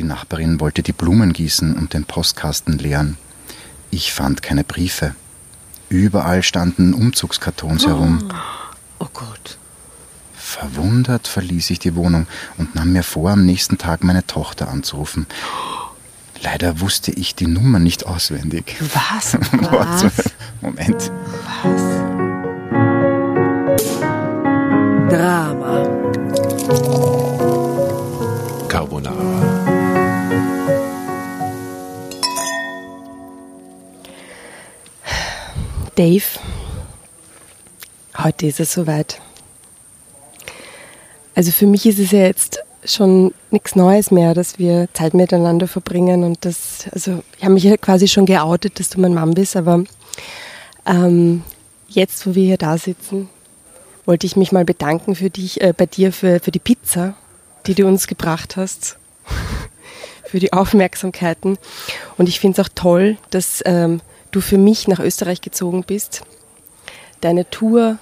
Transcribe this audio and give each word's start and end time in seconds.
Die 0.00 0.06
Nachbarin 0.06 0.60
wollte 0.60 0.82
die 0.82 0.94
Blumen 0.94 1.34
gießen 1.34 1.76
und 1.76 1.92
den 1.92 2.06
Postkasten 2.06 2.78
leeren. 2.78 3.18
Ich 3.90 4.14
fand 4.14 4.40
keine 4.40 4.64
Briefe. 4.64 5.14
Überall 5.90 6.42
standen 6.42 6.94
Umzugskartons 6.94 7.86
herum. 7.86 8.32
Oh 8.98 9.08
Gott. 9.12 9.58
Verwundert 10.32 11.28
verließ 11.28 11.68
ich 11.68 11.80
die 11.80 11.96
Wohnung 11.96 12.26
und 12.56 12.74
nahm 12.74 12.94
mir 12.94 13.02
vor, 13.02 13.32
am 13.32 13.44
nächsten 13.44 13.76
Tag 13.76 14.02
meine 14.02 14.26
Tochter 14.26 14.68
anzurufen. 14.68 15.26
Leider 16.42 16.80
wusste 16.80 17.10
ich 17.10 17.34
die 17.34 17.46
Nummer 17.46 17.78
nicht 17.78 18.06
auswendig. 18.06 18.76
Was? 18.94 19.34
Was? 19.70 20.06
Moment. 20.62 21.12
Drama. 25.10 25.84
Carbonara. 28.66 29.19
Dave, 36.00 36.24
heute 38.16 38.46
ist 38.46 38.58
es 38.58 38.72
soweit. 38.72 39.20
Also 41.34 41.52
für 41.52 41.66
mich 41.66 41.84
ist 41.84 41.98
es 41.98 42.12
ja 42.12 42.20
jetzt 42.20 42.60
schon 42.86 43.34
nichts 43.50 43.76
Neues 43.76 44.10
mehr, 44.10 44.32
dass 44.32 44.58
wir 44.58 44.88
Zeit 44.94 45.12
miteinander 45.12 45.68
verbringen 45.68 46.24
und 46.24 46.42
das, 46.46 46.86
also 46.92 47.22
ich 47.36 47.44
habe 47.44 47.52
mich 47.52 47.64
ja 47.64 47.76
quasi 47.76 48.08
schon 48.08 48.24
geoutet, 48.24 48.80
dass 48.80 48.88
du 48.88 48.98
mein 48.98 49.12
Mann 49.12 49.34
bist, 49.34 49.56
aber 49.56 49.84
ähm, 50.86 51.42
jetzt, 51.86 52.26
wo 52.26 52.34
wir 52.34 52.44
hier 52.44 52.56
da 52.56 52.78
sitzen, 52.78 53.28
wollte 54.06 54.26
ich 54.26 54.36
mich 54.36 54.52
mal 54.52 54.64
bedanken 54.64 55.14
für 55.14 55.28
dich, 55.28 55.60
äh, 55.60 55.74
bei 55.76 55.84
dir 55.84 56.14
für, 56.14 56.40
für 56.40 56.50
die 56.50 56.60
Pizza, 56.60 57.12
die 57.66 57.74
du 57.74 57.86
uns 57.86 58.06
gebracht 58.06 58.56
hast, 58.56 58.96
für 60.24 60.38
die 60.38 60.54
Aufmerksamkeiten. 60.54 61.58
Und 62.16 62.30
ich 62.30 62.40
finde 62.40 62.58
es 62.58 62.66
auch 62.66 62.72
toll, 62.74 63.18
dass 63.28 63.60
ähm, 63.66 64.00
du 64.30 64.40
für 64.40 64.58
mich 64.58 64.88
nach 64.88 65.00
Österreich 65.00 65.40
gezogen 65.40 65.84
bist, 65.84 66.22
deine 67.20 67.48
Tour 67.50 67.98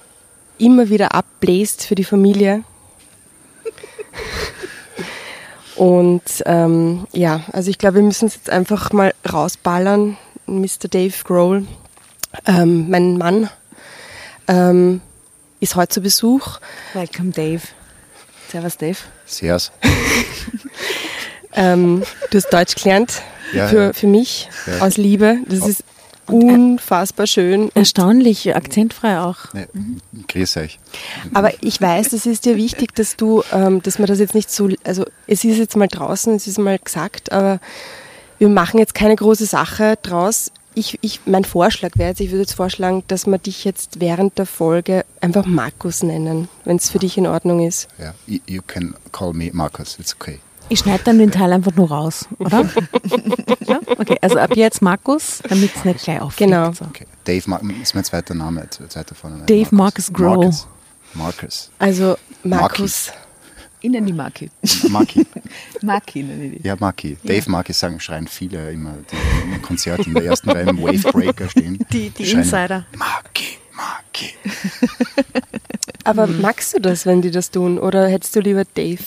immer 0.58 0.88
wieder 0.88 1.14
abbläst 1.14 1.86
für 1.86 1.94
die 1.94 2.04
Familie. 2.04 2.62
Und 5.76 6.22
ähm, 6.46 7.06
ja, 7.12 7.42
also 7.52 7.70
ich 7.70 7.78
glaube, 7.78 7.96
wir 7.96 8.02
müssen 8.02 8.26
es 8.26 8.34
jetzt 8.34 8.50
einfach 8.50 8.92
mal 8.92 9.14
rausballern. 9.30 10.16
Mr. 10.46 10.88
Dave 10.90 11.14
Grohl, 11.24 11.66
ähm, 12.46 12.88
mein 12.90 13.16
Mann, 13.18 13.50
ähm, 14.48 15.00
ist 15.60 15.76
heute 15.76 15.90
zu 15.94 16.00
Besuch. 16.00 16.58
Welcome, 16.94 17.30
Dave. 17.30 17.60
Servus, 18.50 18.76
Dave. 18.76 18.98
Servus. 19.26 19.70
Ähm, 21.54 22.02
du 22.30 22.36
hast 22.38 22.52
Deutsch 22.52 22.74
gelernt 22.76 23.22
Ja, 23.52 23.68
für, 23.68 23.82
ja. 23.84 23.92
für 23.92 24.06
mich 24.06 24.48
Ja. 24.66 24.86
aus 24.86 24.96
Liebe. 24.96 25.38
Das 25.48 25.66
ist 25.66 25.82
unfassbar 26.28 27.26
schön. 27.26 27.70
Erstaunlich, 27.74 28.54
akzentfrei 28.54 29.20
auch. 29.20 29.52
Ne, 29.52 29.68
grüß 30.28 30.56
euch. 30.58 30.78
Aber 31.34 31.52
ich 31.62 31.80
weiß, 31.80 32.12
es 32.12 32.26
ist 32.26 32.44
dir 32.44 32.56
wichtig, 32.56 32.94
dass 32.94 33.16
du, 33.16 33.42
ähm, 33.52 33.82
dass 33.82 33.98
man 33.98 34.06
das 34.06 34.18
jetzt 34.18 34.34
nicht 34.34 34.50
so, 34.50 34.68
also 34.84 35.04
es 35.26 35.44
ist 35.44 35.58
jetzt 35.58 35.76
mal 35.76 35.88
draußen, 35.88 36.34
es 36.34 36.46
ist 36.46 36.58
mal 36.58 36.78
gesagt, 36.78 37.32
aber 37.32 37.60
wir 38.38 38.48
machen 38.48 38.78
jetzt 38.78 38.94
keine 38.94 39.16
große 39.16 39.46
Sache 39.46 39.98
draus. 40.02 40.50
Ich, 40.74 40.98
ich, 41.00 41.20
mein 41.26 41.44
Vorschlag 41.44 41.90
wäre 41.96 42.10
jetzt, 42.10 42.20
ich 42.20 42.30
würde 42.30 42.42
jetzt 42.42 42.52
vorschlagen, 42.52 43.02
dass 43.08 43.26
wir 43.26 43.38
dich 43.38 43.64
jetzt 43.64 44.00
während 44.00 44.38
der 44.38 44.46
Folge 44.46 45.04
einfach 45.20 45.44
Markus 45.44 46.04
nennen, 46.04 46.48
wenn 46.64 46.76
es 46.76 46.90
für 46.90 47.00
dich 47.00 47.18
in 47.18 47.26
Ordnung 47.26 47.66
ist. 47.66 47.88
Ja, 47.98 48.14
you 48.26 48.62
can 48.64 48.94
call 49.10 49.32
me 49.32 49.50
Markus, 49.52 49.98
it's 49.98 50.14
okay. 50.14 50.38
Ich 50.70 50.80
schneide 50.80 51.02
dann 51.04 51.18
den 51.18 51.30
Teil 51.30 51.52
einfach 51.52 51.74
nur 51.74 51.88
raus, 51.90 52.26
oder? 52.38 52.68
ja? 53.66 53.80
Okay, 53.96 54.18
also 54.20 54.38
ab 54.38 54.54
jetzt 54.54 54.82
Markus, 54.82 55.40
damit 55.48 55.74
es 55.74 55.84
nicht 55.84 56.04
gleich 56.04 56.20
auffliegt. 56.20 56.50
Genau. 56.50 56.72
So. 56.72 56.84
okay. 56.84 57.06
Dave 57.24 57.48
Mar 57.48 57.60
ist 57.82 57.94
mein 57.94 58.04
zweiter 58.04 58.34
Name, 58.34 58.68
zweiter 58.70 59.14
Vorname. 59.14 59.44
Dave 59.46 59.74
Marcus 59.74 60.12
Grohl. 60.12 60.36
Marcus. 60.44 60.66
Marcus. 61.14 61.70
Also 61.78 62.16
Markus, 62.44 63.10
Innen 63.80 64.04
die 64.04 64.12
Maki. 64.12 64.50
Maki. 64.88 65.24
Maki 65.82 66.22
nenne 66.24 66.44
ich 66.46 66.62
die. 66.62 66.66
Ja, 66.68 66.74
Maki. 66.78 67.16
Dave 67.22 67.48
Maki 67.48 67.72
sagen, 67.72 68.00
schreien 68.00 68.26
viele 68.26 68.72
immer, 68.72 68.94
die 69.10 69.54
im 69.54 69.62
Konzert 69.62 70.04
in 70.06 70.14
der 70.14 70.24
ersten 70.24 70.50
Reihe 70.50 70.68
im 70.68 70.82
Wavebreaker 70.82 71.48
stehen. 71.50 71.78
Die- 71.92 72.10
die 72.10 72.26
Schreien, 72.26 72.42
Insider. 72.42 72.86
Maki, 72.96 73.56
Maki. 73.72 74.34
aber 76.04 76.26
magst 76.26 76.74
du 76.74 76.80
das, 76.80 77.06
wenn 77.06 77.22
die 77.22 77.30
das 77.30 77.50
tun, 77.52 77.78
oder 77.78 78.08
hättest 78.08 78.34
du 78.36 78.40
lieber 78.40 78.64
Dave? 78.64 79.02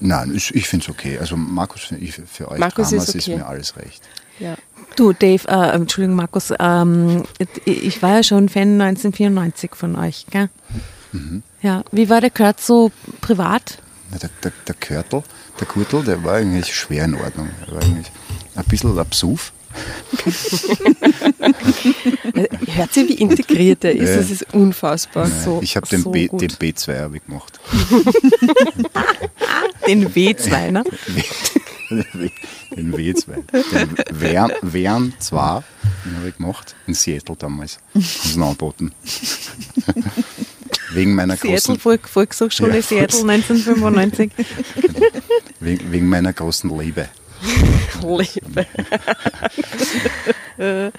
Nein, 0.00 0.34
ich, 0.34 0.54
ich 0.54 0.68
finde 0.68 0.84
es 0.84 0.90
okay. 0.90 1.18
Also 1.18 1.36
Markus, 1.36 1.90
ich, 1.98 2.14
für 2.14 2.50
euch 2.50 2.58
Markus 2.58 2.90
Dramas 2.90 3.08
ist 3.08 3.14
ist, 3.14 3.28
okay. 3.28 3.36
mir 3.38 3.46
alles 3.46 3.76
recht. 3.76 4.02
Ja. 4.38 4.56
Du, 4.96 5.12
Dave, 5.12 5.48
äh, 5.48 5.74
Entschuldigung, 5.74 6.16
Markus, 6.16 6.52
ähm, 6.58 7.24
ich 7.64 8.02
war 8.02 8.16
ja 8.16 8.22
schon 8.22 8.48
Fan 8.48 8.80
1994 8.80 9.74
von 9.74 9.96
euch, 9.96 10.26
gell? 10.30 10.48
Ja, 11.62 11.84
wie 11.92 12.08
war 12.10 12.20
der 12.20 12.30
Kurt 12.30 12.60
so 12.60 12.90
privat? 13.20 13.78
Na, 14.10 14.18
Der, 14.18 14.30
der, 14.42 14.52
der 14.66 14.74
Körtel, 14.74 15.22
der 15.60 15.66
Kurtel, 15.66 16.02
der 16.02 16.22
war 16.24 16.34
eigentlich 16.34 16.74
schwer 16.74 17.04
in 17.04 17.14
Ordnung. 17.14 17.48
Der 17.66 17.74
war 17.74 17.82
eigentlich 17.82 18.10
ein 18.56 18.64
bisschen 18.64 18.98
absuf. 18.98 19.52
Hört 22.66 22.92
sie, 22.94 23.08
wie 23.08 23.14
integriert 23.14 23.84
er 23.84 23.92
ist? 23.94 24.10
Ja. 24.10 24.16
Das 24.16 24.30
ist 24.30 24.54
unfassbar. 24.54 25.26
So, 25.26 25.60
ich 25.62 25.76
habe 25.76 25.86
den, 25.86 26.02
so 26.02 26.10
B, 26.10 26.28
den 26.28 26.50
B2 26.50 27.00
habe 27.00 27.16
ich 27.16 27.24
gemacht. 27.26 27.60
Den 29.86 30.08
W2, 30.12 30.70
ne? 30.70 30.84
den 32.76 32.94
W2. 32.94 33.26
Den 33.72 34.20
Wern, 34.20 34.52
Wern 34.62 35.12
2, 35.18 35.62
den 36.04 36.16
habe 36.16 36.28
ich 36.28 36.36
gemacht. 36.36 36.74
In 36.86 36.94
Seattle 36.94 37.36
damals. 37.36 37.78
Haben 37.94 38.42
angeboten. 38.42 38.92
Wegen 40.92 41.14
meiner 41.14 41.34
Seattle, 41.36 41.50
großen, 41.52 41.78
Volk, 41.80 42.08
Volkshochschule 42.08 42.76
Ja. 42.76 42.82
Seattle 42.82 43.20
1995. 43.30 44.30
wegen, 45.60 45.92
wegen 45.92 46.08
meiner 46.08 46.32
großen 46.32 46.70
Liebe. 46.78 47.08
Liebe. 48.02 48.66
Ja, 50.58 50.90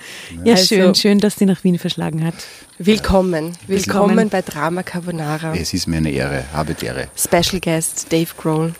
Also- 0.53 0.65
schön, 0.65 0.95
schön, 0.95 1.19
dass 1.19 1.35
die 1.35 1.45
nach 1.45 1.63
Wien 1.63 1.79
verschlagen 1.79 2.25
hat. 2.25 2.33
Willkommen. 2.77 3.53
Willkommen 3.67 4.09
Willkommen. 4.09 4.29
bei 4.29 4.41
Drama 4.41 4.83
Carbonara. 4.83 5.53
Es 5.55 5.73
ist 5.73 5.87
mir 5.87 5.97
eine 5.97 6.09
Ehre, 6.11 6.43
habe 6.53 6.73
die 6.73 6.85
Ehre. 6.87 7.07
Special 7.17 7.61
Guest 7.61 8.11
Dave 8.11 8.27
Grohl. 8.37 8.73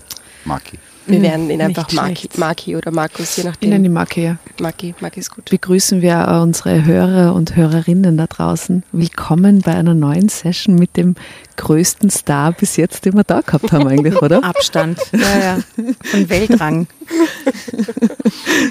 Maki. 0.44 0.78
Wir 1.08 1.20
Mhm, 1.20 1.24
werden 1.24 1.50
ihn 1.52 1.62
einfach 1.62 1.92
Maki. 1.92 2.30
Maki 2.36 2.76
oder 2.76 2.90
Markus, 2.92 3.38
je 3.38 3.44
Innen 3.44 3.54
die 3.62 3.68
nachdem. 3.90 3.94
Maki, 3.94 4.24
ja. 4.24 4.38
Maki, 4.60 4.96
Maki 5.00 5.20
ist 5.20 5.30
gut. 5.30 5.46
Begrüßen 5.52 6.02
wir 6.02 6.28
äh, 6.28 6.40
unsere 6.42 6.84
Hörer 6.84 7.36
und 7.36 7.56
Hörerinnen 7.56 8.18
da 8.18 8.26
draußen. 8.26 8.82
Willkommen 8.92 9.62
bei 9.62 9.76
einer 9.76 9.94
neuen 9.94 10.30
Session 10.30 10.76
mit 10.76 10.98
dem 10.98 11.14
größten 11.56 12.10
Star 12.10 12.52
bis 12.52 12.78
jetzt, 12.78 13.06
den 13.06 13.14
wir 13.14 13.24
da 13.24 13.42
gehabt 13.42 13.72
haben 13.72 13.88
eigentlich, 13.88 14.22
oder? 14.22 14.44
Abstand. 14.44 15.00
Ja, 15.12 15.40
ja. 15.40 15.60
Von 16.04 16.30
Weltrang. 16.30 16.88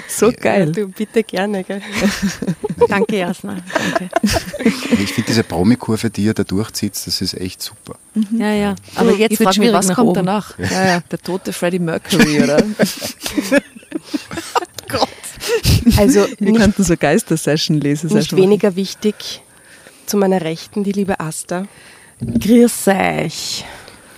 So 0.07 0.31
geil. 0.31 0.71
Du 0.71 0.87
bitte 0.87 1.23
gerne, 1.23 1.63
gell? 1.63 1.81
Danke, 2.89 3.17
Jasna. 3.17 3.57
Danke. 3.73 4.09
Ich 5.01 5.13
finde 5.13 5.27
diese 5.27 5.43
Promikurve, 5.43 6.09
die 6.09 6.25
ihr 6.25 6.33
da 6.33 6.43
durchzieht, 6.43 6.93
das 7.05 7.21
ist 7.21 7.33
echt 7.35 7.61
super. 7.61 7.95
Ja, 8.31 8.53
ja. 8.53 8.75
Aber 8.95 9.11
jetzt 9.11 9.33
ich 9.33 9.39
wird 9.39 9.47
mich, 9.49 9.55
schwierig 9.55 9.73
was 9.73 9.87
kommt 9.89 10.09
oben. 10.09 10.25
danach? 10.25 10.57
Ja, 10.59 10.85
ja, 10.85 10.99
der 10.99 11.19
tote 11.19 11.53
Freddie 11.53 11.79
Mercury, 11.79 12.43
oder? 12.43 12.63
Also 15.97 16.25
Wir 16.39 16.51
nicht, 16.51 16.59
könnten 16.59 16.83
so 16.83 16.95
Geister-Session 16.97 17.79
lesen. 17.79 18.11
nicht 18.13 18.35
weniger 18.35 18.75
wichtig 18.75 19.43
zu 20.05 20.17
meiner 20.17 20.41
Rechten 20.41 20.83
die 20.83 20.91
liebe 20.91 21.19
Asta 21.19 21.67
Grüß 22.21 22.87
euch. 22.87 23.65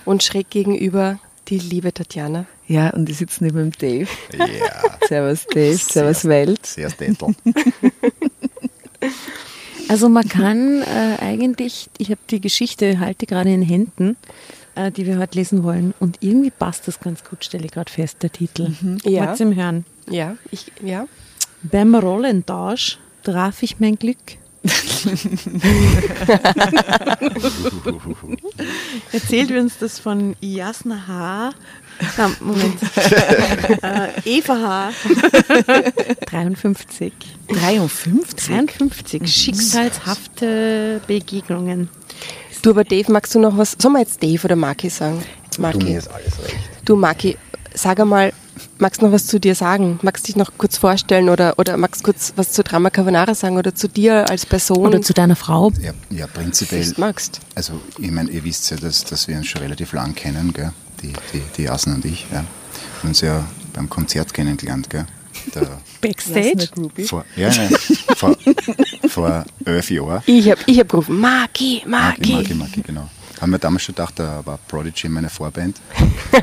und 0.04 0.22
schräg 0.22 0.50
gegenüber 0.50 1.18
die 1.48 1.58
liebe 1.58 1.92
Tatjana. 1.92 2.46
Ja, 2.66 2.90
und 2.90 3.06
die 3.06 3.14
sitzen 3.14 3.44
neben 3.46 3.70
dem 3.70 3.72
Dave. 3.72 4.08
Ja, 4.36 4.46
Servus 5.08 5.46
Dave, 5.46 5.76
Servus 5.76 6.24
Welt. 6.26 6.64
sehr 6.66 6.90
Städtel. 6.90 7.34
Also 9.88 10.10
man 10.10 10.28
kann 10.28 10.82
äh, 10.82 11.16
eigentlich, 11.22 11.88
ich 11.96 12.10
habe 12.10 12.20
die 12.28 12.42
Geschichte, 12.42 13.00
halte 13.00 13.24
gerade 13.24 13.50
in 13.50 13.62
Händen, 13.62 14.16
äh, 14.74 14.90
die 14.90 15.06
wir 15.06 15.18
heute 15.18 15.38
lesen 15.38 15.62
wollen. 15.62 15.94
Und 15.98 16.18
irgendwie 16.20 16.50
passt 16.50 16.86
das 16.88 17.00
ganz 17.00 17.24
gut, 17.24 17.42
stelle 17.42 17.64
ich 17.64 17.70
gerade 17.70 17.90
fest, 17.90 18.18
der 18.22 18.30
Titel. 18.30 18.72
Ja. 19.04 19.26
Wollt's 19.28 19.40
im 19.40 19.56
Hören. 19.56 19.86
Ja, 20.10 20.36
ich, 20.50 20.70
ja. 20.82 21.06
Beim 21.62 21.94
Rollentausch 21.94 22.98
traf 23.22 23.62
ich 23.62 23.80
mein 23.80 23.96
Glück. 23.98 24.18
Erzählt 29.12 29.50
uns 29.50 29.78
das 29.78 29.98
von 29.98 30.36
Jasna 30.40 31.06
H. 31.06 31.50
Na, 32.16 32.30
Moment. 32.40 32.80
äh, 33.82 34.08
Eva 34.24 34.54
H. 34.54 34.90
53. 36.26 37.12
53? 37.48 38.46
53. 38.46 39.26
Schicksalshafte 39.26 41.00
Begegnungen. 41.06 41.88
Du, 42.62 42.70
aber 42.70 42.84
Dave, 42.84 43.10
magst 43.12 43.34
du 43.34 43.40
noch 43.40 43.56
was? 43.56 43.76
Sollen 43.78 43.94
wir 43.94 44.00
jetzt 44.00 44.22
Dave 44.22 44.44
oder 44.44 44.56
Maki 44.56 44.90
sagen? 44.90 45.22
Du 45.56 45.62
Maki. 45.62 45.84
mir 45.84 45.98
ist 45.98 46.08
alles 46.08 46.38
recht. 46.44 46.56
Du, 46.84 46.96
Maki, 46.96 47.36
sag 47.78 48.00
einmal, 48.00 48.32
magst 48.78 49.00
du 49.00 49.06
noch 49.06 49.12
was 49.12 49.26
zu 49.26 49.38
dir 49.38 49.54
sagen? 49.54 49.98
Magst 50.02 50.24
du 50.24 50.26
dich 50.26 50.36
noch 50.36 50.50
kurz 50.58 50.76
vorstellen 50.76 51.28
oder, 51.28 51.58
oder 51.58 51.76
magst 51.76 52.00
du 52.00 52.06
kurz 52.06 52.32
was 52.36 52.52
zu 52.52 52.62
Drama 52.62 52.90
Carbonara 52.90 53.34
sagen 53.34 53.56
oder 53.56 53.74
zu 53.74 53.88
dir 53.88 54.28
als 54.28 54.44
Person? 54.44 54.86
Oder 54.86 55.00
zu 55.00 55.14
deiner 55.14 55.36
Frau. 55.36 55.72
Ja, 55.80 55.92
ja 56.10 56.26
prinzipiell. 56.26 56.92
Magst. 56.96 57.40
Also, 57.54 57.80
ich 57.98 58.10
meine, 58.10 58.30
ihr 58.30 58.44
wisst 58.44 58.70
ja, 58.70 58.76
dass, 58.76 59.04
dass 59.04 59.28
wir 59.28 59.36
uns 59.36 59.46
schon 59.46 59.62
relativ 59.62 59.92
lang 59.92 60.14
kennen, 60.14 60.52
gell? 60.52 60.72
Die, 61.02 61.12
die, 61.32 61.42
die 61.56 61.62
Jasen 61.62 61.94
und 61.94 62.04
ich. 62.04 62.26
Ja. 62.32 62.40
Wir 62.40 63.02
haben 63.02 63.08
uns 63.08 63.20
ja 63.20 63.44
beim 63.72 63.88
Konzert 63.88 64.34
kennengelernt, 64.34 64.90
gell? 64.90 65.06
Der, 65.54 65.78
Backstage. 66.00 66.68
vor, 67.06 67.24
ja, 67.36 67.48
nein, 67.48 67.74
vor, 68.16 68.36
vor 69.08 69.44
elf 69.64 69.90
Jahren. 69.90 70.22
Ich 70.26 70.50
habe 70.50 70.60
ich 70.66 70.78
hab 70.78 70.88
gerufen, 70.88 71.20
Maki, 71.20 71.82
Maki. 71.86 72.32
Maki, 72.32 72.54
Maki, 72.54 72.82
genau. 72.82 73.08
Haben 73.40 73.52
wir 73.52 73.58
damals 73.58 73.84
schon 73.84 73.94
gedacht, 73.94 74.18
da 74.18 74.44
war 74.44 74.58
Prodigy 74.68 75.08
meine 75.08 75.30
Vorband. 75.30 75.80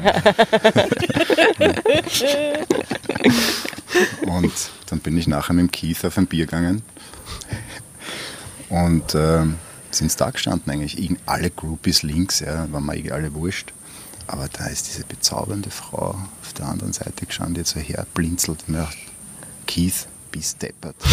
und 4.25 4.53
dann 4.87 4.99
bin 4.99 5.17
ich 5.17 5.27
nachher 5.27 5.53
mit 5.53 5.63
dem 5.67 5.71
Keith 5.71 6.03
auf 6.05 6.17
ein 6.17 6.27
Bier 6.27 6.45
gegangen. 6.45 6.81
Und 8.69 9.15
ähm, 9.15 9.55
sind 9.91 10.19
da 10.19 10.29
gestanden 10.29 10.71
eigentlich. 10.71 10.99
Irgend- 11.01 11.19
Alle 11.25 11.49
Groupies 11.49 12.03
links, 12.03 12.39
ja, 12.39 12.71
waren 12.71 12.85
mir 12.85 13.13
alle 13.13 13.33
wurscht. 13.33 13.73
Aber 14.27 14.47
da 14.47 14.65
ist 14.67 14.87
diese 14.87 15.05
bezaubernde 15.05 15.69
Frau 15.69 16.17
auf 16.41 16.53
der 16.57 16.67
anderen 16.67 16.93
Seite 16.93 17.25
gestanden, 17.25 17.55
die 17.55 17.59
jetzt 17.61 17.71
so 17.73 17.79
herblinzelt 17.79 18.59
und 18.67 18.69
mir 18.69 18.77
gedacht, 18.79 18.97
Keith, 19.67 20.07
bist 20.31 20.61
deppert. 20.61 20.95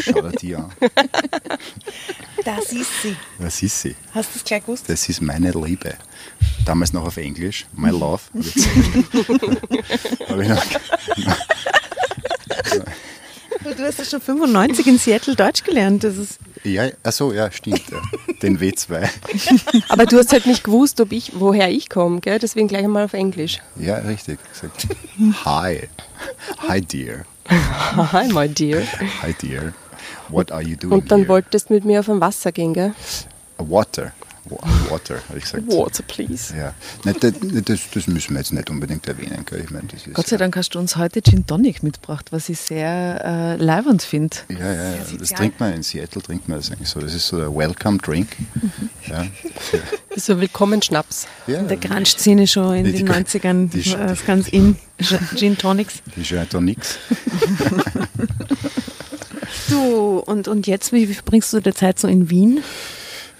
Schau 0.00 0.28
dir 0.40 0.58
an. 0.58 0.72
Das 2.44 2.72
ist 2.72 3.02
sie. 3.02 3.16
Was 3.38 3.62
ist 3.62 3.80
sie? 3.82 3.96
Hast 4.14 4.34
du 4.34 4.38
es 4.38 4.44
gleich 4.44 4.62
gewusst? 4.62 4.88
Das 4.88 5.08
ist 5.08 5.20
meine 5.20 5.50
Liebe. 5.52 5.94
Damals 6.64 6.92
noch 6.92 7.04
auf 7.06 7.16
Englisch, 7.16 7.66
my 7.76 7.90
love. 7.90 8.22
Jetzt 8.34 8.68
habe 10.28 10.42
ich 10.42 10.48
noch, 10.48 10.64
Du 13.76 13.84
hast 13.84 13.98
ja 13.98 14.04
schon 14.04 14.20
95 14.20 14.86
in 14.86 14.98
Seattle 14.98 15.36
Deutsch 15.36 15.62
gelernt. 15.64 16.02
Das 16.04 16.16
ist 16.16 16.38
ja, 16.62 16.88
achso, 17.02 17.32
ja, 17.32 17.50
stimmt. 17.50 17.82
Ja. 17.90 18.00
Den 18.42 18.58
W2. 18.58 19.08
Aber 19.88 20.04
du 20.04 20.18
hast 20.18 20.32
halt 20.32 20.46
nicht 20.46 20.64
gewusst, 20.64 21.00
ob 21.00 21.12
ich, 21.12 21.32
woher 21.34 21.70
ich 21.70 21.88
komme, 21.88 22.20
gell? 22.20 22.38
Deswegen 22.38 22.68
gleich 22.68 22.84
einmal 22.84 23.04
auf 23.04 23.14
Englisch. 23.14 23.60
Ja, 23.76 23.96
richtig. 23.96 24.38
Hi. 25.44 25.88
Hi, 26.68 26.80
dear. 26.82 27.24
Hi, 28.12 28.28
my 28.28 28.46
dear. 28.48 28.82
Hi, 29.22 29.32
dear. 29.32 29.74
What 30.28 30.52
are 30.52 30.62
you 30.62 30.76
doing 30.76 30.92
Und 30.92 31.10
dann 31.10 31.20
here? 31.20 31.28
wolltest 31.28 31.68
du 31.68 31.74
mit 31.74 31.84
mir 31.84 32.00
auf 32.00 32.08
ein 32.08 32.20
Wasser 32.20 32.52
gehen, 32.52 32.72
gell? 32.74 32.94
Water. 33.58 34.12
Wa- 34.50 34.58
Water, 34.90 35.20
habe 35.28 35.38
ich 35.38 35.44
gesagt. 35.44 35.66
Water, 35.68 36.02
please. 36.02 36.54
Ja. 36.56 36.74
Nein, 37.04 37.14
das, 37.20 37.80
das, 37.92 38.06
müssen 38.06 38.32
wir 38.34 38.40
jetzt 38.40 38.52
nicht 38.52 38.68
unbedingt 38.70 39.06
erwähnen. 39.06 39.44
Gell? 39.46 39.60
Ich 39.64 39.70
meine, 39.70 39.86
das 39.88 40.06
ist 40.06 40.14
Gott 40.14 40.26
sei 40.26 40.36
Dank 40.36 40.56
hast 40.56 40.74
du 40.74 40.78
uns 40.78 40.96
heute 40.96 41.22
Gin 41.22 41.46
Tonic 41.46 41.82
mitgebracht, 41.82 42.26
was 42.32 42.48
ich 42.48 42.58
sehr 42.58 43.24
äh, 43.24 43.56
leibernd 43.62 44.02
finde. 44.02 44.36
Ja, 44.48 44.58
ja, 44.72 44.90
ja. 44.96 44.98
Das 45.18 45.30
trinkt 45.30 45.60
man 45.60 45.72
in 45.72 45.82
Seattle, 45.82 46.20
trinkt 46.22 46.48
man 46.48 46.58
das 46.58 46.70
eigentlich 46.70 46.88
so. 46.88 47.00
Das 47.00 47.14
ist 47.14 47.26
so 47.28 47.38
der 47.38 47.54
Welcome 47.54 47.98
Drink. 47.98 48.28
Ja. 49.08 49.26
Das 50.10 50.16
ist 50.16 50.26
so 50.26 50.40
willkommen 50.40 50.82
Schnaps. 50.82 51.28
Ja, 51.46 51.60
in 51.60 51.68
der 51.68 51.76
Grunge-Szene 51.76 52.48
schon 52.48 52.74
in 52.78 52.84
Die- 52.84 52.92
den 52.92 53.06
die- 53.06 53.12
90ern. 53.12 53.68
die- 53.70 53.92
war 53.92 54.06
das 54.08 54.26
ganz 54.26 54.48
in. 54.48 54.76
Gin 55.36 55.56
Tonics. 55.56 56.02
die 56.16 56.22
doch 56.50 56.60
nichts. 56.60 56.98
Du, 59.68 60.18
und, 60.18 60.48
und 60.48 60.66
jetzt, 60.66 60.92
wie, 60.92 61.08
wie 61.08 61.14
verbringst 61.14 61.52
du 61.52 61.60
die 61.60 61.72
Zeit 61.74 61.98
so 61.98 62.08
in 62.08 62.28
Wien? 62.30 62.62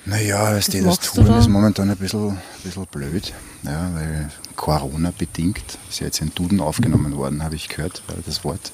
Naja, 0.07 0.53
das, 0.55 0.67
das 0.67 0.81
machst 0.83 1.11
du 1.11 1.21
Touren 1.21 1.33
da? 1.33 1.39
ist 1.39 1.49
momentan 1.49 1.91
ein 1.91 1.97
bisschen, 1.97 2.31
ein 2.31 2.39
bisschen 2.65 2.87
blöd, 2.87 3.33
ja, 3.63 3.91
weil 3.95 4.31
Corona 4.57 5.13
bedingt, 5.17 5.63
ist 5.89 6.01
ja 6.01 6.07
jetzt 6.07 6.21
in 6.21 6.33
Duden 6.35 6.61
aufgenommen 6.61 7.17
worden, 7.17 7.43
habe 7.43 7.55
ich 7.55 7.69
gehört, 7.69 8.03
das 8.27 8.43
Wort 8.45 8.73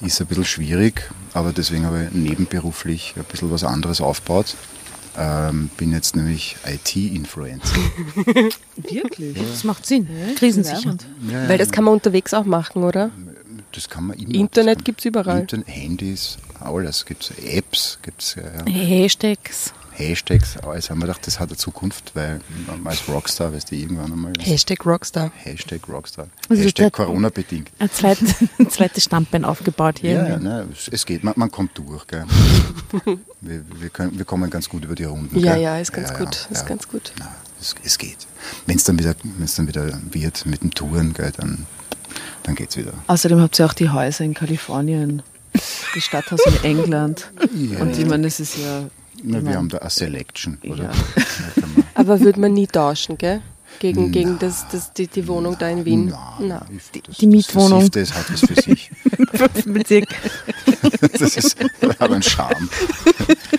ist 0.00 0.20
ein 0.20 0.26
bisschen 0.26 0.44
schwierig, 0.44 1.10
aber 1.34 1.52
deswegen 1.52 1.84
habe 1.86 2.04
ich 2.04 2.12
nebenberuflich 2.12 3.14
ein 3.16 3.24
bisschen 3.24 3.50
was 3.50 3.64
anderes 3.64 4.00
aufgebaut. 4.00 4.54
Ähm, 5.20 5.68
bin 5.76 5.90
jetzt 5.92 6.14
nämlich 6.14 6.56
IT-Influencer. 6.64 7.74
Wirklich? 8.76 9.36
Das 9.50 9.64
macht 9.64 9.84
Sinn. 9.84 10.06
Krisensicher. 10.36 10.96
Ja, 11.28 11.48
Weil 11.48 11.58
das 11.58 11.72
kann 11.72 11.82
man 11.84 11.94
unterwegs 11.94 12.32
auch 12.34 12.44
machen, 12.44 12.84
oder? 12.84 13.10
das 13.72 13.88
kann 13.88 14.06
man 14.06 14.16
immer. 14.18 14.32
Internet 14.34 14.68
das 14.68 14.76
kann- 14.76 14.84
gibt's 14.84 15.04
überall. 15.06 15.40
Internet, 15.40 15.68
Handys, 15.68 16.38
alles 16.60 17.04
gibt 17.04 17.24
es. 17.24 17.44
Apps 17.44 17.98
gibt 18.02 18.22
es. 18.22 18.36
Ja, 18.36 18.42
ja. 18.64 18.72
Hashtags. 18.72 19.72
Hashtags, 19.98 20.56
alles 20.58 20.90
haben 20.90 20.98
wir 20.98 21.06
gedacht, 21.06 21.26
das 21.26 21.40
hat 21.40 21.48
eine 21.48 21.56
Zukunft, 21.56 22.12
weil 22.14 22.40
man 22.66 22.86
als 22.86 23.08
Rockstar, 23.08 23.52
weißt 23.52 23.70
du, 23.70 23.74
irgendwann 23.76 24.12
einmal. 24.12 24.32
Hashtag 24.38 24.86
Rockstar. 24.86 25.32
Hashtag 25.34 25.88
Rockstar. 25.88 26.28
Also 26.48 26.62
Hashtag 26.62 26.92
der- 26.92 27.06
Corona 27.06 27.28
bedingt. 27.30 27.70
Ein, 27.78 27.90
zweit, 27.90 28.18
ein 28.58 28.70
zweites 28.70 29.04
Standbein 29.04 29.44
aufgebaut 29.44 29.98
hier. 30.00 30.12
Ja, 30.12 30.28
ja 30.28 30.38
ne, 30.38 30.68
es, 30.72 30.88
es 30.88 31.04
geht, 31.04 31.24
man, 31.24 31.34
man 31.36 31.50
kommt 31.50 31.76
durch. 31.76 32.06
Gell. 32.06 32.24
wir, 33.40 33.64
wir, 33.80 33.90
können, 33.90 34.16
wir 34.16 34.24
kommen 34.24 34.48
ganz 34.50 34.68
gut 34.68 34.84
über 34.84 34.94
die 34.94 35.04
Runden. 35.04 35.38
Ja, 35.38 35.54
gell. 35.54 35.62
ja, 35.62 35.78
ist 35.78 35.92
ganz 35.92 36.14
gut, 36.14 36.46
ist 36.50 36.66
ganz 36.66 36.88
gut. 36.88 37.12
Na, 37.18 37.34
es, 37.60 37.74
es 37.84 37.98
geht. 37.98 38.18
Wenn 38.66 38.76
es 38.76 38.84
dann, 38.84 38.98
wieder- 38.98 39.16
dann 39.56 39.66
wieder 39.68 39.98
wird 40.12 40.46
mit 40.46 40.62
den 40.62 40.70
Touren, 40.70 41.12
gell, 41.12 41.32
dann, 41.36 41.66
dann 42.44 42.54
geht 42.54 42.70
es 42.70 42.76
wieder. 42.76 42.92
Außerdem 43.08 43.40
habt 43.40 43.58
ihr 43.58 43.66
auch 43.66 43.74
die 43.74 43.90
Häuser 43.90 44.24
in 44.24 44.34
Kalifornien, 44.34 45.22
das 45.52 46.04
Stadthaus 46.04 46.40
in 46.46 46.62
England. 46.64 47.30
Und 47.80 47.98
ich 47.98 48.06
meine, 48.06 48.22
das 48.24 48.38
ist 48.38 48.56
ja. 48.58 48.84
Na, 49.22 49.44
wir 49.44 49.56
haben 49.56 49.68
da 49.68 49.78
eine 49.78 49.90
Selection, 49.90 50.58
oder? 50.64 50.90
Ja. 51.56 51.64
Aber 51.94 52.20
würde 52.20 52.38
man 52.40 52.52
nie 52.52 52.66
tauschen, 52.66 53.18
gell? 53.18 53.42
Gegen, 53.80 54.10
gegen 54.10 54.38
das, 54.38 54.66
das, 54.68 54.92
die, 54.92 55.06
die 55.06 55.26
Wohnung 55.28 55.56
da 55.58 55.68
in 55.68 55.84
Wien. 55.84 56.06
Nein, 56.06 56.48
Na. 56.48 56.66
das, 57.06 57.16
die 57.18 57.26
Mietwohnung. 57.26 57.90
Das, 57.90 58.10
das 58.10 58.14
hat 58.14 58.32
was 58.32 58.40
für 58.40 58.60
sich. 58.60 58.90
Bezirk. 59.66 60.08
Das 61.18 61.36
ist 61.36 61.56
aber 61.98 62.14
ein 62.14 62.22
Charme. 62.22 62.68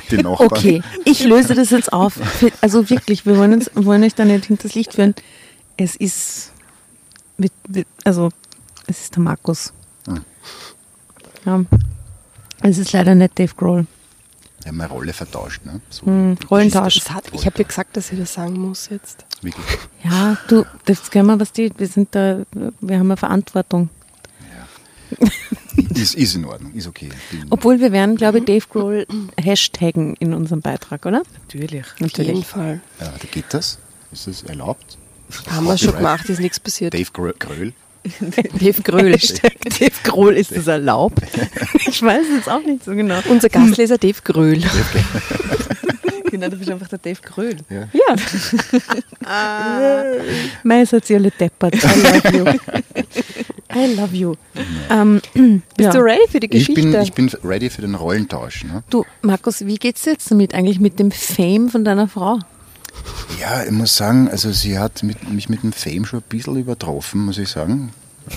Die 0.09 0.17
Nachbarn. 0.17 0.51
Okay, 0.51 0.81
ich 1.05 1.23
löse 1.23 1.53
das 1.53 1.69
jetzt 1.69 1.91
auf. 1.91 2.19
Also 2.61 2.89
wirklich, 2.89 3.25
wir 3.25 3.37
wollen, 3.37 3.53
uns, 3.53 3.69
wollen 3.75 4.03
euch 4.03 4.15
da 4.15 4.25
nicht 4.25 4.45
hinters 4.45 4.75
Licht 4.75 4.93
führen. 4.93 5.13
Es 5.77 5.95
ist, 5.95 6.51
mit, 7.37 7.51
mit, 7.67 7.87
also 8.03 8.29
es 8.87 9.01
ist 9.01 9.15
der 9.15 9.23
Markus. 9.23 9.73
Hm. 10.07 10.21
Ja. 11.45 11.65
Es 12.61 12.77
ist 12.77 12.91
leider 12.93 13.15
nicht 13.15 13.37
Dave 13.37 13.53
Grohl. 13.55 13.85
Ich 14.69 14.71
habe 14.71 14.77
meine 14.77 14.91
Rolle 14.91 15.13
vertauscht. 15.13 15.65
Ne? 15.65 15.81
So, 15.89 16.05
Hm, 16.05 16.37
Rollentausch. 16.51 16.99
Das 16.99 17.09
hat, 17.09 17.23
ich 17.33 17.47
habe 17.47 17.57
ja 17.57 17.67
gesagt, 17.67 17.97
dass 17.97 18.11
ich 18.11 18.19
das 18.19 18.33
sagen 18.35 18.53
muss 18.53 18.87
jetzt. 18.89 19.25
wirklich. 19.41 19.65
Ja, 20.03 20.37
du, 20.47 20.63
das 20.85 21.09
können 21.09 21.25
wir 21.25 21.39
was 21.39 21.51
die, 21.51 21.71
wir 21.75 21.87
sind 21.87 22.09
da, 22.13 22.43
wir 22.53 22.99
haben 22.99 23.07
eine 23.07 23.17
Verantwortung. 23.17 23.89
Ist, 25.95 26.13
ist 26.13 26.35
in 26.35 26.45
Ordnung, 26.45 26.71
ist 26.73 26.85
okay. 26.85 27.09
Bin, 27.31 27.47
Obwohl 27.49 27.79
wir 27.79 27.91
werden, 27.91 28.15
glaube 28.15 28.37
ich, 28.39 28.45
Dave 28.45 28.65
Grohl 28.69 29.07
hashtaggen 29.41 30.15
in 30.19 30.35
unserem 30.35 30.61
Beitrag, 30.61 31.03
oder? 31.07 31.23
Natürlich. 31.49 31.83
Auf 31.99 32.17
jeden 32.17 32.43
Fall. 32.43 32.79
ja, 33.01 33.11
geht 33.31 33.45
das? 33.49 33.79
Ist 34.11 34.27
das 34.27 34.43
erlaubt? 34.43 34.99
Haben 35.49 35.65
wir 35.65 35.79
schon 35.79 35.95
gemacht, 35.95 36.29
ist 36.29 36.39
nichts 36.39 36.59
passiert. 36.59 36.93
Dave 36.93 37.09
Grö- 37.11 37.33
Dave 38.59 38.81
Grohl. 38.81 39.11
Dave 39.11 39.91
Grohl, 40.03 40.33
ist 40.35 40.55
das 40.55 40.67
erlaubt? 40.67 41.21
Ich 41.87 42.01
weiß 42.03 42.23
es 42.29 42.35
jetzt 42.37 42.49
auch 42.49 42.63
nicht 42.63 42.83
so 42.83 42.91
genau. 42.91 43.19
Unser 43.29 43.49
Gastleser 43.49 43.97
Dave 43.97 44.21
Gröhl. 44.23 44.61
Genau, 46.31 46.47
du 46.47 46.57
bist 46.57 46.69
einfach 46.69 46.87
der 46.87 46.99
Dave 46.99 47.19
Gröhl. 47.23 47.57
Ja. 47.71 47.87
Ja, 47.91 48.15
Mei, 50.63 50.85
seid 50.85 51.09
ihr 51.09 51.17
alle 51.17 51.31
deppert. 51.31 51.73
I 51.73 51.87
love 51.87 52.37
you. 52.37 52.45
I 53.75 53.95
love 53.95 54.15
you. 54.15 54.35
Ähm, 54.91 55.21
bist 55.33 55.63
ja. 55.79 55.91
du 55.91 55.97
ready 55.99 56.27
für 56.29 56.39
die 56.39 56.45
Ich 56.55 56.67
Geschichte? 56.67 56.91
bin, 56.91 57.01
ich 57.01 57.13
bin 57.13 57.31
ready 57.43 57.71
für 57.71 57.81
den 57.81 57.95
Rollentausch. 57.95 58.63
Ne? 58.63 58.83
Du, 58.91 59.05
Markus, 59.23 59.65
wie 59.65 59.77
geht's 59.77 60.03
dir 60.03 60.11
jetzt 60.11 60.29
damit 60.29 60.53
eigentlich 60.53 60.79
mit 60.79 60.99
dem 60.99 61.09
Fame 61.09 61.69
von 61.69 61.83
deiner 61.83 62.07
Frau? 62.07 62.37
Ja, 63.39 63.63
ich 63.63 63.71
muss 63.71 63.95
sagen, 63.95 64.27
also 64.29 64.51
sie 64.51 64.77
hat 64.77 65.03
mit, 65.03 65.29
mich 65.31 65.49
mit 65.49 65.63
dem 65.63 65.71
Fame 65.71 66.05
schon 66.05 66.19
ein 66.19 66.25
bisschen 66.29 66.57
übertroffen, 66.57 67.25
muss 67.25 67.37
ich 67.37 67.49
sagen. 67.49 67.91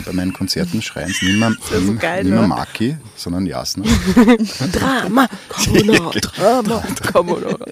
Bei 0.04 0.12
meinen 0.12 0.32
Konzerten 0.32 0.82
schreien 0.82 1.10
es 1.10 1.22
nicht 1.22 1.38
mehr, 1.38 1.50
nicht, 1.50 2.00
geil, 2.00 2.24
nicht 2.24 2.30
mehr 2.30 2.40
oder? 2.40 2.48
Maki, 2.48 2.96
sondern 3.16 3.46
Jasna. 3.46 3.84
Drama, 4.72 5.28
Carbonara, 5.48 6.10
Drama, 6.20 6.84
Carbonara. 7.02 7.66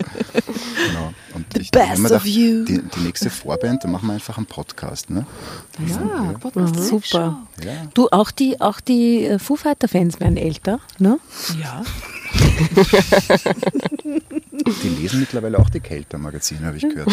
Genau. 0.86 1.14
Und 1.34 1.46
The 1.54 1.60
ich, 1.60 1.70
best 1.70 1.98
mir 1.98 2.04
of 2.12 2.22
gedacht, 2.22 2.26
you. 2.26 2.64
Die, 2.64 2.82
die 2.82 3.00
nächste 3.00 3.30
Vorband, 3.30 3.84
da 3.84 3.88
machen 3.88 4.06
wir 4.08 4.14
einfach 4.14 4.36
einen 4.36 4.46
Podcast. 4.46 5.10
Ne? 5.10 5.26
Ja, 5.88 6.00
Mhm, 6.54 6.74
super. 6.74 7.38
Ja. 7.64 7.72
Du, 7.94 8.08
auch 8.10 8.30
die, 8.30 8.60
auch 8.60 8.80
die 8.80 9.24
äh, 9.24 9.38
Foo 9.38 9.56
Fighter-Fans 9.56 10.20
werden 10.20 10.36
älter, 10.36 10.80
ne? 10.98 11.18
Ja. 11.60 11.82
Die 14.82 14.88
lesen 14.88 15.20
mittlerweile 15.20 15.58
auch 15.58 15.70
die 15.70 15.80
Kelter-Magazine, 15.80 16.66
habe 16.66 16.76
ich 16.76 16.82
gehört. 16.82 17.08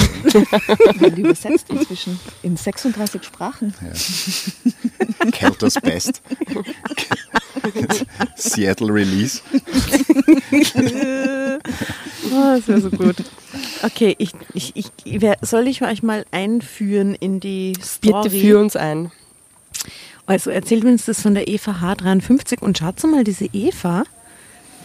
Werden 1.01 1.18
übersetzt 1.18 1.70
inzwischen 1.70 2.20
in 2.44 2.58
36 2.58 3.24
Sprachen. 3.24 3.74
Kelters 5.32 5.75
Best. 5.75 6.22
Seattle 8.36 8.94
Release. 8.94 9.42
Oh, 12.32 12.56
das 12.56 12.68
wäre 12.68 12.82
so 12.82 12.89
gut. 12.92 13.16
Okay, 13.84 14.16
ich, 14.18 14.32
ich, 14.54 14.72
ich, 14.75 14.92
wer- 15.22 15.38
soll 15.42 15.68
ich 15.68 15.82
euch 15.82 16.04
mal 16.04 16.25
einführen 16.32 17.16
in 17.16 17.39
die 17.39 17.74
Story? 17.82 18.24
Bitte 18.30 18.39
führ 18.39 18.60
uns 18.60 18.75
ein. 18.75 19.12
Also 20.25 20.50
erzählt 20.50 20.84
uns 20.84 21.06
das 21.06 21.22
von 21.22 21.34
der 21.36 21.48
Eva 21.48 21.72
H53 21.82 22.60
und 22.60 22.77
schaut 22.77 23.01
mal, 23.06 23.24
diese 23.24 23.46
Eva, 23.54 24.04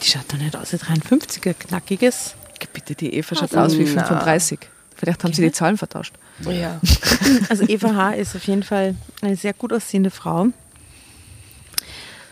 die 0.02 0.08
schaut 0.08 0.24
doch 0.32 0.38
nicht 0.38 0.56
aus 0.56 0.72
wie 0.72 0.76
53er, 0.76 1.54
knackiges. 1.54 2.34
Bitte, 2.72 2.94
die 2.94 3.14
Eva 3.14 3.34
schaut 3.34 3.54
Also, 3.54 3.58
aus 3.58 3.78
wie 3.78 3.84
na. 3.94 4.04
35. 4.04 4.58
Vielleicht 4.96 5.24
haben 5.24 5.32
sie 5.32 5.42
die 5.42 5.52
Zahlen 5.52 5.76
vertauscht. 5.76 6.14
Ja. 6.48 6.80
Also 7.48 7.64
Eva 7.66 7.94
H. 7.94 8.12
ist 8.12 8.36
auf 8.36 8.44
jeden 8.44 8.62
Fall 8.62 8.94
eine 9.20 9.36
sehr 9.36 9.52
gut 9.52 9.72
aussehende 9.72 10.10
Frau. 10.10 10.46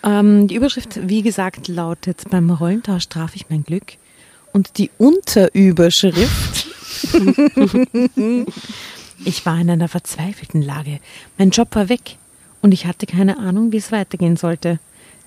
Ähm, 0.03 0.47
die 0.49 0.55
Überschrift, 0.55 1.09
wie 1.09 1.23
gesagt, 1.23 1.69
lautet, 1.69 2.23
beim 2.31 2.51
Rollentausch 2.51 3.09
traf 3.09 3.35
ich 3.35 3.51
mein 3.51 3.65
Glück. 3.65 3.95
Und 4.53 4.79
die 4.79 4.91
Unterüberschrift, 4.99 6.67
ich 9.25 9.47
war 9.47 9.61
in 9.61 9.71
einer 9.71 9.89
verzweifelten 9.89 10.63
Lage. 10.63 11.01
Mein 11.39 11.51
Job 11.51 11.75
war 11.75 11.89
weg 11.89 12.17
und 12.63 12.73
ich 12.73 12.87
hatte 12.87 13.07
keine 13.07 13.39
Ahnung, 13.39 13.73
wie 13.73 13.77
es 13.79 13.93
weitergehen 13.93 14.37
sollte. 14.37 14.79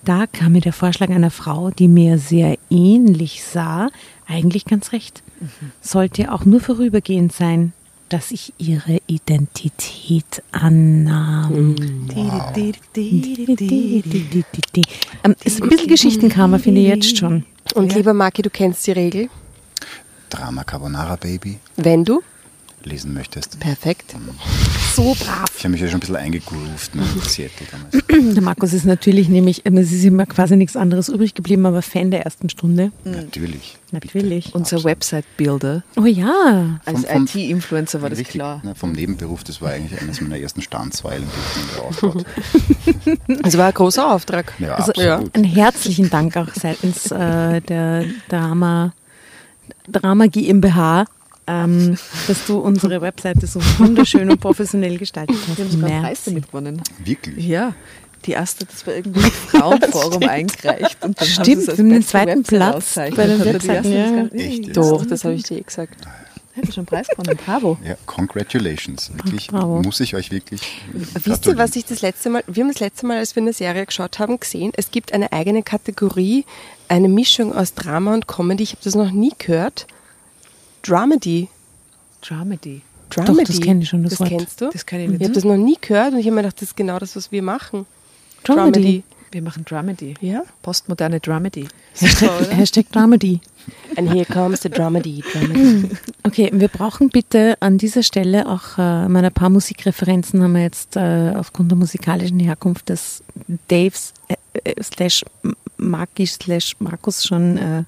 Da 0.05 0.27
kam 0.27 0.51
mir 0.51 0.61
der 0.61 0.73
Vorschlag 0.73 1.09
einer 1.09 1.31
Frau, 1.31 1.69
die 1.71 1.87
mir 1.87 2.17
sehr 2.17 2.57
ähnlich 2.69 3.43
sah, 3.43 3.89
eigentlich 4.27 4.65
ganz 4.65 4.91
recht. 4.91 5.23
Sollte 5.81 6.31
auch 6.31 6.45
nur 6.45 6.59
vorübergehend 6.59 7.31
sein, 7.31 7.71
dass 8.09 8.31
ich 8.31 8.53
ihre 8.57 8.99
Identität 9.07 10.43
annahm. 10.51 11.75
Ähm, 15.23 15.35
ist 15.43 15.61
ein 15.61 15.69
bisschen 15.69 15.87
Geschichtenkarma, 15.87 16.59
finde 16.59 16.81
ich 16.81 16.87
jetzt 16.87 17.17
schon. 17.17 17.45
Und 17.73 17.95
lieber 17.95 18.13
Maki, 18.13 18.41
du 18.41 18.49
kennst 18.49 18.85
die 18.85 18.91
Regel. 18.91 19.29
Drama 20.29 20.63
Carbonara 20.63 21.15
Baby 21.15 21.59
Wenn 21.75 22.03
du, 22.03 22.21
lesen 22.85 23.13
möchtest. 23.13 23.59
perfekt. 23.59 24.15
So 24.95 25.15
brav. 25.15 25.45
Ich 25.57 25.63
habe 25.63 25.71
mich 25.71 25.81
ja 25.81 25.87
schon 25.87 25.97
ein 25.97 25.99
bisschen 26.01 26.15
eingegroovt 26.17 26.93
ne, 26.95 27.03
in 27.15 27.21
Seattle 27.21 27.65
damals. 27.71 28.05
Der 28.35 28.43
Markus 28.43 28.73
ist 28.73 28.85
natürlich 28.85 29.27
nämlich, 29.29 29.61
ähm, 29.65 29.77
es 29.77 29.91
ist 29.91 30.03
immer 30.03 30.25
quasi 30.25 30.55
nichts 30.55 30.75
anderes 30.75 31.09
übrig 31.09 31.33
geblieben, 31.33 31.65
aber 31.65 31.81
Fan 31.81 32.11
der 32.11 32.23
ersten 32.25 32.49
Stunde. 32.49 32.91
Natürlich. 33.03 33.77
Natürlich. 33.91 34.53
Unser 34.53 34.83
Website-Builder. 34.83 35.83
Oh 35.97 36.05
ja. 36.05 36.79
Als 36.85 37.03
IT-Influencer 37.09 38.01
war 38.01 38.09
das 38.09 38.19
Richtig, 38.19 38.35
klar. 38.35 38.61
Ne, 38.63 38.75
vom 38.75 38.91
Nebenberuf, 38.91 39.43
das 39.43 39.61
war 39.61 39.71
eigentlich 39.71 39.99
eines 39.99 40.21
meiner 40.21 40.37
ersten 40.37 40.61
Standzweilen, 40.61 41.23
die 41.23 41.59
ich 41.61 41.75
mir 41.75 41.83
aufgebaut 41.83 42.25
Also 43.43 43.57
war 43.57 43.67
ein 43.67 43.73
großer 43.73 44.11
Auftrag. 44.11 44.53
Ja, 44.59 44.75
Also 44.75 44.91
absolut. 44.93 45.35
einen 45.35 45.43
herzlichen 45.45 46.09
Dank 46.09 46.37
auch 46.37 46.49
seitens 46.53 47.11
äh, 47.11 47.61
der 47.61 48.05
Drama, 48.29 48.93
Drama 49.87 50.27
GmbH, 50.27 51.05
ähm, 51.47 51.97
dass 52.27 52.45
du 52.45 52.59
unsere 52.59 53.01
Webseite 53.01 53.47
so 53.47 53.59
wunderschön 53.77 54.29
und 54.29 54.39
professionell 54.39 54.97
gestaltet 54.97 55.35
hast. 55.47 55.57
Wir 55.57 55.65
haben 55.65 55.71
sogar 55.71 55.89
einen 55.89 56.01
Preis 56.01 56.17
Merci. 56.19 56.29
damit 56.29 56.47
gewonnen. 56.47 56.81
Wirklich. 57.03 57.45
Ja. 57.45 57.73
Die 58.25 58.31
erste, 58.31 58.65
das 58.71 58.87
war 58.87 58.95
irgendwie 58.95 59.21
im 59.21 59.31
Frauenforum 59.31 60.23
eingereicht. 60.23 61.03
Und 61.03 61.19
dann 61.19 61.27
haben 61.27 61.43
Stimmt, 61.43 61.45
sie 61.45 61.53
es 61.53 61.69
als 61.69 61.77
wir 61.77 61.83
haben 61.85 61.89
den 61.91 62.03
zweiten 62.05 62.43
Platz 62.43 62.95
bei 62.95 63.09
den 63.09 63.43
Webseiten, 63.43 63.91
ja. 63.91 64.25
Echt. 64.27 64.77
Doch, 64.77 65.05
das 65.05 65.23
habe 65.23 65.33
ich 65.33 65.43
dir 65.43 65.57
eh 65.57 65.61
gesagt. 65.61 65.97
Hätten 66.55 66.71
schon 66.71 66.81
einen 66.81 66.85
Preis 66.85 67.07
gewonnen. 67.07 67.37
Bravo. 67.43 67.77
Ja, 67.83 67.95
congratulations. 68.05 69.11
Wirklich, 69.15 69.47
Bravo. 69.47 69.81
muss 69.81 69.99
ich 69.99 70.15
euch 70.15 70.31
wirklich. 70.31 70.61
Wisst 71.23 71.47
ihr, 71.47 71.57
was 71.57 71.75
ich 71.75 71.85
das 71.85 72.01
letzte 72.01 72.29
Mal, 72.29 72.43
wir 72.47 72.63
haben 72.63 72.71
das 72.71 72.79
letzte 72.79 73.07
Mal, 73.07 73.17
als 73.17 73.35
wir 73.35 73.41
eine 73.41 73.53
Serie 73.53 73.85
geschaut 73.85 74.19
haben, 74.19 74.39
gesehen, 74.39 74.71
es 74.75 74.91
gibt 74.91 75.13
eine 75.13 75.33
eigene 75.33 75.63
Kategorie, 75.63 76.45
eine 76.87 77.09
Mischung 77.09 77.53
aus 77.55 77.73
Drama 77.73 78.13
und 78.13 78.27
Comedy. 78.27 78.63
Ich 78.63 78.71
habe 78.73 78.83
das 78.83 78.93
noch 78.93 79.11
nie 79.11 79.33
gehört. 79.37 79.87
Dramedy. 80.83 81.47
Dramedy. 82.21 82.81
Dramedy. 83.09 83.43
das 83.45 83.59
kenn 83.61 83.81
ich 83.81 83.89
schon, 83.89 84.03
das 84.03 84.11
Das 84.11 84.19
Wort. 84.21 84.29
kennst 84.29 84.61
du? 84.61 84.69
Das 84.71 84.85
kenn 84.85 84.99
ich 84.99 85.05
Ich 85.05 85.11
nicht. 85.13 85.23
habe 85.23 85.33
das 85.33 85.43
noch 85.43 85.57
nie 85.57 85.77
gehört 85.79 86.13
und 86.13 86.19
ich 86.19 86.25
habe 86.25 86.35
mir 86.35 86.41
gedacht, 86.43 86.57
das 86.61 86.69
ist 86.69 86.75
genau 86.77 86.99
das, 86.99 87.15
was 87.15 87.31
wir 87.31 87.41
machen. 87.43 87.85
Dramedy. 88.43 89.03
Wir 89.31 89.41
machen 89.41 89.65
Dramedy. 89.65 90.13
Ja? 90.21 90.43
Postmoderne 90.61 91.19
Dramedy. 91.19 91.67
Hashtag 91.95 92.91
Dramedy. 92.91 93.39
And 93.97 94.11
here 94.13 94.25
comes 94.25 94.61
the 94.61 94.69
Dramedy. 94.69 95.23
Dramedy. 95.31 95.89
Okay, 96.25 96.49
wir 96.53 96.67
brauchen 96.69 97.09
bitte 97.09 97.57
an 97.59 97.77
dieser 97.77 98.01
Stelle 98.03 98.47
auch 98.47 98.77
äh, 98.77 99.07
meine 99.09 99.29
paar 99.31 99.49
Musikreferenzen 99.49 100.41
haben 100.41 100.53
wir 100.53 100.61
jetzt 100.61 100.95
äh, 100.95 101.33
aufgrund 101.35 101.69
der 101.71 101.77
musikalischen 101.77 102.39
Herkunft 102.39 102.89
des 102.89 103.21
Daves 103.67 104.13
äh, 104.29 104.35
äh, 104.63 104.81
slash 104.81 105.25
Maki 105.77 106.25
slash 106.25 106.75
Markus 106.79 107.25
schon, 107.25 107.57
äh, 107.57 107.83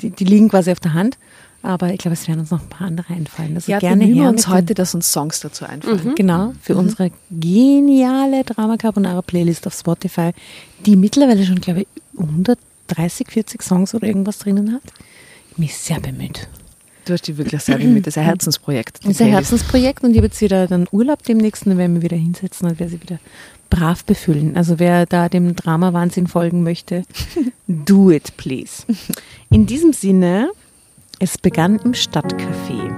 die, 0.00 0.10
die 0.10 0.24
liegen 0.24 0.48
quasi 0.48 0.70
auf 0.70 0.80
der 0.80 0.94
Hand. 0.94 1.18
Aber 1.62 1.92
ich 1.92 1.98
glaube, 1.98 2.14
es 2.14 2.28
werden 2.28 2.40
uns 2.40 2.50
noch 2.50 2.62
ein 2.62 2.68
paar 2.68 2.86
andere 2.86 3.12
einfallen. 3.12 3.54
Also 3.56 3.70
Ja, 3.70 3.78
gerne 3.78 4.04
her 4.04 4.14
wir 4.14 4.28
uns 4.28 4.46
heute, 4.48 4.74
dass 4.74 4.94
uns 4.94 5.10
Songs 5.10 5.40
dazu 5.40 5.64
einfallen. 5.64 6.14
Genau, 6.14 6.52
für 6.62 6.76
unsere 6.76 7.10
geniale 7.30 8.44
Drama 8.44 8.76
Carbonara 8.76 9.22
Playlist 9.22 9.66
auf 9.66 9.74
Spotify, 9.74 10.30
die 10.86 10.96
mittlerweile 10.96 11.44
schon, 11.44 11.60
glaube 11.60 11.80
ich, 11.80 11.86
130, 12.18 13.28
40 13.28 13.62
Songs 13.62 13.94
oder 13.94 14.06
irgendwas 14.06 14.38
drinnen 14.38 14.72
hat. 14.72 14.82
Mich 15.56 15.76
sehr 15.76 15.98
bemüht. 16.00 16.48
Du 17.04 17.14
hast 17.14 17.26
die 17.26 17.36
wirklich 17.38 17.60
sehr 17.62 17.78
bemüht. 17.78 18.06
Das 18.06 18.12
ist 18.14 18.18
ein 18.18 18.24
Herzensprojekt. 18.24 19.02
die 19.02 19.08
Das 19.08 19.16
ist 19.16 19.22
ein. 19.22 19.28
Herzensprojekt 19.28 20.04
und 20.04 20.10
ich 20.12 20.18
habe 20.18 20.26
jetzt 20.26 20.40
wieder 20.40 20.66
dann 20.66 20.86
Urlaub 20.92 21.22
demnächst 21.22 21.64
und 21.64 21.70
dann 21.70 21.78
werden 21.78 21.94
wir 21.96 22.02
wieder 22.02 22.16
hinsetzen 22.16 22.68
und 22.68 22.78
werde 22.78 22.92
sie 22.92 23.02
wieder 23.02 23.18
brav 23.70 24.04
befüllen. 24.04 24.56
Also 24.56 24.78
wer 24.78 25.06
da 25.06 25.28
dem 25.28 25.56
Drama-Wahnsinn 25.56 26.26
folgen 26.26 26.62
möchte, 26.62 27.02
do 27.66 28.10
it, 28.10 28.36
please. 28.36 28.84
In 29.50 29.66
diesem 29.66 29.92
Sinne, 29.92 30.50
es 31.18 31.36
begann 31.38 31.78
im 31.80 31.94
Stadtcafé. 31.94 32.94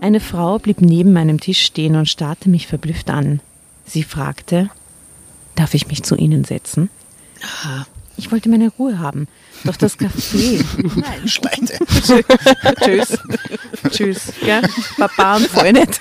Eine 0.00 0.20
Frau 0.20 0.58
blieb 0.58 0.80
neben 0.80 1.12
meinem 1.12 1.40
Tisch 1.40 1.62
stehen 1.62 1.96
und 1.96 2.08
starrte 2.08 2.48
mich 2.48 2.66
verblüfft 2.66 3.10
an. 3.10 3.40
Sie 3.86 4.02
fragte, 4.04 4.70
darf 5.56 5.74
ich 5.74 5.88
mich 5.88 6.02
zu 6.04 6.14
Ihnen 6.14 6.44
setzen? 6.44 6.90
Ich 8.16 8.30
wollte 8.30 8.48
meine 8.48 8.68
Ruhe 8.78 8.98
haben. 8.98 9.28
Doch 9.64 9.76
das 9.76 9.98
Café. 9.98 10.64
Schleite. 11.26 11.78
Tschüss. 12.80 13.18
Tschüss. 13.90 14.32
Ja? 14.46 14.62
Baba 14.96 15.36
und 15.36 15.72
nicht. 15.72 16.00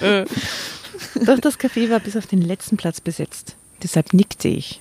Doch 0.00 1.38
das 1.38 1.58
Café 1.58 1.90
war 1.90 2.00
bis 2.00 2.16
auf 2.16 2.26
den 2.26 2.42
letzten 2.42 2.76
Platz 2.76 3.00
besetzt. 3.00 3.56
Deshalb 3.82 4.12
nickte 4.12 4.48
ich. 4.48 4.80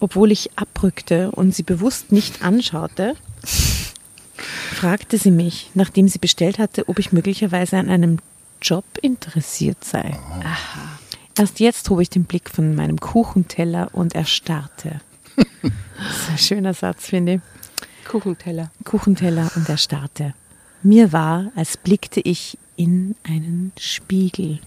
Obwohl 0.00 0.32
ich 0.32 0.50
abrückte 0.56 1.30
und 1.30 1.54
sie 1.54 1.62
bewusst 1.62 2.12
nicht 2.12 2.42
anschaute, 2.42 3.14
fragte 4.74 5.18
sie 5.18 5.30
mich, 5.30 5.70
nachdem 5.74 6.08
sie 6.08 6.18
bestellt 6.18 6.58
hatte, 6.58 6.88
ob 6.88 6.98
ich 6.98 7.12
möglicherweise 7.12 7.78
an 7.78 7.88
einem 7.88 8.18
Job 8.60 8.84
interessiert 9.02 9.84
sei. 9.84 10.16
Aha. 10.40 10.98
Erst 11.36 11.60
jetzt 11.60 11.88
hob 11.90 12.00
ich 12.00 12.10
den 12.10 12.24
Blick 12.24 12.50
von 12.50 12.74
meinem 12.74 13.00
Kuchenteller 13.00 13.88
und 13.92 14.14
erstarrte. 14.14 15.00
Das 15.36 16.16
ist 16.16 16.30
ein 16.30 16.38
schöner 16.38 16.74
Satz, 16.74 17.06
finde 17.06 17.34
ich. 17.34 17.40
Kuchenteller. 18.08 18.70
Kuchenteller 18.84 19.50
und 19.56 19.68
erstarrte. 19.68 20.34
Mir 20.82 21.12
war, 21.12 21.50
als 21.56 21.76
blickte 21.76 22.20
ich 22.20 22.58
in 22.76 23.14
einen 23.22 23.72
Spiegel. 23.78 24.60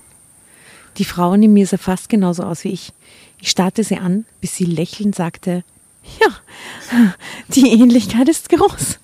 Die 0.98 1.06
Frau 1.06 1.36
neben 1.36 1.54
mir 1.54 1.68
sah 1.68 1.78
fast 1.78 2.10
genauso 2.10 2.44
aus 2.44 2.64
wie 2.64 2.70
ich. 2.70 2.92
Ich 3.40 3.50
starrte 3.50 3.84
sie 3.84 3.98
an, 3.98 4.26
bis 4.42 4.56
sie 4.56 4.66
lächelnd 4.66 5.16
sagte, 5.16 5.64
ja, 6.22 6.28
die 7.50 7.70
Ähnlichkeit 7.70 8.30
ist 8.30 8.50
groß. 8.50 9.00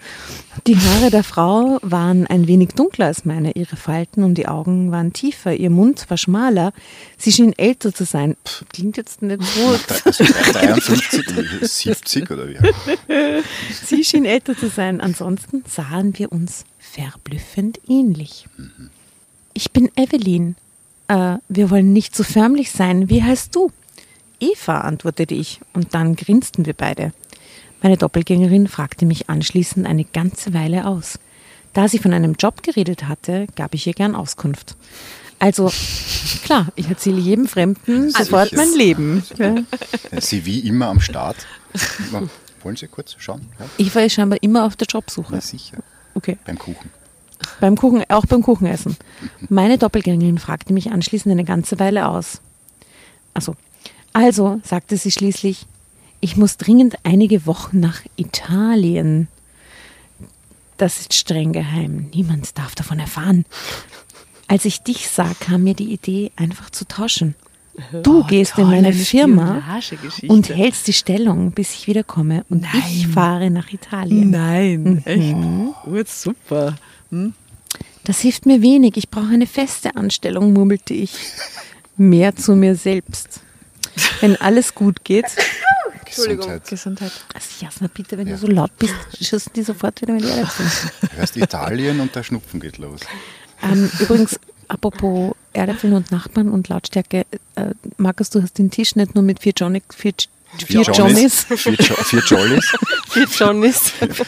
Die 0.68 0.78
Haare 0.78 1.10
der 1.10 1.24
Frau 1.24 1.80
waren 1.82 2.28
ein 2.28 2.48
wenig 2.48 2.70
dunkler 2.70 3.08
als 3.08 3.26
meine, 3.26 3.52
ihre 3.52 3.76
Falten 3.76 4.24
und 4.24 4.36
die 4.36 4.48
Augen 4.48 4.92
waren 4.92 5.12
tiefer, 5.12 5.54
ihr 5.54 5.70
Mund 5.70 6.10
war 6.10 6.18
schmaler. 6.18 6.72
Sie 7.18 7.32
schien 7.32 7.54
älter 7.58 7.94
zu 7.94 8.06
sein. 8.06 8.38
Pff, 8.46 8.64
Klingt 8.72 8.96
jetzt 8.96 9.22
nicht 9.22 9.44
so. 9.44 9.78
53 10.54 11.28
oder 11.38 11.68
70 11.68 12.32
oder 12.32 12.48
wie? 12.48 12.58
Sie 13.86 14.04
schien 14.04 14.26
älter 14.26 14.56
zu 14.58 14.70
sein. 14.70 15.02
Ansonsten 15.02 15.64
sahen 15.68 16.18
wir 16.18 16.32
uns 16.32 16.66
verblüffend 16.80 17.80
ähnlich. 17.88 18.48
Ich 19.54 19.72
bin 19.72 19.90
Evelyn. 19.96 20.56
Äh, 21.08 21.38
wir 21.50 21.70
wollen 21.70 21.94
nicht 21.94 22.16
so 22.16 22.24
förmlich 22.24 22.72
sein. 22.72 23.10
Wie 23.10 23.24
heißt 23.24 23.56
du? 23.56 23.72
Eva, 24.40 24.82
antwortete 24.82 25.34
ich, 25.36 25.62
und 25.74 25.94
dann 25.94 26.16
grinsten 26.16 26.66
wir 26.66 26.74
beide. 26.74 27.14
Meine 27.82 27.98
Doppelgängerin 27.98 28.68
fragte 28.68 29.06
mich 29.06 29.30
anschließend 29.30 29.86
eine 29.86 30.06
ganze 30.06 30.54
Weile 30.54 30.86
aus. 30.88 31.20
Da 31.74 31.88
sie 31.88 32.00
von 32.00 32.14
einem 32.14 32.34
Job 32.34 32.64
geredet 32.64 33.08
hatte, 33.08 33.48
gab 33.56 33.74
ich 33.74 33.88
ihr 33.88 33.94
gern 33.94 34.16
Auskunft. 34.16 34.76
Also, 35.40 35.72
klar, 36.44 36.68
ich 36.76 36.88
erzähle 36.88 37.20
jedem 37.20 37.48
Fremden 37.48 38.10
sofort 38.12 38.50
Sicher. 38.50 38.62
mein 38.62 38.74
Leben. 38.78 39.24
Ja. 39.38 39.56
Sie 40.22 40.46
wie 40.46 40.60
immer 40.60 40.88
am 40.88 41.02
Start. 41.02 41.36
Wollen 42.62 42.76
Sie 42.78 42.88
kurz 42.88 43.16
schauen? 43.18 43.42
Ja, 43.60 43.66
Eva 43.78 44.00
ist 44.02 44.14
scheinbar 44.14 44.42
immer 44.42 44.66
auf 44.66 44.76
der 44.76 44.88
Jobsuche. 44.88 45.34
na 45.34 45.42
sicher. 45.42 45.78
Okay. 46.16 46.38
Beim 46.46 46.58
Kuchen. 46.58 46.90
Beim 47.60 47.76
Kuchen, 47.78 48.04
auch 48.10 48.26
beim 48.26 48.42
Kuchenessen. 48.42 48.98
Meine 49.50 49.78
Doppelgängerin 49.78 50.38
fragte 50.38 50.74
mich 50.74 50.92
anschließend 50.92 51.32
eine 51.32 51.44
ganze 51.44 51.80
Weile 51.80 52.08
aus. 52.08 52.42
Also, 53.34 53.56
also, 54.14 54.60
sagte 54.64 54.98
sie 54.98 55.12
schließlich, 55.12 55.66
ich 56.20 56.38
muss 56.38 56.58
dringend 56.58 56.96
einige 57.04 57.46
Wochen 57.46 57.80
nach 57.80 58.02
Italien. 58.16 59.28
Das 60.78 61.00
ist 61.00 61.14
streng 61.14 61.52
geheim. 61.54 62.10
Niemand 62.14 62.58
darf 62.58 62.76
davon 62.76 63.00
erfahren. 63.00 63.46
Als 64.48 64.66
ich 64.66 64.82
dich 64.82 65.10
sah, 65.10 65.32
kam 65.40 65.64
mir 65.64 65.74
die 65.74 65.92
Idee, 65.94 66.32
einfach 66.36 66.70
zu 66.70 66.88
tauschen. 66.88 67.36
Du 68.04 68.20
Oh, 68.20 68.24
gehst 68.24 68.58
in 68.60 68.68
meine 68.68 68.90
eine 68.90 68.96
Firma 68.96 69.80
und 70.28 70.50
hältst 70.50 70.88
die 70.88 70.94
Stellung, 70.94 71.52
bis 71.54 71.74
ich 71.74 71.88
wiederkomme. 71.88 72.46
Und 72.50 72.68
ich 72.88 73.08
fahre 73.08 73.50
nach 73.50 73.72
Italien. 73.74 74.30
Nein, 74.30 75.02
echt. 75.06 75.36
Oh, 75.36 75.96
jetzt 75.96 76.30
super. 77.13 77.34
Das 78.05 78.20
hilft 78.20 78.46
mir 78.46 78.62
wenig. 78.62 78.98
Ich 78.98 79.10
brauche 79.10 79.34
eine 79.34 79.48
feste 79.48 79.96
Anstellung, 79.96 80.51
murmelte 80.53 80.93
ich. 80.93 81.15
Mehr 81.96 82.36
zu 82.36 82.55
mir 82.55 82.75
selbst. 82.75 83.39
Wenn 84.20 84.36
alles 84.41 84.75
gut 84.75 85.03
geht. 85.05 85.25
Gesundheit. 86.05 86.67
Gesundheit. 86.67 87.12
Also 87.34 87.48
Jasna, 87.65 87.88
bitte, 87.93 88.17
wenn 88.17 88.27
Ja. 88.27 88.34
du 88.36 88.39
so 88.41 88.48
laut 88.48 88.72
bist, 88.77 88.93
schießen 89.20 89.53
die 89.55 89.63
sofort 89.63 90.01
wieder 90.01 90.13
mit 90.13 90.24
die 90.24 90.29
Erde 90.29 90.48
zu. 90.50 90.63
Du 91.08 91.17
hörst 91.17 91.38
Italien 91.38 92.00
und 92.00 92.13
der 92.15 92.24
Schnupfen 92.24 92.60
geht 92.60 92.77
los. 92.77 93.00
ähm, 93.63 93.89
Übrigens, 94.00 94.39
apropos 94.67 95.34
Erdäpfeln 95.53 95.93
und 95.93 96.12
Nachbarn 96.12 96.50
und 96.50 96.70
Lautstärke. 96.70 97.25
Äh, 97.55 97.67
Markus, 97.98 98.29
du 98.29 98.41
hast 98.43 98.58
den 98.58 98.70
Tisch 98.70 98.96
nicht 98.96 99.15
nur 99.15 99.24
mit 99.24 99.39
vier, 99.41 99.53
Johnny, 99.55 99.82
vier, 99.96 100.13
vier 100.66 100.82
Johnnies. 100.82 101.44
Vier, 101.56 101.74
jo 101.74 101.96
vier 101.96 102.22
Jollies. 102.22 102.74
Für 103.10 103.24
Johnny's. 103.26 103.82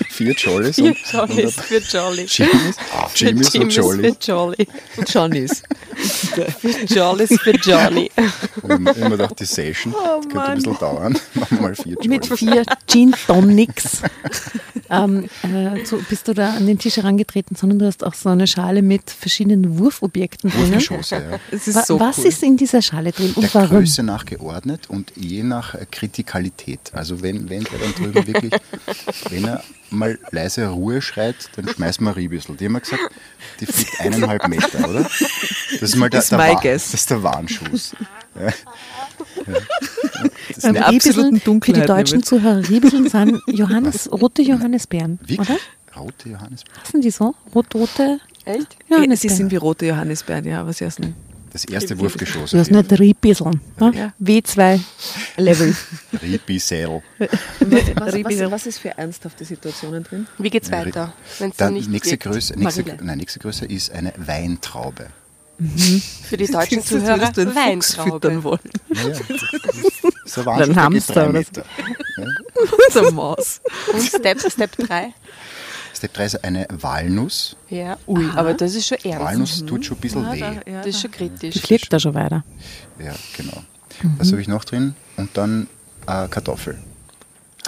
Vier 0.09 0.33
Jollies 0.33 0.77
Johnny's, 0.77 1.57
und 1.57 1.63
für 1.65 1.77
Jolly. 1.79 2.25
Jimmys, 2.27 2.75
Jimmys 3.15 3.55
und 3.55 3.75
Jollies. 3.75 4.15
für 4.15 4.31
Jolly. 4.31 4.67
Johnny's. 5.07 5.63
Für 5.95 6.85
Jolly's 6.85 7.39
für 7.41 7.51
Johnny. 7.51 8.11
Und 8.61 8.87
immer 8.97 9.09
gedacht, 9.11 9.39
die 9.39 9.45
Session 9.45 9.93
das 9.93 10.27
könnte 10.27 10.41
ein 10.41 10.55
bisschen 10.55 10.77
dauern. 10.79 11.17
Machen 11.33 11.57
wir 11.57 11.61
mal 11.61 11.75
vier 11.75 11.97
Mit 12.05 12.25
Jollies. 12.25 12.39
vier 12.39 12.63
Gin 12.87 13.15
Tonics 13.27 14.01
ähm, 14.89 15.29
äh, 15.43 15.83
so 15.85 15.99
bist 16.09 16.27
du 16.27 16.33
da 16.33 16.53
an 16.55 16.67
den 16.67 16.77
Tisch 16.77 16.97
herangetreten, 16.97 17.55
sondern 17.55 17.79
du 17.79 17.85
hast 17.85 18.03
auch 18.03 18.13
so 18.13 18.29
eine 18.29 18.47
Schale 18.47 18.81
mit 18.81 19.09
verschiedenen 19.09 19.77
Wurfobjekten. 19.79 20.53
Wurfgeschosse, 20.53 21.15
ja. 21.15 21.39
Ist 21.55 21.73
Wa 21.73 21.83
so 21.83 21.99
was 21.99 22.19
cool. 22.19 22.25
ist 22.25 22.43
in 22.43 22.57
dieser 22.57 22.81
Schale 22.81 23.11
drin 23.11 23.33
Der 23.35 23.43
und 23.43 23.55
warum? 23.55 23.69
Größe 23.69 24.03
nach 24.03 24.25
geordnet 24.25 24.89
und 24.89 25.11
je 25.15 25.43
nach 25.43 25.75
äh, 25.75 25.85
Kritikalität. 26.23 26.79
Also 26.93 27.21
wenn, 27.21 27.49
wenn 27.49 27.63
der 27.65 27.79
dann 27.79 27.93
drüben 27.93 28.27
wirklich, 28.27 28.53
wenn 29.29 29.45
er 29.45 29.63
mal 29.89 30.17
leise 30.31 30.67
Ruhe 30.67 31.01
schreit, 31.01 31.35
dann 31.55 31.67
schmeißen 31.67 32.03
wir 32.05 32.11
ein 32.11 32.15
Riebissel. 32.15 32.55
Die 32.55 32.65
haben 32.65 32.73
wir 32.73 32.79
gesagt, 32.79 33.01
die 33.59 33.65
fliegt 33.65 33.99
eineinhalb 33.99 34.47
Meter, 34.47 34.87
oder? 34.89 35.03
Das 35.03 35.81
ist 35.81 35.95
mal 35.97 36.09
der, 36.09 36.21
der, 36.23 36.55
guess. 36.61 36.91
das 36.91 37.01
ist 37.01 37.09
der 37.09 37.23
Warnschuss. 37.23 37.95
Ja. 38.37 38.47
Ja. 38.47 38.53
Das 40.49 40.57
ist 40.57 40.63
nicht- 40.73 40.81
absoluten 40.81 41.35
Riebeln, 41.35 41.39
für 41.39 41.45
Dunkelheit 41.45 41.83
die 41.83 41.87
deutschen 41.87 42.11
nämlich. 42.15 42.25
Zuhörer, 42.27 42.67
Riebeln 42.67 43.09
sind 43.09 43.41
Johannes, 43.47 44.11
rote 44.11 44.41
Johannisbeeren, 44.41 45.19
Wirklich? 45.21 45.39
oder? 45.39 45.57
Rote 45.95 46.29
Johannisbeeren. 46.29 46.81
Heißen 46.83 46.99
die 47.01 47.11
so? 47.11 47.33
Rot-rote 47.53 48.19
Echt? 48.43 48.57
Ja, 48.59 48.65
sie 48.89 48.93
Johannisbeeren. 48.95 49.37
sind 49.37 49.51
wie 49.51 49.55
rote 49.55 49.85
Johannisbeeren, 49.85 50.43
ja, 50.45 50.59
aber 50.59 50.73
sie 50.73 50.85
heißen 50.85 51.15
Das 51.55 51.63
erste 51.63 51.97
Wurfgeschoss. 51.97 52.51
Du 52.51 52.57
hast 52.57 52.69
nicht 52.69 52.99
Riebisseln. 52.99 53.61
Ne? 53.79 53.91
Ja. 53.95 54.13
W2 54.21 54.77
Level. 55.37 55.73
Riebissel. 56.21 57.01
was, 57.17 57.81
was, 57.95 58.51
was 58.51 58.65
ist 58.65 58.79
für 58.79 58.89
ernsthafte 58.89 59.45
Situationen 59.45 60.03
drin? 60.03 60.27
Wie 60.37 60.49
geht's 60.49 60.69
weiter? 60.69 61.13
Wenn's 61.39 61.55
Dann 61.55 61.75
nicht 61.75 61.89
nächste? 61.89 62.17
Größe, 62.17 62.59
nächste, 62.59 62.83
nein, 63.01 63.19
nächste 63.19 63.39
Größe 63.39 63.67
ist 63.67 63.89
eine 63.93 64.11
Weintraube. 64.17 65.07
Für 66.27 66.35
die 66.35 66.47
deutschen 66.47 66.79
als 66.79 66.87
Zuhörer 66.87 67.27
Fuchs 67.27 67.55
Weintraube. 67.55 68.11
füttern 68.11 68.43
wollen. 68.43 68.59
Naja, 68.89 69.07
das 70.25 70.45
Warnschuss, 70.45 70.57
der 70.57 70.67
geht 70.67 70.75
Hamster 70.75 71.29
oder 71.29 71.43
so. 71.43 71.61
Ja. 72.17 72.27
So 72.91 73.11
Maus. 73.11 73.61
Und 73.93 74.01
Step, 74.01 74.41
Step 74.41 74.75
3. 74.75 74.81
Step 74.81 75.13
3 76.07 76.25
ist 76.25 76.43
eine 76.43 76.67
Walnuss. 76.69 77.55
Ja, 77.69 77.97
ui, 78.07 78.25
aber 78.35 78.53
das 78.53 78.75
ist 78.75 78.87
schon 78.87 78.97
ernst. 79.03 79.19
Walnuss 79.25 79.65
tut 79.65 79.85
schon 79.85 79.97
ein 79.97 80.01
bisschen 80.01 80.31
weh. 80.31 80.43
Das 80.65 80.85
ist 80.87 81.01
schon 81.01 81.11
kritisch. 81.11 81.53
Die 81.53 81.59
fliegt 81.59 81.91
da 81.91 81.99
schon 81.99 82.13
weiter. 82.13 82.43
Ja, 82.99 83.13
genau. 83.35 83.63
Was 84.17 84.31
habe 84.31 84.41
ich 84.41 84.47
noch 84.47 84.65
drin? 84.65 84.95
Und 85.17 85.29
dann 85.37 85.67
äh, 86.07 86.27
Kartoffel. 86.27 86.77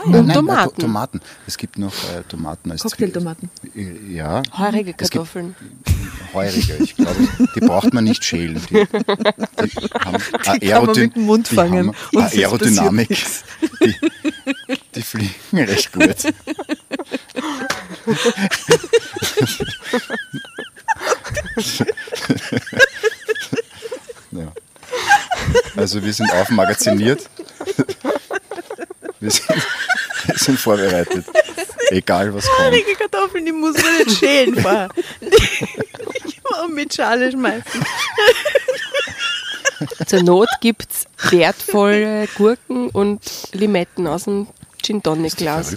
Und 0.05 0.31
Tomaten. 0.31 0.75
To 0.75 0.81
Tomaten. 0.81 1.21
Es 1.47 1.57
gibt 1.57 1.79
noch 1.79 1.91
äh, 1.91 2.21
Tomaten 2.29 2.71
als 2.71 2.83
Cocktailtomaten. 2.83 3.49
Zwie- 3.73 4.11
Ja, 4.11 4.43
Heurige 4.55 4.93
Kartoffeln. 4.93 5.55
heurige. 6.35 6.75
Ich 6.83 6.95
glaube, 6.95 7.27
die 7.55 7.59
braucht 7.61 7.91
man 7.95 8.03
nicht 8.03 8.23
schälen. 8.23 8.61
Die, 8.69 8.73
die 8.85 9.93
haben 9.93 10.17
kann 10.43 10.85
man 10.85 10.85
mit 10.95 11.15
dem 11.15 11.21
Mund 11.23 11.49
die 11.49 11.55
fangen 11.55 11.87
haben 11.87 11.95
es 12.13 12.19
passiert 12.19 12.45
Aerodynamik. 12.45 13.09
Die, 13.83 13.95
die 14.93 15.01
fliegen 15.01 15.31
recht 15.53 15.91
gut. 15.91 16.15
ja. 24.31 24.51
Also 25.75 26.03
wir 26.03 26.13
sind 26.13 26.31
aufmagaziniert. 26.31 27.29
Wir 29.19 29.31
sind, 29.31 29.49
wir 29.49 30.37
sind 30.37 30.59
vorbereitet. 30.59 31.25
Egal 31.89 32.33
was 32.33 32.45
kommt. 32.45 32.75
Die 32.75 32.95
Kartoffeln, 32.95 33.45
die 33.45 33.51
muss 33.51 33.75
man 33.75 33.97
nicht 33.97 34.17
schälen 34.19 34.55
vorher. 34.59 34.89
Die 35.21 35.27
muss 36.43 36.69
mit 36.69 36.93
Schale 36.93 37.31
schmeißen. 37.31 37.85
Zur 40.05 40.23
Not 40.23 40.49
gibt 40.61 40.87
es 40.91 41.05
wertvolle 41.31 42.27
Gurken 42.35 42.89
und 42.89 43.21
Limetten 43.53 44.07
aus 44.07 44.23
dem 44.23 44.47
Gin 44.81 45.03
Tonic 45.03 45.35
Glas. 45.37 45.75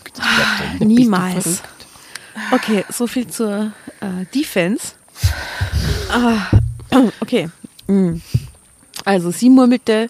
Niemals. 0.79 1.63
Okay, 2.53 2.85
so 2.91 3.07
viel 3.07 3.27
zur 3.29 3.73
äh, 4.01 4.25
Defense. 4.35 4.93
Ah, 6.11 6.47
okay. 7.21 7.49
Mm. 7.87 8.17
Also 9.05 9.31
sie 9.31 9.51
murmelte, 9.51 10.09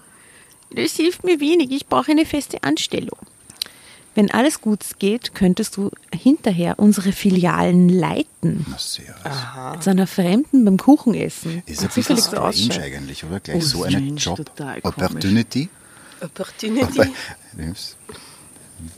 das 0.74 0.92
hilft 0.96 1.24
mir 1.24 1.40
wenig, 1.40 1.70
ich 1.70 1.86
brauche 1.86 2.10
eine 2.10 2.26
feste 2.26 2.62
Anstellung. 2.62 3.18
Wenn 4.16 4.30
alles 4.32 4.60
gut 4.60 4.80
geht, 4.98 5.34
könntest 5.34 5.76
du 5.76 5.90
hinterher 6.12 6.78
unsere 6.80 7.12
Filialen 7.12 7.88
leiten. 7.88 8.66
Na, 8.68 8.76
sehr. 8.76 9.14
Zu 9.80 9.90
einer 9.90 10.08
Fremden 10.08 10.64
beim 10.64 10.76
Kuchenessen. 10.78 11.62
Ist 11.64 11.82
ein 11.82 11.88
bisschen 11.94 12.16
so 12.16 12.22
strange 12.22 12.42
ausschaut. 12.48 12.78
eigentlich, 12.80 13.24
oder? 13.24 13.38
Gleich 13.38 13.56
Oh, 13.56 13.60
so 13.60 13.84
eine 13.84 13.96
strange, 13.98 14.14
Job 14.16 14.36
total 14.38 14.80
komisch. 14.80 14.96
Opportunity. 14.96 15.68
Opportunity. 16.20 17.00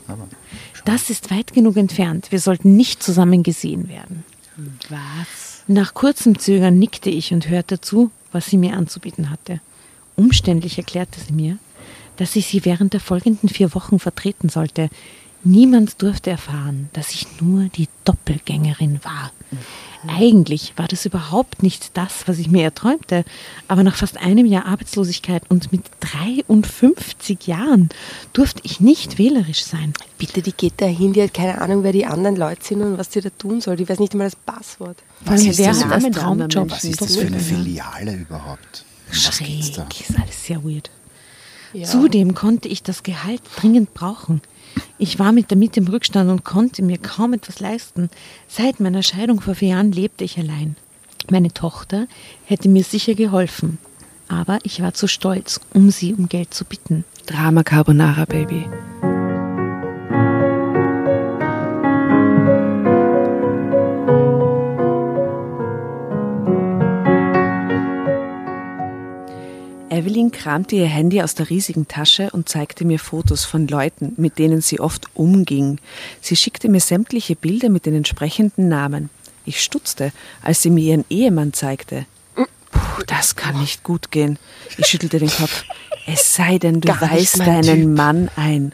Aber, 0.07 0.13
aber 0.13 0.27
Das 0.85 1.09
ist 1.09 1.31
weit 1.31 1.53
genug 1.53 1.77
entfernt. 1.77 2.31
Wir 2.31 2.39
sollten 2.39 2.75
nicht 2.75 3.01
zusammen 3.01 3.43
gesehen 3.43 3.87
werden. 3.87 4.23
Was? 4.89 5.63
Nach 5.67 5.93
kurzem 5.93 6.37
Zögern 6.37 6.77
nickte 6.77 7.09
ich 7.09 7.33
und 7.33 7.49
hörte 7.49 7.79
zu, 7.79 8.11
was 8.31 8.47
sie 8.47 8.57
mir 8.57 8.75
anzubieten 8.75 9.29
hatte. 9.29 9.61
Umständlich 10.15 10.77
erklärte 10.77 11.19
sie 11.19 11.33
mir, 11.33 11.57
dass 12.17 12.35
ich 12.35 12.47
sie 12.47 12.65
während 12.65 12.93
der 12.93 12.99
folgenden 12.99 13.49
vier 13.49 13.73
Wochen 13.73 13.99
vertreten 13.99 14.49
sollte. 14.49 14.89
Niemand 15.43 16.01
durfte 16.01 16.29
erfahren, 16.29 16.89
dass 16.93 17.13
ich 17.13 17.25
nur 17.41 17.65
die 17.65 17.87
Doppelgängerin 18.05 18.99
war. 19.03 19.31
Eigentlich 20.07 20.73
war 20.75 20.87
das 20.87 21.05
überhaupt 21.05 21.63
nicht 21.63 21.97
das, 21.97 22.27
was 22.27 22.39
ich 22.39 22.49
mir 22.49 22.63
erträumte, 22.63 23.23
aber 23.67 23.83
nach 23.83 23.95
fast 23.95 24.17
einem 24.17 24.45
Jahr 24.45 24.65
Arbeitslosigkeit 24.65 25.43
und 25.49 25.71
mit 25.71 25.83
53 26.01 27.47
Jahren 27.47 27.89
durfte 28.33 28.61
ich 28.63 28.79
nicht 28.79 29.17
wählerisch 29.17 29.63
sein. 29.63 29.93
Bitte, 30.17 30.41
die 30.41 30.51
geht 30.51 30.73
da 30.77 30.85
hin, 30.85 31.13
die 31.13 31.23
hat 31.23 31.33
keine 31.33 31.61
Ahnung, 31.61 31.83
wer 31.83 31.91
die 31.91 32.05
anderen 32.05 32.35
Leute 32.35 32.63
sind 32.63 32.81
und 32.81 32.97
was 32.97 33.09
die 33.09 33.21
da 33.21 33.29
tun 33.29 33.61
soll. 33.61 33.75
Die 33.75 33.87
weiß 33.87 33.99
nicht 33.99 34.13
einmal 34.13 34.27
das 34.27 34.35
Passwort. 34.35 34.97
Vor 35.23 35.33
allem, 35.33 35.49
ist 35.49 35.59
das 35.59 35.83
anderen 35.83 36.11
Traumjob? 36.13 36.71
was 36.71 36.83
ist 36.83 37.01
das 37.01 37.15
für 37.15 37.27
eine? 37.27 37.39
Filiale 37.39 38.13
überhaupt? 38.13 38.85
Um 39.07 39.15
was 39.15 39.37
geht's 39.37 39.67
Schräg, 39.67 39.75
da? 39.75 39.87
ist 39.99 40.19
alles 40.19 40.45
sehr 40.45 40.63
weird. 40.63 40.89
Ja. 41.73 41.85
Zudem 41.85 42.35
konnte 42.35 42.67
ich 42.67 42.83
das 42.83 43.03
Gehalt 43.03 43.41
dringend 43.55 43.93
brauchen. 43.93 44.41
Ich 44.97 45.19
war 45.19 45.31
mit 45.31 45.49
der 45.49 45.57
Miete 45.57 45.79
im 45.79 45.87
Rückstand 45.87 46.29
und 46.29 46.43
konnte 46.43 46.83
mir 46.83 46.97
kaum 46.97 47.33
etwas 47.33 47.59
leisten. 47.59 48.09
Seit 48.47 48.79
meiner 48.79 49.03
Scheidung 49.03 49.41
vor 49.41 49.55
vier 49.55 49.69
Jahren 49.69 49.91
lebte 49.91 50.23
ich 50.23 50.37
allein. 50.37 50.75
Meine 51.29 51.53
Tochter 51.53 52.07
hätte 52.45 52.69
mir 52.69 52.83
sicher 52.83 53.15
geholfen, 53.15 53.77
aber 54.27 54.59
ich 54.63 54.81
war 54.81 54.93
zu 54.93 55.07
stolz, 55.07 55.59
um 55.73 55.89
sie 55.89 56.13
um 56.13 56.27
Geld 56.27 56.53
zu 56.53 56.65
bitten. 56.65 57.05
Drama 57.25 57.63
Carbonara, 57.63 58.25
Baby. 58.25 58.65
Evelyn 69.93 70.31
kramte 70.31 70.75
ihr 70.75 70.87
Handy 70.87 71.21
aus 71.21 71.35
der 71.35 71.49
riesigen 71.49 71.87
Tasche 71.87 72.29
und 72.31 72.49
zeigte 72.49 72.83
mir 72.83 72.97
Fotos 72.99 73.45
von 73.45 73.67
Leuten, 73.67 74.13
mit 74.17 74.39
denen 74.39 74.61
sie 74.61 74.79
oft 74.79 75.05
umging. 75.13 75.79
Sie 76.19 76.35
schickte 76.35 76.67
mir 76.67 76.79
sämtliche 76.79 77.35
Bilder 77.35 77.69
mit 77.69 77.85
den 77.85 77.93
entsprechenden 77.95 78.67
Namen. 78.69 79.09
Ich 79.45 79.61
stutzte, 79.61 80.11
als 80.41 80.61
sie 80.61 80.69
mir 80.71 80.83
ihren 80.83 81.05
Ehemann 81.09 81.53
zeigte. 81.53 82.05
Puh, 82.35 83.03
das 83.05 83.35
kann 83.35 83.59
nicht 83.59 83.83
gut 83.83 84.09
gehen. 84.09 84.39
Ich 84.77 84.87
schüttelte 84.87 85.19
den 85.19 85.29
Kopf. 85.29 85.63
Es 86.07 86.33
sei 86.35 86.57
denn, 86.57 86.81
du 86.81 86.91
mein 86.91 87.27
deinen 87.45 87.81
Typ. 87.83 87.89
Mann 87.97 88.29
ein. 88.35 88.73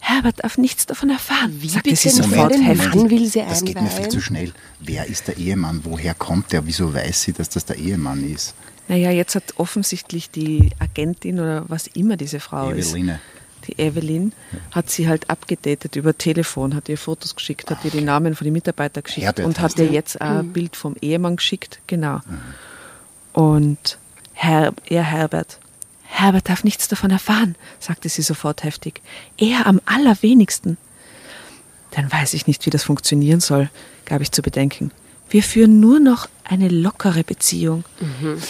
Herbert 0.00 0.42
darf 0.44 0.58
nichts 0.58 0.84
davon 0.86 1.10
erfahren, 1.10 1.56
Wie 1.60 1.68
sagte 1.68 1.90
bitte 1.90 1.96
sie 1.96 2.08
nicht? 2.08 2.28
sofort 2.30 2.52
Den 2.52 2.62
heftig. 2.62 2.94
Mann 2.94 3.10
will 3.10 3.26
sie 3.26 3.38
Das 3.48 3.64
geht 3.64 3.76
mir 3.80 3.86
viel 3.86 3.96
einweihen. 3.98 4.10
zu 4.10 4.20
schnell. 4.20 4.52
Wer 4.80 5.06
ist 5.06 5.28
der 5.28 5.38
Ehemann? 5.38 5.80
Woher 5.84 6.12
kommt 6.14 6.52
der? 6.52 6.66
Wieso 6.66 6.92
weiß 6.92 7.22
sie, 7.22 7.32
dass 7.32 7.48
das 7.48 7.64
der 7.64 7.76
Ehemann 7.76 8.22
ist? 8.30 8.54
Naja, 8.88 9.10
jetzt 9.10 9.34
hat 9.34 9.54
offensichtlich 9.56 10.30
die 10.30 10.70
Agentin 10.78 11.40
oder 11.40 11.64
was 11.68 11.86
immer 11.86 12.16
diese 12.16 12.40
Frau 12.40 12.70
ist, 12.70 12.90
Eveline. 12.90 13.20
die 13.66 13.78
Evelyn, 13.80 14.32
hat 14.70 14.90
sie 14.90 15.08
halt 15.08 15.30
abgedatet 15.30 15.96
über 15.96 16.16
Telefon, 16.16 16.74
hat 16.74 16.88
ihr 16.88 16.98
Fotos 16.98 17.36
geschickt, 17.36 17.70
hat 17.70 17.84
ihr 17.84 17.90
die 17.90 18.00
Namen 18.00 18.34
von 18.34 18.44
den 18.44 18.52
Mitarbeitern 18.52 19.04
geschickt 19.04 19.26
Herbert 19.26 19.46
und 19.46 19.60
hat 19.60 19.78
ihr 19.78 19.86
jetzt 19.86 20.20
ein 20.20 20.52
Bild 20.52 20.76
vom 20.76 20.96
Ehemann 21.00 21.36
geschickt, 21.36 21.80
genau. 21.86 22.20
Und 23.32 23.98
Herr, 24.34 24.74
er 24.86 25.04
Herbert, 25.04 25.58
Herbert 26.12 26.48
darf 26.48 26.62
nichts 26.62 26.88
davon 26.88 27.10
erfahren, 27.10 27.56
sagte 27.78 28.08
sie 28.08 28.22
sofort 28.22 28.64
heftig. 28.64 29.00
Er 29.38 29.66
am 29.66 29.80
allerwenigsten. 29.86 30.76
Dann 31.92 32.12
weiß 32.12 32.34
ich 32.34 32.46
nicht, 32.46 32.66
wie 32.66 32.70
das 32.70 32.84
funktionieren 32.84 33.40
soll, 33.40 33.70
gab 34.04 34.20
ich 34.20 34.30
zu 34.30 34.42
bedenken. 34.42 34.90
Wir 35.32 35.42
führen 35.42 35.80
nur 35.80 35.98
noch 35.98 36.28
eine 36.44 36.68
lockere 36.68 37.24
Beziehung. 37.24 37.84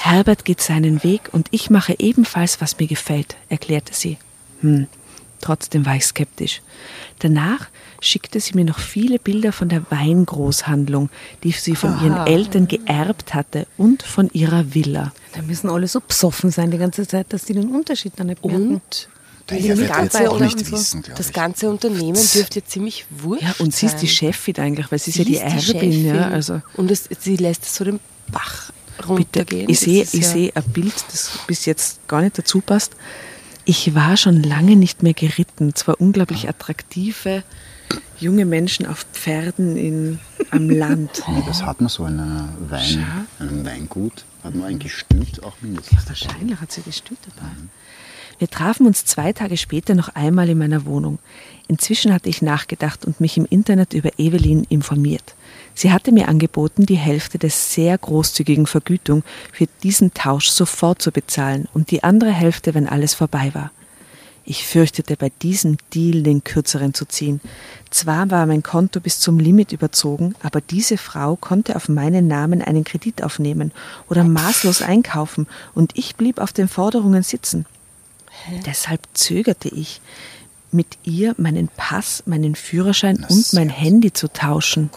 Herbert 0.00 0.44
geht 0.44 0.60
seinen 0.60 1.04
Weg 1.04 1.28
und 1.30 1.46
ich 1.52 1.70
mache 1.70 1.94
ebenfalls, 2.00 2.60
was 2.60 2.80
mir 2.80 2.88
gefällt, 2.88 3.36
erklärte 3.48 3.94
sie. 3.94 4.18
Hm. 4.62 4.88
Trotzdem 5.40 5.86
war 5.86 5.94
ich 5.94 6.06
skeptisch. 6.06 6.60
Danach 7.20 7.68
schickte 8.00 8.40
sie 8.40 8.54
mir 8.54 8.64
noch 8.64 8.80
viele 8.80 9.20
Bilder 9.20 9.52
von 9.52 9.68
der 9.68 9.88
Weingroßhandlung, 9.90 11.08
die 11.44 11.52
sie 11.52 11.76
von 11.76 12.02
ihren 12.02 12.26
Eltern 12.26 12.66
geerbt 12.66 13.32
hatte 13.32 13.68
und 13.76 14.02
von 14.02 14.28
ihrer 14.32 14.74
Villa. 14.74 15.12
Da 15.34 15.42
müssen 15.42 15.70
alle 15.70 15.86
so 15.86 16.00
besoffen 16.00 16.50
sein 16.50 16.72
die 16.72 16.78
ganze 16.78 17.06
Zeit, 17.06 17.32
dass 17.32 17.44
die 17.44 17.54
den 17.54 17.70
Unterschied 17.70 18.14
dann 18.16 18.26
nicht 18.26 18.44
merken. 18.44 18.74
Und 18.74 19.08
Das 19.46 19.88
ganze, 19.88 20.31
auch 20.31 20.40
wissen, 20.72 21.05
das 21.16 21.33
Unternehmen 21.70 22.14
dürfte 22.14 22.61
ja 22.61 22.64
ziemlich 22.64 23.07
wurscht 23.11 23.42
Ja, 23.42 23.55
und 23.59 23.74
sie 23.74 23.87
ist 23.87 23.96
die. 23.96 24.09
Chefin 24.09 24.57
eigentlich, 24.59 24.90
weil 24.90 24.98
sie 24.98 25.11
ist 25.11 25.16
Sie 25.16 25.22
ja 25.22 25.48
die 25.48 25.57
ist 25.57 25.68
Erbin. 25.74 26.05
Ja, 26.07 26.28
also 26.28 26.62
Und 26.76 26.90
es, 26.90 27.09
sie 27.20 27.37
lässt 27.37 27.64
es 27.64 27.74
so 27.74 27.85
den 27.85 28.00
Bach 28.31 28.70
bitte, 28.96 29.09
runtergehen. 29.09 29.68
ich 29.70 29.78
Das 29.78 29.85
sehe 29.85 30.02
ist 30.02 30.14
ich 30.14 30.22
ja- 30.22 30.28
sehe 30.28 30.57
ein 30.57 30.64
Bild, 30.64 30.94
das 31.11 31.31
bis 31.46 31.64
jetzt 31.66 32.07
gar 32.09 32.22
nicht 32.22 32.38
dazu 32.38 32.61
passt. 32.61 32.92
Ich 33.64 33.94
war 33.94 34.16
schon 34.16 34.42
lange 34.42 34.76
nicht 34.76 35.02
mehr 35.02 35.14
geritten. 35.14 35.74
Zwei 35.74 35.92
unglaublich 35.94 36.48
attraktive 36.48 37.42
junge 38.18 38.44
Menschen 38.44 38.87
auf 38.87 39.05
Pferden 39.12 39.76
in, 39.76 40.18
am 40.50 40.70
Land. 40.70 41.22
Ja, 41.28 41.42
das 41.46 41.62
hat 41.62 41.81
man 41.81 41.88
so 41.88 42.07
in 42.07 42.18
Wein, 42.70 43.07
einem 43.38 43.64
Weingut. 43.64 44.24
Hat 44.44 44.55
man 44.55 44.66
ein 44.68 44.78
Gestüt 44.78 45.42
auch 45.44 45.55
mindestens. 45.61 46.09
Wahrscheinlich 46.09 46.59
hat 46.61 46.72
sie 46.72 46.83
gestüt 46.83 47.18
dabei. 47.26 47.50
Wir 48.42 48.50
trafen 48.50 48.88
uns 48.88 49.05
zwei 49.05 49.33
Tage 49.33 49.57
später 49.57 49.94
noch 49.94 50.09
einmal 50.16 50.48
in 50.48 50.59
meiner 50.59 50.85
Wohnung. 50.85 51.20
Inzwischen 51.68 52.12
hatte 52.12 52.28
ich 52.28 52.42
nachgedacht 52.42 53.05
und 53.05 53.20
mich 53.20 53.37
im 53.37 53.46
Internet 53.48 53.92
über 53.92 54.18
Evelyn 54.18 54.64
informiert. 54.64 55.37
Sie 55.74 55.92
hatte 55.92 56.11
mir 56.11 56.26
angeboten, 56.26 56.85
die 56.85 56.96
Hälfte 56.96 57.38
der 57.38 57.50
sehr 57.50 57.96
großzügigen 57.96 58.66
Vergütung 58.66 59.22
für 59.52 59.68
diesen 59.85 60.12
Tausch 60.12 60.48
sofort 60.48 61.00
zu 61.00 61.12
bezahlen 61.12 61.68
und 61.72 61.92
die 61.92 62.02
andere 62.02 62.33
Hälfte, 62.33 62.74
wenn 62.74 62.88
alles 62.88 63.14
vorbei 63.14 63.52
war. 63.55 63.70
Ich 64.44 64.66
fürchtete 64.66 65.16
bei 65.16 65.31
diesem 65.40 65.76
Deal 65.94 66.24
den 66.24 66.42
kürzeren 66.42 66.94
zu 66.94 67.05
ziehen. 67.05 67.40
Zwar 67.90 68.33
war 68.33 68.46
mein 68.46 68.64
Konto 68.64 68.98
bis 68.98 69.20
zum 69.20 69.38
Limit 69.38 69.70
überzogen, 69.70 70.35
aber 70.42 70.61
diese 70.61 70.98
Frau 70.98 71.37
konnte 71.37 71.76
auf 71.76 71.88
meinen 71.88 72.26
Namen 72.26 72.61
einen 72.61 72.83
Kredit 72.83 73.22
aufnehmen 73.22 73.70
oder 74.11 74.24
maßlos 74.24 74.83
einkaufen 74.83 75.46
und 75.76 75.96
ich 75.96 76.16
blieb 76.16 76.40
auf 76.40 76.52
den 76.52 76.66
Forderungen 76.66 77.22
sitzen. 77.22 77.66
Deshalb 78.66 79.00
zögerte 79.14 79.68
ich, 79.68 80.00
mit 80.70 80.98
ihr 81.05 81.35
meinen 81.37 81.68
Pass, 81.68 82.22
meinen 82.26 82.55
Führerschein 82.55 83.18
Na, 83.20 83.28
und 83.28 83.52
mein. 83.52 83.68
Handy 83.68 84.12
zu 84.12 84.28
tauschen. 84.33 84.90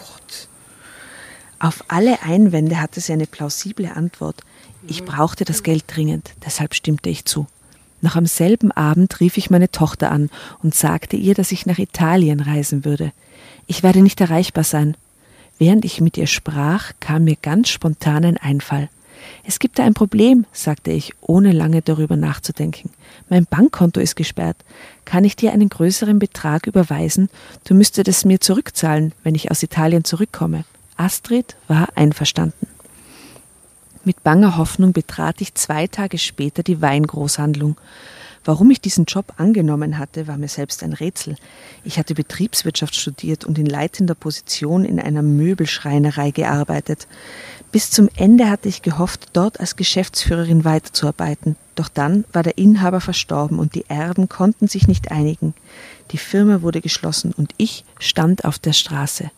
Auf 1.58 1.84
alle 1.88 2.22
Einwände 2.22 2.80
hatte 2.80 3.00
sie 3.00 3.12
eine 3.12 3.26
plausible 3.26 3.90
Antwort. 3.94 4.42
Ich 4.86 5.04
brauchte 5.04 5.44
das 5.44 5.62
Geld 5.62 5.84
dringend, 5.86 6.32
deshalb 6.44 6.74
stimmte 6.74 7.10
ich 7.10 7.24
zu. 7.24 7.46
Noch 8.02 8.16
am 8.16 8.26
selben 8.26 8.72
Abend 8.72 9.20
rief 9.20 9.36
ich 9.36 9.50
meine 9.50 9.70
Tochter 9.70 10.10
an 10.10 10.30
und 10.62 10.74
sagte 10.74 11.16
ihr, 11.16 11.34
dass 11.34 11.52
ich 11.52 11.66
nach 11.66 11.78
Italien 11.78 12.40
reisen 12.40 12.84
würde. 12.84 13.12
Ich 13.66 13.82
werde 13.82 14.02
nicht 14.02 14.20
erreichbar 14.20 14.64
sein. 14.64 14.96
Während 15.58 15.84
ich 15.84 16.00
mit 16.00 16.18
ihr 16.18 16.26
sprach, 16.26 16.92
kam 17.00 17.24
mir 17.24 17.36
ganz 17.40 17.70
spontan 17.70 18.24
ein 18.24 18.36
Einfall. 18.36 18.90
Es 19.44 19.58
gibt 19.58 19.78
da 19.78 19.84
ein 19.84 19.94
Problem, 19.94 20.46
sagte 20.52 20.90
ich, 20.90 21.12
ohne 21.20 21.52
lange 21.52 21.82
darüber 21.82 22.16
nachzudenken. 22.16 22.90
Mein 23.28 23.46
Bankkonto 23.46 24.00
ist 24.00 24.16
gesperrt. 24.16 24.56
Kann 25.04 25.24
ich 25.24 25.36
dir 25.36 25.52
einen 25.52 25.68
größeren 25.68 26.18
Betrag 26.18 26.66
überweisen? 26.66 27.28
Du 27.64 27.74
müsstest 27.74 28.08
es 28.08 28.24
mir 28.24 28.40
zurückzahlen, 28.40 29.12
wenn 29.22 29.34
ich 29.34 29.50
aus 29.50 29.62
Italien 29.62 30.04
zurückkomme. 30.04 30.64
Astrid 30.96 31.56
war 31.68 31.88
einverstanden. 31.94 32.66
Mit 34.04 34.22
banger 34.22 34.56
Hoffnung 34.56 34.92
betrat 34.92 35.40
ich 35.40 35.54
zwei 35.54 35.88
Tage 35.88 36.18
später 36.18 36.62
die 36.62 36.80
Weingroßhandlung. 36.80 37.76
Warum 38.44 38.70
ich 38.70 38.80
diesen 38.80 39.06
Job 39.06 39.32
angenommen 39.38 39.98
hatte, 39.98 40.28
war 40.28 40.38
mir 40.38 40.46
selbst 40.46 40.84
ein 40.84 40.92
Rätsel. 40.92 41.34
Ich 41.82 41.98
hatte 41.98 42.14
Betriebswirtschaft 42.14 42.94
studiert 42.94 43.44
und 43.44 43.58
in 43.58 43.66
leitender 43.66 44.14
Position 44.14 44.84
in 44.84 45.00
einer 45.00 45.22
Möbelschreinerei 45.22 46.30
gearbeitet. 46.30 47.08
Bis 47.72 47.90
zum 47.90 48.08
Ende 48.16 48.48
hatte 48.48 48.68
ich 48.68 48.82
gehofft, 48.82 49.28
dort 49.32 49.60
als 49.60 49.76
Geschäftsführerin 49.76 50.64
weiterzuarbeiten. 50.64 51.56
Doch 51.74 51.88
dann 51.88 52.24
war 52.32 52.42
der 52.42 52.58
Inhaber 52.58 53.00
verstorben 53.00 53.58
und 53.58 53.74
die 53.74 53.84
Erben 53.88 54.28
konnten 54.28 54.66
sich 54.66 54.88
nicht 54.88 55.10
einigen. 55.10 55.54
Die 56.12 56.18
Firma 56.18 56.62
wurde 56.62 56.80
geschlossen 56.80 57.32
und 57.36 57.52
ich 57.58 57.84
stand 57.98 58.44
auf 58.44 58.58
der 58.58 58.72
Straße. 58.72 59.30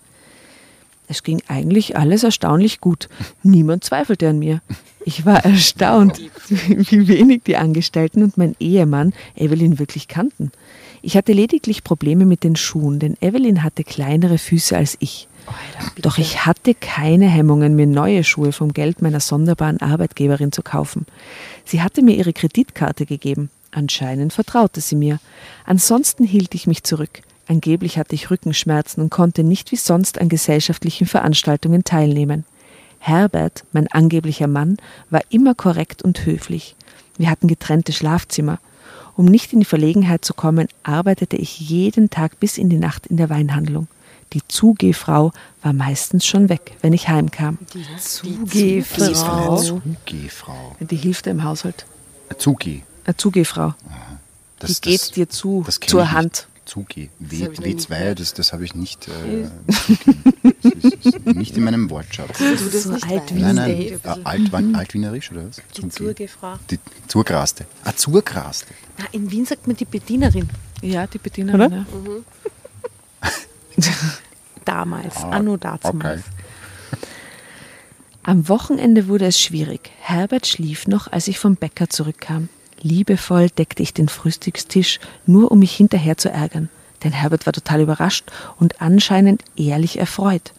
Es 1.08 1.22
ging 1.22 1.42
eigentlich 1.48 1.96
alles 1.96 2.22
erstaunlich 2.22 2.80
gut. 2.80 3.08
Niemand 3.42 3.82
zweifelte 3.82 4.28
an 4.28 4.38
mir. 4.38 4.60
Ich 5.04 5.24
war 5.24 5.42
erstaunt, 5.44 6.20
wie 6.48 7.08
wenig 7.08 7.42
die 7.44 7.56
Angestellten 7.56 8.22
und 8.22 8.36
mein 8.36 8.54
Ehemann 8.60 9.14
Evelyn 9.34 9.78
wirklich 9.78 10.06
kannten. 10.06 10.52
Ich 11.00 11.16
hatte 11.16 11.32
lediglich 11.32 11.82
Probleme 11.82 12.26
mit 12.26 12.44
den 12.44 12.56
Schuhen, 12.56 12.98
denn 12.98 13.16
Evelyn 13.20 13.62
hatte 13.62 13.84
kleinere 13.84 14.36
Füße 14.36 14.76
als 14.76 14.96
ich. 15.00 15.28
Doch 16.00 16.18
ich 16.18 16.46
hatte 16.46 16.74
keine 16.74 17.26
Hemmungen, 17.26 17.74
mir 17.74 17.86
neue 17.86 18.24
Schuhe 18.24 18.52
vom 18.52 18.72
Geld 18.72 19.02
meiner 19.02 19.20
sonderbaren 19.20 19.80
Arbeitgeberin 19.80 20.52
zu 20.52 20.62
kaufen. 20.62 21.06
Sie 21.64 21.82
hatte 21.82 22.02
mir 22.02 22.16
ihre 22.16 22.32
Kreditkarte 22.32 23.06
gegeben. 23.06 23.50
Anscheinend 23.70 24.32
vertraute 24.32 24.80
sie 24.80 24.96
mir. 24.96 25.18
Ansonsten 25.64 26.24
hielt 26.24 26.54
ich 26.54 26.66
mich 26.66 26.84
zurück. 26.84 27.22
Angeblich 27.48 27.98
hatte 27.98 28.14
ich 28.14 28.30
Rückenschmerzen 28.30 29.02
und 29.02 29.10
konnte 29.10 29.42
nicht 29.42 29.72
wie 29.72 29.76
sonst 29.76 30.20
an 30.20 30.28
gesellschaftlichen 30.28 31.06
Veranstaltungen 31.06 31.82
teilnehmen. 31.82 32.44
Herbert, 32.98 33.64
mein 33.72 33.86
angeblicher 33.88 34.48
Mann, 34.48 34.76
war 35.10 35.22
immer 35.30 35.54
korrekt 35.54 36.02
und 36.02 36.26
höflich. 36.26 36.76
Wir 37.16 37.30
hatten 37.30 37.48
getrennte 37.48 37.92
Schlafzimmer. 37.92 38.58
Um 39.16 39.24
nicht 39.24 39.52
in 39.52 39.60
die 39.60 39.66
Verlegenheit 39.66 40.24
zu 40.24 40.34
kommen, 40.34 40.68
arbeitete 40.82 41.36
ich 41.36 41.58
jeden 41.58 42.10
Tag 42.10 42.38
bis 42.38 42.58
in 42.58 42.68
die 42.68 42.78
Nacht 42.78 43.06
in 43.06 43.16
der 43.16 43.30
Weinhandlung. 43.30 43.88
Die 44.32 44.42
Zugehfrau 44.46 45.32
war 45.62 45.72
meistens 45.72 46.26
schon 46.26 46.48
weg, 46.48 46.76
wenn 46.82 46.92
ich 46.92 47.08
heimkam. 47.08 47.58
Zugehfrau. 47.98 49.56
Zugehfrau. 49.56 50.76
Die 50.80 50.96
hilft 50.96 51.26
dir 51.26 51.30
im 51.30 51.44
Haushalt. 51.44 51.86
Zugi. 52.36 52.82
Eine 53.04 53.16
Zugehfrau. 53.16 53.74
Das, 54.58 54.80
Die 54.80 54.90
geht 54.90 55.16
dir 55.16 55.28
zu, 55.28 55.62
das 55.64 55.80
zur 55.80 56.02
ich 56.02 56.10
Hand. 56.10 56.48
Zugi. 56.66 57.08
W, 57.18 57.44
hab 57.44 57.52
ich 57.52 57.58
noch 57.60 57.66
nie 57.66 57.74
W2, 57.76 58.14
das, 58.14 58.34
das 58.34 58.52
habe 58.52 58.64
ich 58.64 58.74
nicht, 58.74 59.08
äh, 59.08 59.48
das 59.66 60.84
ist, 61.04 61.26
nicht 61.26 61.56
in 61.56 61.64
meinem 61.64 61.88
Wortschatz. 61.88 62.36
Du 62.36 62.44
das 62.54 62.82
So 62.82 62.92
nicht 62.92 63.08
alt 63.08 63.34
wie 63.34 63.40
Nein, 63.40 63.54
nein, 63.54 63.70
äh, 63.70 63.98
Alt, 64.24 64.52
Altwienerisch 64.52 65.32
oder 65.32 65.48
was? 65.48 65.62
Die 65.76 65.88
Zugehfrau. 65.88 66.56
Die 66.70 66.78
Zurgraste. 67.06 67.64
Ah, 67.84 67.94
Zurgraste. 67.94 68.74
Na, 68.98 69.06
in 69.12 69.30
Wien 69.30 69.46
sagt 69.46 69.66
man 69.66 69.76
die 69.76 69.86
Bedienerin. 69.86 70.50
Ja, 70.82 71.06
die 71.06 71.18
Bedienerin. 71.18 71.72
Ja. 71.72 71.86
Damals, 74.64 75.16
Ah, 75.16 75.30
anno 75.30 75.56
dazumals. 75.56 76.20
Okay. 76.20 77.02
Am 78.22 78.48
Wochenende 78.48 79.08
wurde 79.08 79.26
es 79.26 79.40
schwierig. 79.40 79.90
Herbert 80.00 80.46
schlief 80.46 80.86
noch, 80.86 81.10
als 81.10 81.28
ich 81.28 81.38
vom 81.38 81.56
Bäcker 81.56 81.88
zurückkam. 81.88 82.50
Liebevoll 82.80 83.48
deckte 83.48 83.82
ich 83.82 83.94
den 83.94 84.08
Frühstückstisch, 84.08 85.00
nur 85.26 85.50
um 85.50 85.60
mich 85.60 85.74
hinterher 85.74 86.16
zu 86.18 86.30
ärgern. 86.30 86.68
Denn 87.02 87.12
Herbert 87.12 87.46
war 87.46 87.52
total 87.52 87.80
überrascht 87.80 88.30
und 88.58 88.82
anscheinend 88.82 89.42
ehrlich 89.56 89.98
erfreut. 89.98 90.52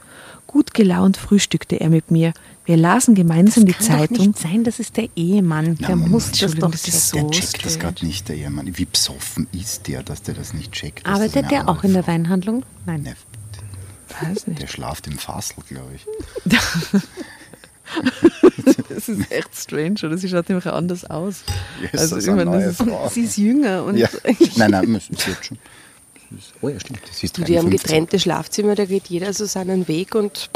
Gut 0.48 0.74
gelaunt 0.74 1.18
frühstückte 1.18 1.80
er 1.80 1.90
mit 1.90 2.10
mir. 2.10 2.34
Wir 2.70 2.78
lasen 2.78 3.16
gemeinsam 3.16 3.66
die 3.66 3.74
Kann 3.74 3.88
doch 3.88 3.96
Zeitung. 3.98 4.28
nicht 4.28 4.38
sein, 4.38 4.64
das 4.64 4.78
ist 4.80 4.96
der 4.96 5.10
Ehemann. 5.16 5.76
Na, 5.80 5.88
der 5.88 5.96
Moment, 5.96 6.12
muss 6.12 6.32
das 6.34 6.54
doch 6.54 6.70
das 6.70 6.88
ist 6.88 7.10
so 7.10 7.18
Der 7.18 7.32
checkt 7.32 7.66
das 7.66 7.74
strange. 7.74 7.94
gerade 7.96 8.06
nicht, 8.06 8.30
der 8.30 8.36
Ehemann. 8.36 8.78
Wie 8.78 8.86
besoffen 8.86 9.48
ist 9.52 9.88
der, 9.88 10.04
dass 10.04 10.22
der 10.22 10.36
das 10.36 10.54
nicht 10.54 10.72
checkt? 10.72 11.04
Das 11.04 11.16
Arbeitet 11.16 11.50
der 11.50 11.68
auch 11.68 11.84
in 11.84 11.94
der. 11.94 12.06
Weinhandlung? 12.06 12.64
Nein. 12.86 13.02
Ne, 13.02 13.16
Weiß 14.22 14.46
nicht. 14.46 14.62
Der 14.62 14.68
schlaft 14.68 15.08
im 15.08 15.18
Fassel, 15.18 15.64
glaube 15.68 15.90
ich. 15.96 16.06
Das 18.90 19.10
ist 19.10 19.32
echt 19.32 19.56
strange, 19.56 19.96
oder? 20.04 20.16
Sie 20.18 20.30
schaut 20.30 20.48
nämlich 20.48 20.68
anders 20.68 21.06
aus. 21.10 21.38
Jesus, 21.82 22.00
also, 22.00 22.18
ich 22.18 22.30
eine 22.30 22.46
meine, 22.46 22.66
das 22.66 22.80
ist. 22.80 23.14
Sie 23.16 23.22
ist 23.22 23.38
jünger 23.38 23.84
und 23.86 23.98
Ja. 23.98 24.08
Nein, 24.58 24.70
nein, 24.72 24.94
das 24.94 25.10
ist 25.10 25.26
jetzt 25.28 25.46
schon. 25.46 25.58
das 26.30 26.40
ist- 26.46 26.54
Oh 26.62 26.70
ja, 26.70 26.80
stimmt. 26.80 27.00
Das 27.08 27.24
ist 27.24 27.36
Du, 27.36 27.42
die 27.44 27.58
haben 27.58 27.66
53. 27.70 27.82
getrennte 27.82 28.20
Schlafzimmer, 28.20 28.76
da 28.76 28.86
geht 28.86 29.08
jeder 29.08 29.34
so 29.34 29.46
seinen 29.46 29.88
Weg 29.88 30.14
und 30.14 30.52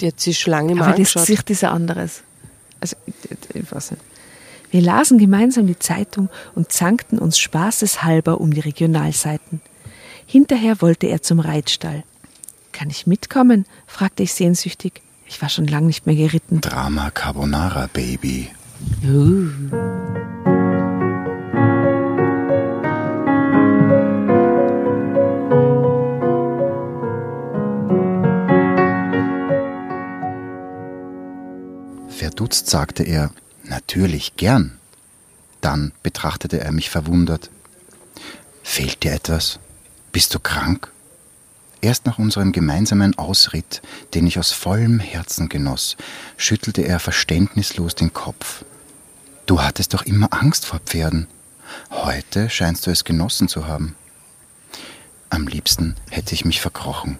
die 0.00 0.08
hat 0.08 0.20
sich 0.20 0.38
schon 0.38 0.52
lange 0.52 0.68
nicht 0.68 0.76
mehr 0.76 0.88
Aber 0.88 0.96
das. 0.96 1.12
Gesicht 1.12 1.50
ist 1.50 1.64
ein 1.64 1.70
anderes. 1.70 2.22
Also, 2.80 2.96
ich, 3.06 3.14
ich 3.54 3.72
weiß 3.72 3.92
nicht. 3.92 4.02
Wir 4.70 4.80
lasen 4.80 5.18
gemeinsam 5.18 5.66
die 5.66 5.78
Zeitung 5.78 6.28
und 6.54 6.70
zankten 6.70 7.18
uns 7.18 7.38
spaßeshalber 7.38 8.40
um 8.40 8.54
die 8.54 8.60
Regionalseiten. 8.60 9.60
Hinterher 10.26 10.80
wollte 10.80 11.08
er 11.08 11.22
zum 11.22 11.40
Reitstall. 11.40 12.04
Kann 12.72 12.88
ich 12.88 13.06
mitkommen? 13.06 13.66
fragte 13.86 14.22
ich 14.22 14.32
sehnsüchtig. 14.32 15.02
Ich 15.26 15.42
war 15.42 15.48
schon 15.48 15.66
lange 15.66 15.86
nicht 15.86 16.06
mehr 16.06 16.16
geritten. 16.16 16.60
Drama 16.60 17.10
Carbonara 17.10 17.88
Baby. 17.92 18.48
Verdutzt 32.30 32.70
sagte 32.70 33.02
er, 33.02 33.32
natürlich 33.64 34.36
gern. 34.36 34.78
Dann 35.60 35.90
betrachtete 36.04 36.60
er 36.60 36.70
mich 36.70 36.88
verwundert. 36.88 37.50
Fehlt 38.62 39.02
dir 39.02 39.12
etwas? 39.12 39.58
Bist 40.12 40.32
du 40.32 40.38
krank? 40.38 40.92
Erst 41.80 42.06
nach 42.06 42.20
unserem 42.20 42.52
gemeinsamen 42.52 43.18
Ausritt, 43.18 43.82
den 44.14 44.28
ich 44.28 44.38
aus 44.38 44.52
vollem 44.52 45.00
Herzen 45.00 45.48
genoss, 45.48 45.96
schüttelte 46.36 46.82
er 46.82 47.00
verständnislos 47.00 47.96
den 47.96 48.12
Kopf. 48.12 48.64
Du 49.46 49.60
hattest 49.60 49.92
doch 49.92 50.02
immer 50.02 50.32
Angst 50.32 50.66
vor 50.66 50.78
Pferden. 50.78 51.26
Heute 51.90 52.48
scheinst 52.48 52.86
du 52.86 52.92
es 52.92 53.02
genossen 53.02 53.48
zu 53.48 53.66
haben. 53.66 53.96
Am 55.30 55.48
liebsten 55.48 55.96
hätte 56.08 56.36
ich 56.36 56.44
mich 56.44 56.60
verkrochen. 56.60 57.18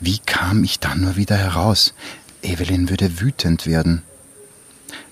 Wie 0.00 0.18
kam 0.18 0.64
ich 0.64 0.80
dann 0.80 1.02
nur 1.02 1.14
wieder 1.14 1.36
heraus? 1.36 1.94
Evelyn 2.42 2.88
würde 2.90 3.20
wütend 3.20 3.66
werden. 3.66 4.02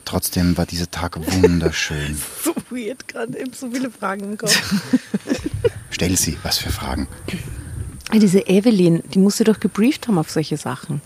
Trotzdem 0.05 0.57
war 0.57 0.67
dieser 0.67 0.91
Tag 0.91 1.19
wunderschön. 1.43 2.17
so 2.45 2.55
weird 2.71 3.09
gerade, 3.09 3.39
eben 3.39 3.53
so 3.53 3.71
viele 3.71 3.91
Fragen 3.91 4.25
im 4.25 4.39
Kopf. 4.39 4.85
Stell 5.91 6.17
sie, 6.17 6.39
was 6.43 6.59
für 6.59 6.71
Fragen. 6.71 7.09
Diese 8.13 8.47
Evelyn, 8.47 9.03
die 9.15 9.19
musste 9.19 9.45
doch 9.45 9.59
gebrieft 9.59 10.07
haben 10.07 10.19
auf 10.19 10.31
solche 10.31 10.57
Sachen. 10.57 11.01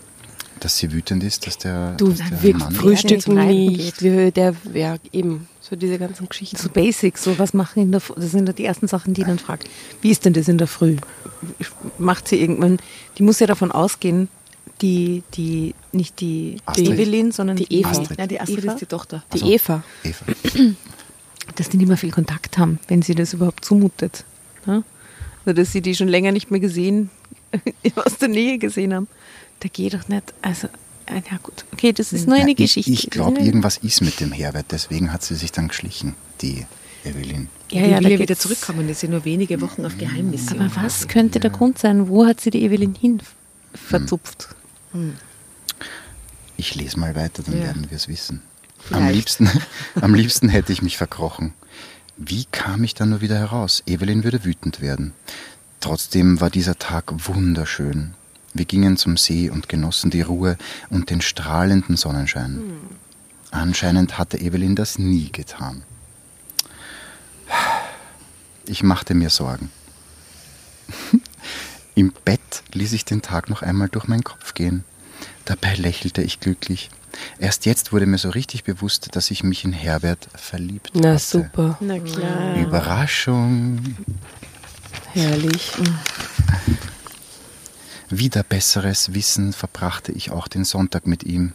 Dass 0.59 0.77
sie 0.77 0.91
wütend 0.91 1.23
ist, 1.23 1.47
dass 1.47 1.57
der, 1.57 1.93
Du, 1.93 2.09
dass 2.09 2.29
der 2.29 2.43
wir 2.43 2.55
Mann... 2.57 2.71
frühstücken 2.71 3.35
nicht. 3.47 4.01
Der, 4.01 4.53
ja, 4.73 4.97
eben, 5.11 5.47
so 5.59 5.75
diese 5.75 5.97
ganzen 5.97 6.29
Geschichten. 6.29 6.57
So 6.57 6.69
Basics, 6.69 7.23
so 7.23 7.39
was 7.39 7.55
machen 7.55 7.81
in 7.81 7.91
der 7.91 8.01
Früh. 8.01 8.13
Das 8.17 8.31
sind 8.31 8.45
ja 8.45 8.53
die 8.53 8.65
ersten 8.65 8.87
Sachen, 8.87 9.15
die 9.15 9.23
dann 9.23 9.39
fragt. 9.39 9.67
Wie 10.01 10.11
ist 10.11 10.25
denn 10.25 10.33
das 10.33 10.47
in 10.47 10.59
der 10.59 10.67
Früh? 10.67 10.97
Macht 11.97 12.27
sie 12.27 12.39
irgendwann, 12.39 12.77
die 13.17 13.23
muss 13.23 13.39
ja 13.39 13.47
davon 13.47 13.71
ausgehen, 13.71 14.29
die, 14.81 15.23
die, 15.33 15.75
nicht 15.91 16.19
die, 16.21 16.57
Astrid. 16.65 16.89
Evelyn, 16.89 17.31
sondern 17.31 17.57
Die 17.57 17.71
Eva. 17.73 17.89
Astrid. 17.91 18.19
Ja, 18.19 18.27
die 18.27 18.39
Astrid 18.39 18.63
Eva? 18.63 18.73
ist 18.73 18.81
die 18.81 18.85
Tochter. 18.85 19.23
Die 19.33 19.41
Also- 19.41 19.51
Eva. 19.53 19.83
Eva. 20.03 20.25
Dass 21.55 21.69
die 21.69 21.77
nicht 21.77 21.87
mehr 21.87 21.97
viel 21.97 22.11
Kontakt 22.11 22.57
haben, 22.57 22.79
wenn 22.87 23.01
sie 23.01 23.15
das 23.15 23.33
überhaupt 23.33 23.65
zumutet. 23.65 24.23
Ja? 24.65 24.83
Also, 25.45 25.59
dass 25.59 25.71
sie 25.73 25.81
die 25.81 25.95
schon 25.95 26.07
länger 26.07 26.31
nicht 26.31 26.51
mehr 26.51 26.59
gesehen, 26.59 27.09
aus 27.95 28.17
der 28.17 28.27
Nähe 28.29 28.57
gesehen 28.57 28.93
haben. 28.93 29.07
Da 29.59 29.67
geht 29.67 29.93
doch 29.95 30.07
nicht, 30.07 30.23
also, 30.41 30.67
äh, 31.07 31.15
ja 31.15 31.37
gut, 31.41 31.65
okay, 31.73 31.91
das 31.93 32.13
ist 32.13 32.27
nur 32.27 32.35
eine 32.37 32.49
Ja, 32.49 32.55
Geschichte. 32.55 32.91
Ich, 32.91 33.05
ich 33.05 33.09
glaube, 33.09 33.39
irgendwas 33.41 33.77
ist 33.77 34.01
mit 34.01 34.19
dem 34.19 34.31
Herbert, 34.31 34.67
deswegen 34.71 35.11
hat 35.11 35.23
sie 35.23 35.35
sich 35.35 35.51
dann 35.51 35.67
geschlichen, 35.67 36.15
die 36.41 36.65
Evelyn. 37.03 37.49
Ja, 37.71 37.81
ja, 37.81 37.97
will 37.97 38.03
da 38.03 38.09
ja 38.09 38.19
wieder 38.19 38.37
zurückkommen. 38.37 38.87
Das 38.87 38.99
sind 38.99 39.11
nur 39.11 39.25
wenige 39.25 39.59
Wochen 39.61 39.83
auf 39.85 39.97
Geheimmission. 39.97 40.59
Aber 40.61 40.83
was 40.83 41.07
könnte 41.07 41.39
der 41.39 41.49
Grund 41.49 41.79
sein? 41.79 42.07
Wo 42.07 42.25
hat 42.25 42.39
sie 42.39 42.51
die 42.51 42.63
Evelyn 42.63 42.93
hin 42.95 43.19
verzupft? 43.73 44.49
Ich 46.57 46.75
lese 46.75 46.99
mal 46.99 47.15
weiter, 47.15 47.43
dann 47.43 47.57
Ja. 47.57 47.63
werden 47.65 47.89
wir 47.89 47.95
es 47.97 48.07
wissen. 48.07 48.41
Am 48.91 49.07
liebsten, 49.09 49.49
am 50.01 50.13
liebsten 50.13 50.49
hätte 50.49 50.73
ich 50.73 50.81
mich 50.81 50.97
verkrochen. 50.97 51.53
Wie 52.17 52.45
kam 52.51 52.83
ich 52.83 52.93
dann 52.93 53.09
nur 53.09 53.21
wieder 53.21 53.37
heraus? 53.37 53.83
Evelyn 53.85 54.23
würde 54.23 54.43
wütend 54.43 54.81
werden. 54.81 55.13
Trotzdem 55.79 56.39
war 56.41 56.49
dieser 56.49 56.77
Tag 56.77 57.11
wunderschön. 57.27 58.13
Wir 58.53 58.65
gingen 58.65 58.97
zum 58.97 59.17
See 59.17 59.49
und 59.49 59.69
genossen 59.69 60.11
die 60.11 60.21
Ruhe 60.21 60.57
und 60.89 61.09
den 61.09 61.21
strahlenden 61.21 61.95
Sonnenschein. 61.97 62.59
Anscheinend 63.49 64.17
hatte 64.17 64.37
Evelyn 64.39 64.75
das 64.75 64.99
nie 64.99 65.31
getan. 65.31 65.83
Ich 68.67 68.83
machte 68.83 69.13
mir 69.13 69.29
Sorgen. 69.29 69.71
Im 71.95 72.13
Bett 72.25 72.63
ließ 72.73 72.93
ich 72.93 73.05
den 73.05 73.21
Tag 73.21 73.49
noch 73.49 73.61
einmal 73.61 73.89
durch 73.89 74.07
meinen 74.07 74.23
Kopf 74.23 74.53
gehen. 74.53 74.83
Dabei 75.45 75.75
lächelte 75.75 76.21
ich 76.21 76.39
glücklich. 76.39 76.89
Erst 77.39 77.65
jetzt 77.65 77.91
wurde 77.91 78.05
mir 78.05 78.17
so 78.17 78.29
richtig 78.29 78.63
bewusst, 78.63 79.09
dass 79.15 79.31
ich 79.31 79.43
mich 79.43 79.65
in 79.65 79.73
Herbert 79.73 80.29
verliebt 80.33 80.91
Na 80.93 81.09
hatte. 81.15 81.19
super, 81.19 81.77
Na 81.81 81.99
klar. 81.99 82.55
Überraschung. 82.55 83.97
herrlich. 85.13 85.71
Wieder 88.09 88.43
besseres 88.43 89.13
Wissen 89.13 89.51
verbrachte 89.53 90.11
ich 90.11 90.31
auch 90.31 90.47
den 90.47 90.63
Sonntag 90.65 91.07
mit 91.07 91.23
ihm. 91.23 91.53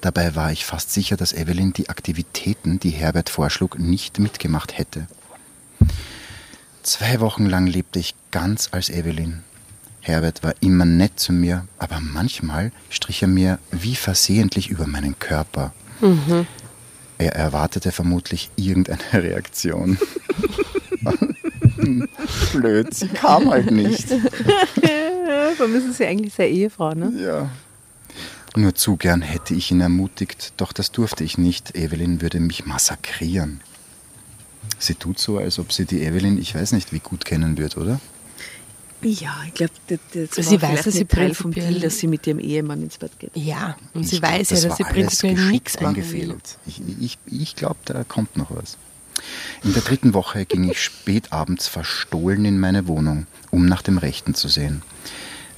Dabei 0.00 0.34
war 0.34 0.52
ich 0.52 0.64
fast 0.64 0.92
sicher, 0.92 1.16
dass 1.16 1.32
Evelyn 1.32 1.72
die 1.72 1.88
Aktivitäten, 1.88 2.78
die 2.80 2.90
Herbert 2.90 3.28
vorschlug, 3.28 3.78
nicht 3.78 4.18
mitgemacht 4.18 4.78
hätte. 4.78 5.06
Zwei 6.82 7.20
Wochen 7.20 7.46
lang 7.46 7.66
lebte 7.66 7.98
ich 7.98 8.14
ganz 8.30 8.68
als 8.72 8.88
Evelyn. 8.88 9.42
Herbert 10.02 10.42
war 10.42 10.54
immer 10.60 10.84
nett 10.84 11.20
zu 11.20 11.32
mir, 11.32 11.66
aber 11.78 12.00
manchmal 12.00 12.72
strich 12.88 13.22
er 13.22 13.28
mir 13.28 13.58
wie 13.70 13.94
versehentlich 13.94 14.70
über 14.70 14.86
meinen 14.86 15.18
Körper. 15.18 15.74
Er 17.18 17.34
erwartete 17.34 17.92
vermutlich 17.92 18.50
irgendeine 18.56 19.00
Reaktion. 19.12 19.98
Blöd, 22.52 22.94
sie 22.94 23.08
kam 23.08 23.50
halt 23.50 23.70
nicht. 23.70 24.10
Warum 25.58 25.74
ist 25.74 25.96
sie 25.96 26.06
eigentlich 26.06 26.34
seine 26.34 26.50
Ehefrau, 26.50 26.94
ne? 26.94 27.12
Ja. 27.16 27.50
Nur 28.56 28.74
zu 28.74 28.96
gern 28.96 29.22
hätte 29.22 29.54
ich 29.54 29.70
ihn 29.70 29.80
ermutigt, 29.80 30.54
doch 30.56 30.72
das 30.72 30.90
durfte 30.92 31.22
ich 31.22 31.38
nicht. 31.38 31.76
Evelyn 31.76 32.20
würde 32.20 32.40
mich 32.40 32.66
massakrieren. 32.66 33.60
Sie 34.78 34.94
tut 34.94 35.18
so, 35.18 35.38
als 35.38 35.58
ob 35.58 35.72
sie 35.72 35.84
die 35.84 36.02
Evelyn, 36.02 36.38
ich 36.38 36.54
weiß 36.54 36.72
nicht, 36.72 36.92
wie 36.92 37.00
gut 37.00 37.24
kennen 37.24 37.58
wird, 37.58 37.76
oder? 37.76 38.00
Ja, 39.02 39.34
ich 39.46 39.54
glaube, 39.54 39.72
das 39.88 40.46
Sie 40.46 40.60
weiß, 40.60 40.84
dass 40.84 40.94
sie 40.94 41.04
Teil 41.04 41.34
vom 41.34 41.52
Deal, 41.52 41.80
dass 41.80 41.98
sie 41.98 42.06
mit 42.06 42.26
ihrem 42.26 42.38
Ehemann 42.38 42.82
ins 42.82 42.98
Bett 42.98 43.12
geht. 43.18 43.30
Ja, 43.34 43.76
und 43.94 44.06
sie 44.06 44.16
Ich 44.16 44.22
glaub, 44.22 44.32
weiß 44.32 44.48
das 44.48 44.62
ja, 44.62 44.68
dass 44.68 44.78
sie 44.78 44.84
prinzipiell 44.84 45.50
nichts 45.50 45.74
machen 45.76 45.86
eingefädelt. 45.88 46.58
Ich, 46.66 46.82
ich, 47.00 47.18
ich 47.26 47.56
glaube, 47.56 47.78
da 47.84 48.04
kommt 48.04 48.36
noch 48.36 48.50
was. 48.50 48.76
In 49.62 49.72
der 49.72 49.82
dritten 49.82 50.14
Woche 50.14 50.44
ging 50.44 50.68
ich 50.68 50.82
spät 50.82 51.32
abends 51.32 51.66
verstohlen 51.66 52.44
in 52.44 52.58
meine 52.58 52.86
Wohnung, 52.86 53.26
um 53.50 53.66
nach 53.66 53.82
dem 53.82 53.98
Rechten 53.98 54.34
zu 54.34 54.48
sehen. 54.48 54.82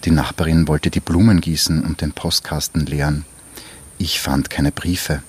Die 0.05 0.11
Nachbarin 0.11 0.67
wollte 0.67 0.91
die 0.91 1.01
Blumen 1.01 1.41
gießen 1.41 1.85
und 1.85 2.01
den 2.01 2.13
Postkasten 2.13 2.87
leeren. 2.87 3.25
Ich 3.99 4.21
fand 4.21 4.51
keine 4.51 4.73
Briefe. 4.73 5.23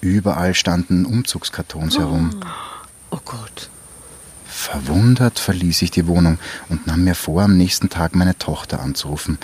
Überall 0.00 0.54
standen 0.54 1.04
Umzugskartons 1.06 1.98
herum. 1.98 2.40
Oh 3.10 3.18
Gott. 3.24 3.70
Verwundert 4.56 5.38
verließ 5.38 5.82
ich 5.82 5.90
die 5.90 6.06
Wohnung 6.06 6.38
und 6.70 6.86
nahm 6.86 7.04
mir 7.04 7.14
vor, 7.14 7.42
am 7.42 7.58
nächsten 7.58 7.90
Tag 7.90 8.16
meine 8.16 8.38
Tochter 8.38 8.80
anzurufen. 8.80 9.38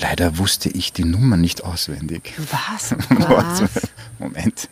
Leider 0.00 0.38
wusste 0.38 0.68
ich 0.68 0.92
die 0.92 1.04
Nummer 1.04 1.36
nicht 1.36 1.62
auswendig. 1.62 2.34
Was? 2.50 2.96
Warte, 3.08 3.68
Moment. 4.18 4.68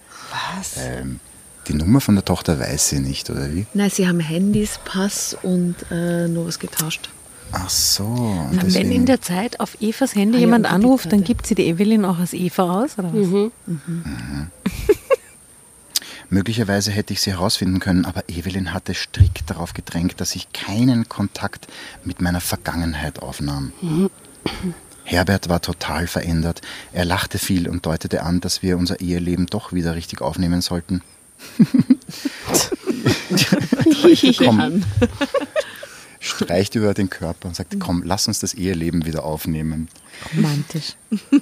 Was? 0.58 0.72
Ähm, 0.78 1.20
die 1.68 1.74
Nummer 1.74 2.00
von 2.00 2.16
der 2.16 2.24
Tochter 2.24 2.58
weiß 2.58 2.88
sie 2.88 2.98
nicht, 2.98 3.30
oder 3.30 3.54
wie? 3.54 3.66
Nein, 3.72 3.88
sie 3.88 4.08
haben 4.08 4.18
Handys, 4.18 4.80
Pass 4.84 5.36
und 5.42 5.76
äh, 5.92 6.26
noch 6.26 6.46
was 6.46 6.58
getauscht. 6.58 7.08
Ach 7.52 7.70
so. 7.70 8.48
Na, 8.50 8.62
wenn 8.64 8.90
in 8.90 9.06
der 9.06 9.22
Zeit 9.22 9.60
auf 9.60 9.80
Evas 9.80 10.16
Handy 10.16 10.38
Ah 10.38 10.40
ja, 10.40 10.46
jemand 10.46 10.66
die 10.66 10.70
anruft, 10.70 11.12
dann 11.12 11.22
gibt 11.22 11.46
sie 11.46 11.54
die 11.54 11.68
Evelyn 11.68 12.04
auch 12.04 12.18
als 12.18 12.32
Eva 12.32 12.82
aus, 12.82 12.98
oder 12.98 13.12
was? 13.14 13.52
Möglicherweise 16.30 16.92
hätte 16.92 17.12
ich 17.12 17.20
sie 17.20 17.32
herausfinden 17.32 17.80
können, 17.80 18.04
aber 18.04 18.22
Evelyn 18.28 18.72
hatte 18.72 18.94
strikt 18.94 19.50
darauf 19.50 19.74
gedrängt, 19.74 20.20
dass 20.20 20.36
ich 20.36 20.52
keinen 20.52 21.08
Kontakt 21.08 21.66
mit 22.04 22.20
meiner 22.20 22.40
Vergangenheit 22.40 23.20
aufnahm. 23.20 23.72
Herbert 25.04 25.48
war 25.48 25.60
total 25.60 26.06
verändert. 26.06 26.60
Er 26.92 27.04
lachte 27.04 27.38
viel 27.38 27.68
und 27.68 27.84
deutete 27.84 28.22
an, 28.22 28.40
dass 28.40 28.62
wir 28.62 28.78
unser 28.78 29.00
Eheleben 29.00 29.46
doch 29.46 29.72
wieder 29.72 29.96
richtig 29.96 30.20
aufnehmen 30.20 30.60
sollten. 30.60 31.02
Komm, 34.38 34.84
streicht 36.20 36.74
über 36.74 36.94
den 36.94 37.10
Körper 37.10 37.48
und 37.48 37.56
sagt, 37.56 37.80
komm, 37.80 38.02
lass 38.04 38.28
uns 38.28 38.38
das 38.38 38.54
Eheleben 38.54 39.06
wieder 39.06 39.24
aufnehmen. 39.24 39.88
Romantisch. 40.36 40.94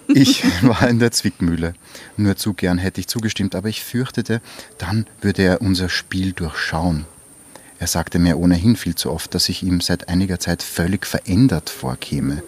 Ich 0.07 0.45
war 0.62 0.88
in 0.88 1.01
der 1.01 1.11
Zwickmühle. 1.11 1.75
Nur 2.17 2.37
zu 2.37 2.55
gern 2.55 2.79
hätte 2.79 3.01
ich 3.01 3.09
zugestimmt, 3.09 3.55
aber 3.57 3.69
ich 3.69 3.83
fürchtete, 3.83 4.41
dann 4.79 5.07
würde 5.21 5.43
er 5.43 5.61
unser 5.61 5.88
Spiel 5.88 6.33
durchschauen. 6.33 7.05
Er 7.81 7.88
sagte 7.88 8.19
mir 8.19 8.38
ohnehin 8.38 8.77
viel 8.77 8.95
zu 8.95 9.11
oft, 9.11 9.35
dass 9.35 9.49
ich 9.49 9.62
ihm 9.62 9.81
seit 9.81 10.09
einiger 10.09 10.38
Zeit 10.41 10.62
völlig 10.62 11.07
verändert 11.07 11.71
vorkäme. 11.71 12.43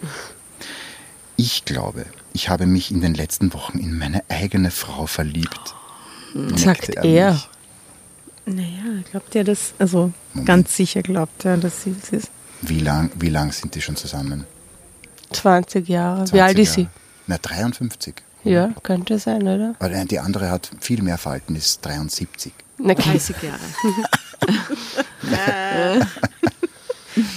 Ich 1.35 1.65
glaube, 1.65 2.05
ich 2.33 2.49
habe 2.49 2.65
mich 2.65 2.91
in 2.91 3.01
den 3.01 3.13
letzten 3.13 3.53
Wochen 3.53 3.77
in 3.77 3.97
meine 3.97 4.23
eigene 4.29 4.71
Frau 4.71 5.05
verliebt. 5.05 5.75
Sagt 6.33 6.65
neckte 6.65 6.93
er. 6.93 7.41
Naja, 8.45 9.03
glaubt 9.11 9.35
ihr 9.35 9.43
das? 9.43 9.73
Also 9.79 10.11
ganz 10.45 10.75
sicher 10.75 11.01
glaubt 11.01 11.45
er, 11.45 11.57
dass 11.57 11.83
sie 11.83 11.95
es 12.01 12.09
ist. 12.11 12.31
Wie 12.61 12.79
lang, 12.79 13.11
wie 13.19 13.29
lang 13.29 13.51
sind 13.51 13.75
die 13.75 13.81
schon 13.81 13.95
zusammen? 13.95 14.45
20 15.31 15.87
Jahre. 15.87 16.25
20 16.25 16.33
Wie 16.33 16.41
alt 16.41 16.59
ist 16.59 16.73
sie? 16.73 16.87
Na, 17.27 17.37
53. 17.37 18.15
Ja, 18.43 18.71
könnte 18.83 19.19
sein, 19.19 19.43
oder? 19.43 19.75
Aber 19.79 20.05
die 20.05 20.19
andere 20.19 20.49
hat 20.49 20.71
viel 20.79 21.01
mehr 21.03 21.17
Falten, 21.17 21.55
ist 21.55 21.85
73. 21.85 22.51
Na, 22.79 22.93
30 22.95 23.35
Jahre. 23.43 23.59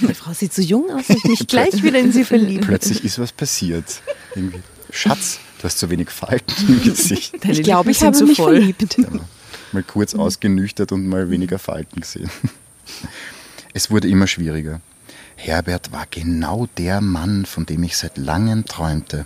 Die 0.01 0.13
Frau 0.13 0.33
sieht 0.33 0.53
so 0.53 0.61
jung 0.61 0.89
aus, 0.91 1.07
dass 1.07 1.17
ich 1.17 1.23
mich 1.25 1.47
gleich 1.47 1.83
wieder 1.83 1.99
in 1.99 2.11
sie 2.11 2.23
verliebt. 2.23 2.65
Plötzlich 2.65 3.03
ist 3.03 3.19
was 3.19 3.31
passiert. 3.31 4.01
Irgendwie. 4.33 4.61
Schatz, 4.89 5.39
du 5.59 5.65
hast 5.65 5.77
zu 5.77 5.89
wenig 5.89 6.09
Falten 6.09 6.53
im 6.67 6.81
Gesicht. 6.81 7.35
Deine 7.43 7.53
ich 7.53 7.63
glaube, 7.63 7.91
ich 7.91 8.01
habe 8.01 8.15
zu 8.15 8.25
mich 8.25 8.37
voll. 8.37 8.55
verliebt. 8.55 8.97
Mal 9.75 9.83
kurz 9.83 10.15
ausgenüchtert 10.15 10.93
und 10.93 11.05
mal 11.05 11.29
weniger 11.29 11.59
Falten 11.59 11.99
gesehen. 11.99 12.31
Es 13.73 13.91
wurde 13.91 14.07
immer 14.07 14.25
schwieriger. 14.25 14.79
Herbert 15.35 15.91
war 15.91 16.07
genau 16.09 16.65
der 16.77 17.01
Mann, 17.01 17.45
von 17.45 17.65
dem 17.65 17.83
ich 17.83 17.97
seit 17.97 18.17
langem 18.17 18.63
träumte. 18.63 19.25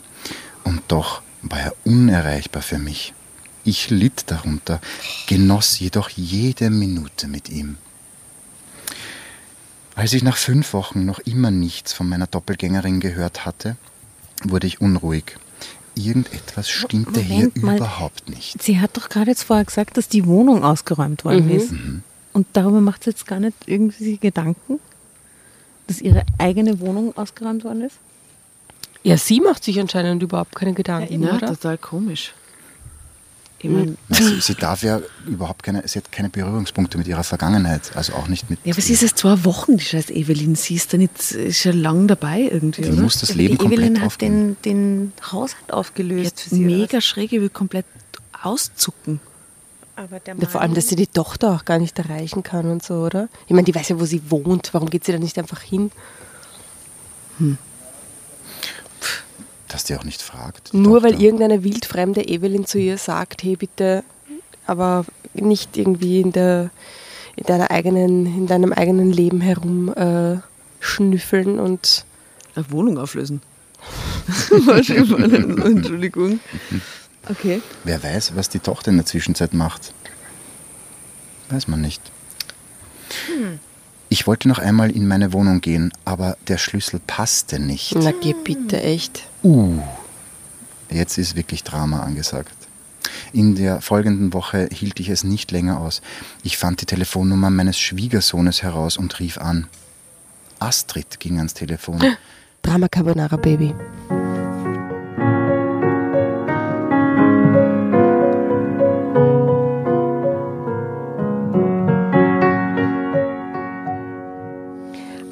Und 0.63 0.81
doch 0.87 1.21
war 1.43 1.59
er 1.59 1.75
unerreichbar 1.83 2.63
für 2.63 2.79
mich. 2.79 3.13
Ich 3.63 3.91
litt 3.91 4.23
darunter, 4.31 4.81
genoss 5.27 5.77
jedoch 5.77 6.09
jede 6.09 6.71
Minute 6.71 7.27
mit 7.27 7.49
ihm. 7.49 7.77
Als 9.93 10.13
ich 10.13 10.23
nach 10.23 10.37
fünf 10.37 10.73
Wochen 10.73 11.05
noch 11.05 11.19
immer 11.19 11.51
nichts 11.51 11.93
von 11.93 12.09
meiner 12.09 12.25
Doppelgängerin 12.25 13.01
gehört 13.01 13.45
hatte, 13.45 13.77
wurde 14.43 14.65
ich 14.65 14.81
unruhig. 14.81 15.37
Irgendetwas 16.05 16.69
stimmte 16.69 17.21
Moment 17.21 17.53
hier 17.55 17.65
mal. 17.65 17.77
überhaupt 17.77 18.29
nicht. 18.29 18.61
Sie 18.61 18.79
hat 18.79 18.95
doch 18.97 19.09
gerade 19.09 19.31
jetzt 19.31 19.43
vorher 19.43 19.65
gesagt, 19.65 19.97
dass 19.97 20.07
die 20.07 20.25
Wohnung 20.25 20.63
ausgeräumt 20.63 21.25
worden 21.25 21.45
Mhm. 21.47 21.51
ist. 21.51 21.73
Und 22.33 22.47
darüber 22.53 22.79
macht 22.81 23.03
sie 23.03 23.09
jetzt 23.09 23.27
gar 23.27 23.39
nicht 23.39 23.55
irgendwie 23.65 24.17
Gedanken, 24.17 24.79
dass 25.87 25.99
ihre 26.01 26.23
eigene 26.37 26.79
Wohnung 26.79 27.17
ausgeräumt 27.17 27.63
worden 27.63 27.81
ist? 27.81 27.97
Ja, 29.03 29.17
sie 29.17 29.39
macht 29.41 29.63
sich 29.63 29.79
anscheinend 29.79 30.21
überhaupt 30.23 30.55
keine 30.55 30.73
Gedanken, 30.73 31.23
Ja, 31.23 31.35
oder? 31.35 31.47
total 31.47 31.77
komisch. 31.77 32.33
Ich 33.61 33.69
mein, 33.69 33.97
Na, 34.07 34.15
Sie, 34.17 34.39
sie 34.39 34.55
darf 34.55 34.83
ja 34.83 35.01
überhaupt 35.27 35.63
keine, 35.63 35.85
sie 35.85 35.99
hat 35.99 36.11
keine 36.13 36.29
Berührungspunkte 36.29 36.97
mit 36.97 37.07
ihrer 37.07 37.25
Vergangenheit, 37.25 37.91
also 37.95 38.13
auch 38.13 38.27
nicht 38.29 38.49
mit. 38.49 38.57
ja, 38.63 38.71
aber 38.73 38.81
sie 38.81 38.93
ist 38.93 39.03
erst 39.03 39.17
zwei 39.17 39.43
Wochen, 39.43 39.75
die 39.75 39.83
scheiß 39.83 40.09
Evelyn. 40.11 40.55
Sie 40.55 40.75
ist 40.75 40.93
da 40.93 40.97
nicht, 40.97 41.31
ist 41.31 41.59
schon 41.59 41.77
lang 41.77 42.07
dabei 42.07 42.39
irgendwie, 42.51 42.83
die 42.83 42.89
oder? 42.91 43.01
muss 43.01 43.19
das 43.19 43.29
Ja, 43.31 43.35
Leben 43.35 43.57
die 43.57 43.65
Evelyn 43.65 43.79
komplett 43.79 43.99
hat 43.99 44.07
aufgeben. 44.07 44.57
den, 44.63 45.11
den 45.11 45.13
Haushalt 45.31 45.73
aufgelöst 45.73 46.39
für 46.39 46.55
Jetzt 46.55 46.61
mega 46.65 47.01
schräg, 47.01 47.33
ich 47.33 47.41
will 47.41 47.49
komplett 47.49 47.85
auszucken. 48.41 49.19
Aber 49.97 50.21
der 50.21 50.37
Ja, 50.37 50.47
vor 50.47 50.61
allem, 50.61 50.73
dass 50.73 50.87
sie 50.87 50.95
die 50.95 51.07
Tochter 51.07 51.51
auch 51.55 51.65
gar 51.65 51.77
nicht 51.79 51.99
erreichen 51.99 52.41
kann 52.43 52.71
und 52.71 52.81
so, 52.81 52.93
oder? 53.03 53.27
Ich 53.47 53.51
meine, 53.53 53.65
die 53.65 53.75
weiß 53.75 53.89
ja, 53.89 53.99
wo 53.99 54.05
sie 54.05 54.21
wohnt. 54.31 54.69
Warum 54.73 54.89
geht 54.89 55.03
sie 55.03 55.11
da 55.11 55.19
nicht 55.19 55.37
einfach 55.37 55.61
hin? 55.61 55.91
Dass 59.69 59.85
die 59.85 59.95
auch 59.95 60.03
nicht 60.03 60.21
fragt. 60.21 60.73
Nur 60.73 61.03
weil 61.03 61.11
Tochter. 61.11 61.25
irgendeine 61.25 61.63
wildfremde 61.63 62.27
Evelyn 62.27 62.65
zu 62.65 62.77
ihr 62.77 62.97
sagt, 62.97 63.43
hey 63.43 63.55
bitte, 63.55 64.03
aber 64.67 65.05
nicht 65.33 65.77
irgendwie 65.77 66.19
in 66.19 66.33
der 66.33 66.69
in 67.39 67.45
deiner 67.45 67.71
eigenen, 67.71 68.25
in 68.25 68.47
deinem 68.47 68.73
eigenen 68.73 69.11
Leben 69.13 69.39
herum 69.39 69.93
äh, 69.93 70.39
schnüffeln 70.81 71.57
und 71.57 72.05
Eine 72.55 72.69
Wohnung 72.71 72.97
auflösen. 72.97 73.41
Entschuldigung. 75.63 76.41
Okay. 77.29 77.61
Wer 77.85 78.03
weiß, 78.03 78.35
was 78.35 78.49
die 78.49 78.59
Tochter 78.59 78.91
in 78.91 78.97
der 78.97 79.05
Zwischenzeit 79.05 79.53
macht. 79.53 79.93
Weiß 81.49 81.69
man 81.69 81.79
nicht. 81.79 82.01
Ich 84.09 84.25
wollte 84.25 84.47
noch 84.47 84.57
einmal 84.57 84.89
in 84.89 85.07
meine 85.07 85.33
Wohnung 85.33 85.61
gehen, 85.61 85.93
aber 86.03 86.35
der 86.47 86.57
Schlüssel 86.57 86.99
passte 87.05 87.59
nicht. 87.59 87.95
na 87.95 88.11
geh 88.11 88.33
bitte 88.33 88.81
echt. 88.81 89.27
Uh, 89.43 89.79
jetzt 90.89 91.19
ist 91.19 91.35
wirklich 91.35 91.63
Drama 91.63 92.01
angesagt. 92.01 92.53
In 93.33 93.55
der 93.55 93.81
folgenden 93.81 94.33
Woche 94.33 94.67
hielt 94.71 94.99
ich 94.99 95.09
es 95.09 95.23
nicht 95.23 95.51
länger 95.51 95.79
aus. 95.79 96.01
Ich 96.41 96.57
fand 96.57 96.81
die 96.81 96.85
Telefonnummer 96.87 97.51
meines 97.51 97.79
Schwiegersohnes 97.79 98.63
heraus 98.63 98.97
und 98.97 99.19
rief 99.19 99.37
an. 99.37 99.67
Astrid 100.57 101.19
ging 101.19 101.37
ans 101.37 101.53
Telefon. 101.53 102.01
Drama 102.63 102.87
Carbonara 102.87 103.37
Baby. 103.37 103.73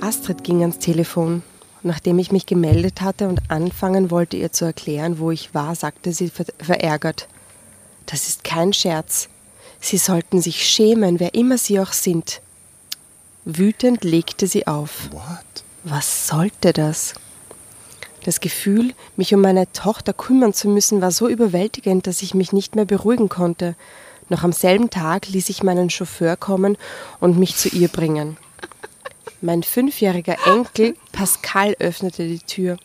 Astrid 0.08 0.46
ging 0.46 0.62
ans 0.62 0.80
Telefon. 0.80 1.44
Nachdem 1.84 2.18
ich 2.18 2.32
mich 2.32 2.46
gemeldet 2.46 3.02
hatte 3.02 3.28
und 3.28 3.52
anfangen 3.52 4.10
wollte, 4.10 4.38
ihr 4.38 4.54
zu 4.54 4.64
erklären, 4.64 5.20
wo 5.20 5.32
ich 5.32 5.54
war, 5.54 5.76
sagte 5.76 6.14
sie 6.14 6.30
ver 6.30 6.46
verärgert. 6.60 7.28
Das 8.06 8.30
ist 8.30 8.46
kein 8.46 8.72
Scherz. 8.72 9.28
Sie 9.82 9.98
sollten 9.98 10.42
sich 10.42 10.66
schämen, 10.66 11.20
wer 11.20 11.34
immer 11.34 11.58
sie 11.58 11.82
auch 11.82 11.92
sind. 11.92 12.42
Wütend 13.44 14.06
legte 14.06 14.48
sie 14.48 14.66
auf. 14.66 15.10
What? 15.12 15.64
Was 15.84 16.28
sollte 16.28 16.72
das? 16.72 17.14
Das 18.24 18.40
Gefühl, 18.40 18.94
mich 19.18 19.34
um 19.34 19.42
meine 19.42 19.70
Tochter 19.74 20.14
kümmern 20.14 20.54
zu 20.54 20.70
müssen, 20.70 21.02
war 21.02 21.12
so 21.12 21.28
überwältigend, 21.28 22.08
dass 22.08 22.22
ich 22.22 22.34
mich 22.34 22.54
nicht 22.54 22.78
mehr 22.78 22.86
beruhigen 22.86 23.28
konnte. 23.28 23.76
Noch 24.30 24.44
am 24.44 24.54
selben 24.54 24.90
Tag 24.90 25.28
ließ 25.28 25.50
ich 25.50 25.64
meinen 25.64 25.90
Chauffeur 25.90 26.38
kommen 26.38 26.78
und 27.20 27.38
mich 27.38 27.58
zu 27.58 27.68
ihr 27.68 27.90
bringen. 27.90 28.38
Mein 29.42 29.64
fünfjähriger 29.64 30.38
Enkel 30.46 30.96
Pascal 31.12 31.76
öffnete 31.80 32.28
die 32.28 32.40
Tür. 32.40 32.78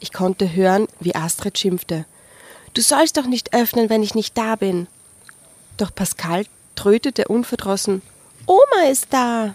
Ich 0.00 0.12
konnte 0.12 0.52
hören, 0.54 0.86
wie 1.00 1.14
Astrid 1.14 1.58
schimpfte. 1.58 2.04
Du 2.74 2.82
sollst 2.82 3.16
doch 3.16 3.26
nicht 3.26 3.54
öffnen, 3.54 3.88
wenn 3.88 4.02
ich 4.02 4.14
nicht 4.14 4.36
da 4.36 4.56
bin. 4.56 4.86
Doch 5.76 5.94
Pascal 5.94 6.44
trötete 6.74 7.28
unverdrossen. 7.28 8.02
Oma 8.46 8.90
ist 8.90 9.08
da. 9.10 9.54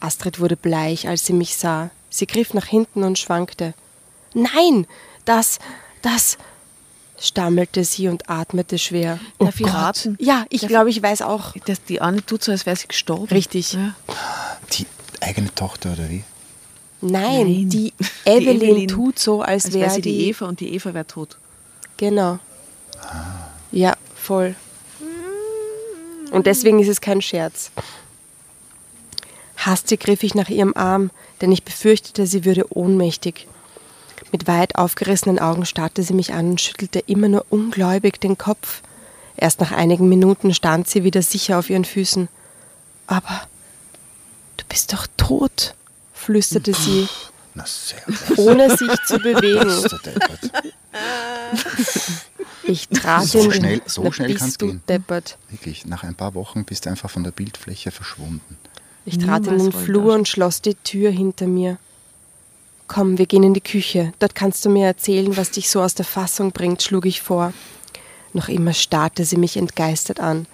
Astrid 0.00 0.40
wurde 0.40 0.56
bleich, 0.56 1.08
als 1.08 1.26
sie 1.26 1.32
mich 1.32 1.56
sah. 1.56 1.90
Sie 2.10 2.26
griff 2.26 2.54
nach 2.54 2.66
hinten 2.66 3.04
und 3.04 3.18
schwankte. 3.18 3.74
Nein, 4.34 4.86
das, 5.24 5.58
das, 6.02 6.38
stammelte 7.18 7.84
sie 7.84 8.08
und 8.08 8.28
atmete 8.28 8.78
schwer. 8.78 9.18
Darf 9.38 9.56
ich 9.56 9.66
Gott. 9.66 9.74
raten? 9.74 10.16
Ja, 10.20 10.44
ich 10.50 10.62
Darf 10.62 10.68
glaube, 10.68 10.90
ich 10.90 11.02
weiß 11.02 11.22
auch. 11.22 11.54
Das, 11.66 11.82
die 11.84 12.00
Anne 12.00 12.24
tut 12.24 12.44
so, 12.44 12.52
als 12.52 12.66
wäre 12.66 12.76
sie 12.76 12.88
gestorben. 12.88 13.26
Richtig. 13.26 13.74
Ja. 13.74 13.94
Die 14.72 14.86
eigene 15.22 15.54
Tochter 15.54 15.92
oder 15.92 16.08
wie? 16.10 16.24
Nein, 17.00 17.22
Nein. 17.22 17.46
die 17.46 17.66
Die 17.68 17.92
Evelyn, 18.24 18.62
Evelyn, 18.62 18.88
tut 18.88 19.18
so, 19.18 19.42
als, 19.42 19.66
Als 19.66 19.74
wäre 19.74 19.86
wäre 19.86 19.94
sie 19.94 20.00
die 20.00 20.28
Eva 20.28 20.46
und 20.46 20.60
die 20.60 20.74
Eva 20.74 20.94
wäre 20.94 21.06
tot. 21.06 21.36
Genau. 21.96 22.38
Ja, 23.70 23.94
voll. 24.14 24.54
Und 26.30 26.46
deswegen 26.46 26.80
ist 26.80 26.88
es 26.88 27.00
kein 27.00 27.22
Scherz. 27.22 27.70
Hastig 29.56 30.00
griff 30.00 30.22
ich 30.22 30.34
nach 30.34 30.48
ihrem 30.48 30.74
Arm, 30.74 31.10
denn 31.40 31.52
ich 31.52 31.62
befürchtete, 31.62 32.26
sie 32.26 32.44
würde 32.44 32.66
ohnmächtig. 32.74 33.46
Mit 34.32 34.48
weit 34.48 34.76
aufgerissenen 34.76 35.38
Augen 35.38 35.64
starrte 35.64 36.02
sie 36.02 36.14
mich 36.14 36.32
an 36.32 36.50
und 36.50 36.60
schüttelte 36.60 36.98
immer 36.98 37.28
nur 37.28 37.46
ungläubig 37.50 38.20
den 38.20 38.36
Kopf. 38.36 38.82
Erst 39.36 39.60
nach 39.60 39.72
einigen 39.72 40.08
Minuten 40.08 40.54
stand 40.54 40.88
sie 40.88 41.04
wieder 41.04 41.22
sicher 41.22 41.58
auf 41.58 41.70
ihren 41.70 41.84
Füßen. 41.84 42.28
Aber 43.06 43.42
du 44.64 44.74
bist 44.74 44.92
doch 44.92 45.06
tot, 45.16 45.74
flüsterte 46.12 46.72
sie, 46.74 47.08
Na 47.54 47.64
sehr. 47.66 48.02
ohne 48.36 48.76
sich 48.76 48.90
zu 49.06 49.18
bewegen. 49.22 49.70
Ich 52.66 52.88
trat 52.88 53.24
So 53.26 53.40
in 53.40 53.50
den- 53.50 53.58
schnell- 53.60 53.82
so 53.86 54.10
schnell 54.10 54.28
bist 54.28 54.40
kann's 54.40 54.56
du 54.58 54.66
gehen. 54.68 54.82
deppert. 54.88 55.36
Wirklich, 55.50 55.84
nach 55.84 56.02
ein 56.02 56.14
paar 56.14 56.34
Wochen 56.34 56.64
bist 56.64 56.86
du 56.86 56.90
einfach 56.90 57.10
von 57.10 57.22
der 57.22 57.30
Bildfläche 57.30 57.90
verschwunden. 57.90 58.56
Ich 59.04 59.18
trat 59.18 59.46
in 59.46 59.58
den 59.58 59.70
Flur 59.72 60.14
und 60.14 60.26
schloss 60.28 60.62
die 60.62 60.74
Tür 60.76 61.10
hinter 61.10 61.46
mir. 61.46 61.76
Komm, 62.86 63.18
wir 63.18 63.26
gehen 63.26 63.42
in 63.42 63.52
die 63.52 63.60
Küche. 63.60 64.14
Dort 64.18 64.34
kannst 64.34 64.64
du 64.64 64.70
mir 64.70 64.86
erzählen, 64.86 65.36
was 65.36 65.50
dich 65.50 65.68
so 65.68 65.82
aus 65.82 65.94
der 65.94 66.06
Fassung 66.06 66.52
bringt, 66.52 66.82
schlug 66.82 67.04
ich 67.04 67.20
vor. 67.20 67.52
Noch 68.32 68.48
immer 68.48 68.72
starrte 68.72 69.26
sie 69.26 69.36
mich 69.36 69.58
entgeistert 69.58 70.20
an. 70.20 70.46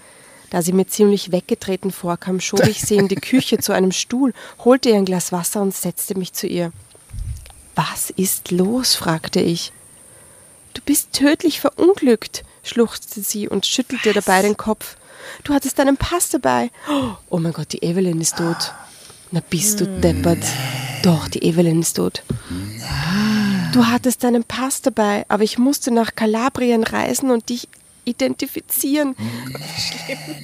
Da 0.50 0.62
sie 0.62 0.72
mir 0.72 0.86
ziemlich 0.86 1.30
weggetreten 1.30 1.92
vorkam, 1.92 2.40
schob 2.40 2.66
ich 2.66 2.82
sie 2.82 2.96
in 2.96 3.08
die 3.08 3.14
Küche 3.14 3.58
zu 3.58 3.72
einem 3.72 3.92
Stuhl, 3.92 4.34
holte 4.64 4.90
ihr 4.90 4.96
ein 4.96 5.04
Glas 5.04 5.30
Wasser 5.30 5.62
und 5.62 5.74
setzte 5.74 6.18
mich 6.18 6.32
zu 6.32 6.48
ihr. 6.48 6.72
Was 7.76 8.10
ist 8.10 8.50
los? 8.50 8.96
fragte 8.96 9.40
ich. 9.40 9.72
Du 10.74 10.82
bist 10.82 11.12
tödlich 11.12 11.60
verunglückt, 11.60 12.44
schluchzte 12.62 13.22
sie 13.22 13.48
und 13.48 13.64
schüttelte 13.64 14.12
dabei 14.12 14.42
den 14.42 14.56
Kopf. 14.56 14.96
Du 15.44 15.54
hattest 15.54 15.78
deinen 15.78 15.96
Pass 15.96 16.30
dabei. 16.30 16.70
Oh 17.28 17.38
mein 17.38 17.52
Gott, 17.52 17.72
die 17.72 17.82
Evelyn 17.82 18.20
ist 18.20 18.36
tot. 18.36 18.74
Na 19.30 19.40
bist 19.48 19.80
du 19.80 19.86
deppert. 19.86 20.44
Doch, 21.02 21.28
die 21.28 21.42
Evelyn 21.44 21.80
ist 21.80 21.94
tot. 21.94 22.22
Du 23.72 23.86
hattest 23.86 24.24
deinen 24.24 24.44
Pass 24.44 24.82
dabei, 24.82 25.24
aber 25.28 25.44
ich 25.44 25.58
musste 25.58 25.92
nach 25.92 26.14
Kalabrien 26.14 26.82
reisen 26.82 27.30
und 27.30 27.48
dich 27.48 27.68
identifizieren. 28.10 29.16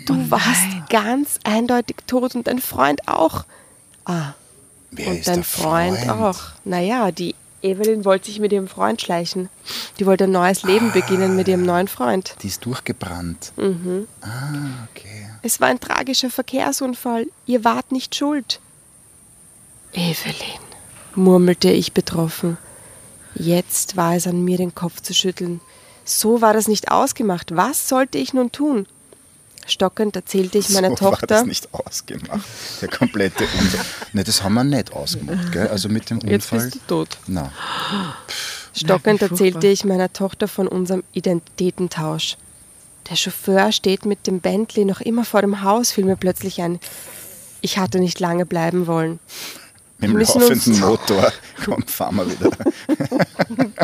Du 0.07 0.31
warst 0.31 0.89
ganz 0.89 1.39
eindeutig 1.45 1.97
tot 2.07 2.35
und 2.35 2.47
dein 2.47 2.61
Freund 2.61 3.07
auch. 3.09 3.45
Ah, 4.05 4.33
Wer 4.91 5.09
und 5.09 5.17
ist 5.19 5.29
dein 5.29 5.45
Freund, 5.45 5.99
Freund? 5.99 6.11
auch. 6.11 6.41
Naja, 6.65 7.11
die 7.11 7.35
Evelyn 7.63 8.05
wollte 8.05 8.27
sich 8.27 8.39
mit 8.39 8.53
ihrem 8.53 8.69
Freund 8.69 9.03
schleichen. 9.03 9.49
Die 9.99 10.07
wollte 10.07 10.25
ein 10.25 10.31
neues 10.31 10.63
Leben 10.63 10.93
beginnen 10.93 11.35
mit 11.37 11.49
ihrem 11.49 11.65
neuen 11.65 11.89
Freund. 11.89 12.37
Die 12.43 12.47
ist 12.49 12.65
durchgebrannt. 12.65 13.53
Mhm. 13.57 14.07
Ah, 14.21 14.87
okay. 14.91 15.27
Es 15.43 15.61
war 15.61 15.69
ein 15.69 15.81
tragischer 15.81 16.31
Verkehrsunfall. 16.31 17.27
Ihr 17.47 17.65
wart 17.65 17.91
nicht 17.93 18.15
schuld. 18.15 18.61
Evelyn, 19.93 20.61
murmelte 21.15 21.71
ich 21.71 21.93
betroffen. 21.93 22.59
Jetzt 23.35 23.97
war 23.97 24.15
es 24.15 24.27
an 24.27 24.45
mir, 24.45 24.57
den 24.59 24.75
Kopf 24.75 25.01
zu 25.03 25.15
schütteln. 25.15 25.61
So 26.07 26.41
war 26.41 26.55
das 26.55 26.69
nicht 26.69 26.91
ausgemacht. 26.91 27.55
Was 27.55 27.89
sollte 27.89 28.17
ich 28.17 28.33
nun 28.33 28.53
tun? 28.53 28.87
Stockend 29.67 30.15
erzählte 30.15 30.59
ich 30.59 30.71
meiner 30.71 30.91
so 30.91 31.01
war 31.03 31.11
Tochter. 31.11 31.27
das 31.27 31.45
nicht 31.47 31.75
ausgemacht. 31.75 32.47
Der 32.81 32.89
komplette 32.89 33.45
Unfall. 33.59 33.85
Ne, 34.13 34.23
das 34.23 34.43
haben 34.45 34.55
wir 34.55 34.63
nicht 34.63 34.93
ausgemacht, 34.93 35.51
gell? 35.51 35.67
Also 35.67 35.89
mit 35.89 36.09
dem 36.09 36.21
Jetzt 36.21 36.53
Unfall. 36.53 36.71
bist 36.71 36.75
du 36.77 36.81
tot. 36.87 37.19
Na, 37.27 37.51
Stockend 38.73 39.21
Nein, 39.23 39.31
erzählte 39.31 39.67
ich 39.67 39.85
meiner 39.85 40.13
Tochter 40.13 40.47
von 40.47 40.69
unserem 40.69 41.03
Identitätentausch. 41.13 42.37
Der 43.11 43.17
Chauffeur 43.17 43.73
steht 43.73 44.05
mit 44.05 44.27
dem 44.27 44.41
Bentley 44.41 44.85
noch 44.85 45.01
immer 45.01 45.25
vor 45.25 45.41
dem 45.41 45.63
Haus, 45.63 45.91
fiel 45.91 46.05
mir 46.05 46.17
plötzlich 46.17 46.61
ein. 46.63 46.79
Ich 47.61 47.79
hatte 47.79 47.99
nicht 47.99 48.21
lange 48.21 48.47
bleiben 48.47 48.87
wollen. 48.87 49.19
Mit 49.99 50.11
dem 50.11 50.19
laufenden 50.19 50.81
Motor. 50.81 51.33
Komm, 51.65 51.83
fahren 51.87 52.17
wir 52.17 52.31
wieder. 52.31 52.51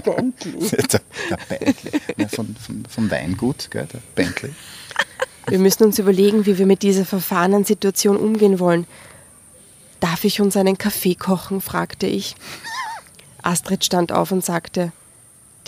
der, 0.05 1.01
der 1.31 1.39
Bentley. 1.49 2.01
Ja, 2.17 2.29
von, 2.29 2.55
von, 2.57 2.85
vom 2.89 3.11
Weingut, 3.11 3.71
gell? 3.71 3.87
Der 3.93 4.01
Bentley. 4.15 4.53
Wir 5.49 5.59
müssen 5.59 5.85
uns 5.85 5.99
überlegen, 5.99 6.47
wie 6.47 6.59
wir 6.59 6.67
mit 6.67 6.83
dieser 6.83 7.05
verfahrenen 7.05 7.65
Situation 7.65 8.17
umgehen 8.17 8.59
wollen. 8.59 8.87
Darf 10.01 10.25
ich 10.25 10.41
uns 10.41 10.57
einen 10.57 10.79
Kaffee 10.79 11.15
kochen? 11.15 11.61
fragte 11.61 12.07
ich. 12.07 12.35
Astrid 13.43 13.85
stand 13.85 14.13
auf 14.13 14.31
und 14.31 14.45
sagte, 14.45 14.93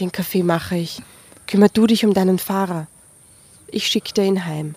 den 0.01 0.13
Kaffee 0.13 0.43
mache 0.43 0.77
ich. 0.77 1.03
Kümmer 1.47 1.69
du 1.69 1.87
dich 1.87 2.05
um 2.05 2.15
deinen 2.15 2.39
Fahrer. 2.39 2.87
Ich 3.69 3.87
schickte 3.87 4.23
ihn 4.23 4.45
heim. 4.47 4.77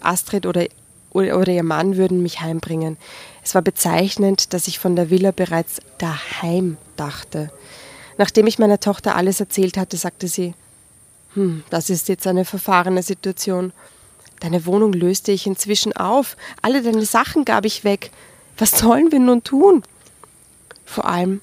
Astrid 0.00 0.46
oder, 0.46 0.66
oder 1.12 1.52
ihr 1.52 1.62
Mann 1.62 1.96
würden 1.96 2.22
mich 2.22 2.40
heimbringen. 2.40 2.96
Es 3.42 3.54
war 3.54 3.62
bezeichnend, 3.62 4.52
dass 4.52 4.68
ich 4.68 4.78
von 4.78 4.96
der 4.96 5.10
Villa 5.10 5.30
bereits 5.30 5.80
daheim 5.98 6.76
dachte. 6.96 7.50
Nachdem 8.18 8.46
ich 8.46 8.58
meiner 8.58 8.80
Tochter 8.80 9.16
alles 9.16 9.40
erzählt 9.40 9.76
hatte, 9.76 9.96
sagte 9.96 10.28
sie, 10.28 10.54
hm, 11.34 11.62
das 11.70 11.90
ist 11.90 12.08
jetzt 12.08 12.26
eine 12.26 12.44
verfahrene 12.44 13.02
Situation. 13.02 13.72
Deine 14.40 14.66
Wohnung 14.66 14.92
löste 14.92 15.32
ich 15.32 15.46
inzwischen 15.46 15.94
auf. 15.94 16.36
Alle 16.62 16.82
deine 16.82 17.04
Sachen 17.04 17.44
gab 17.44 17.64
ich 17.64 17.84
weg. 17.84 18.10
Was 18.58 18.72
sollen 18.72 19.12
wir 19.12 19.20
nun 19.20 19.42
tun? 19.42 19.82
Vor 20.84 21.06
allem 21.06 21.40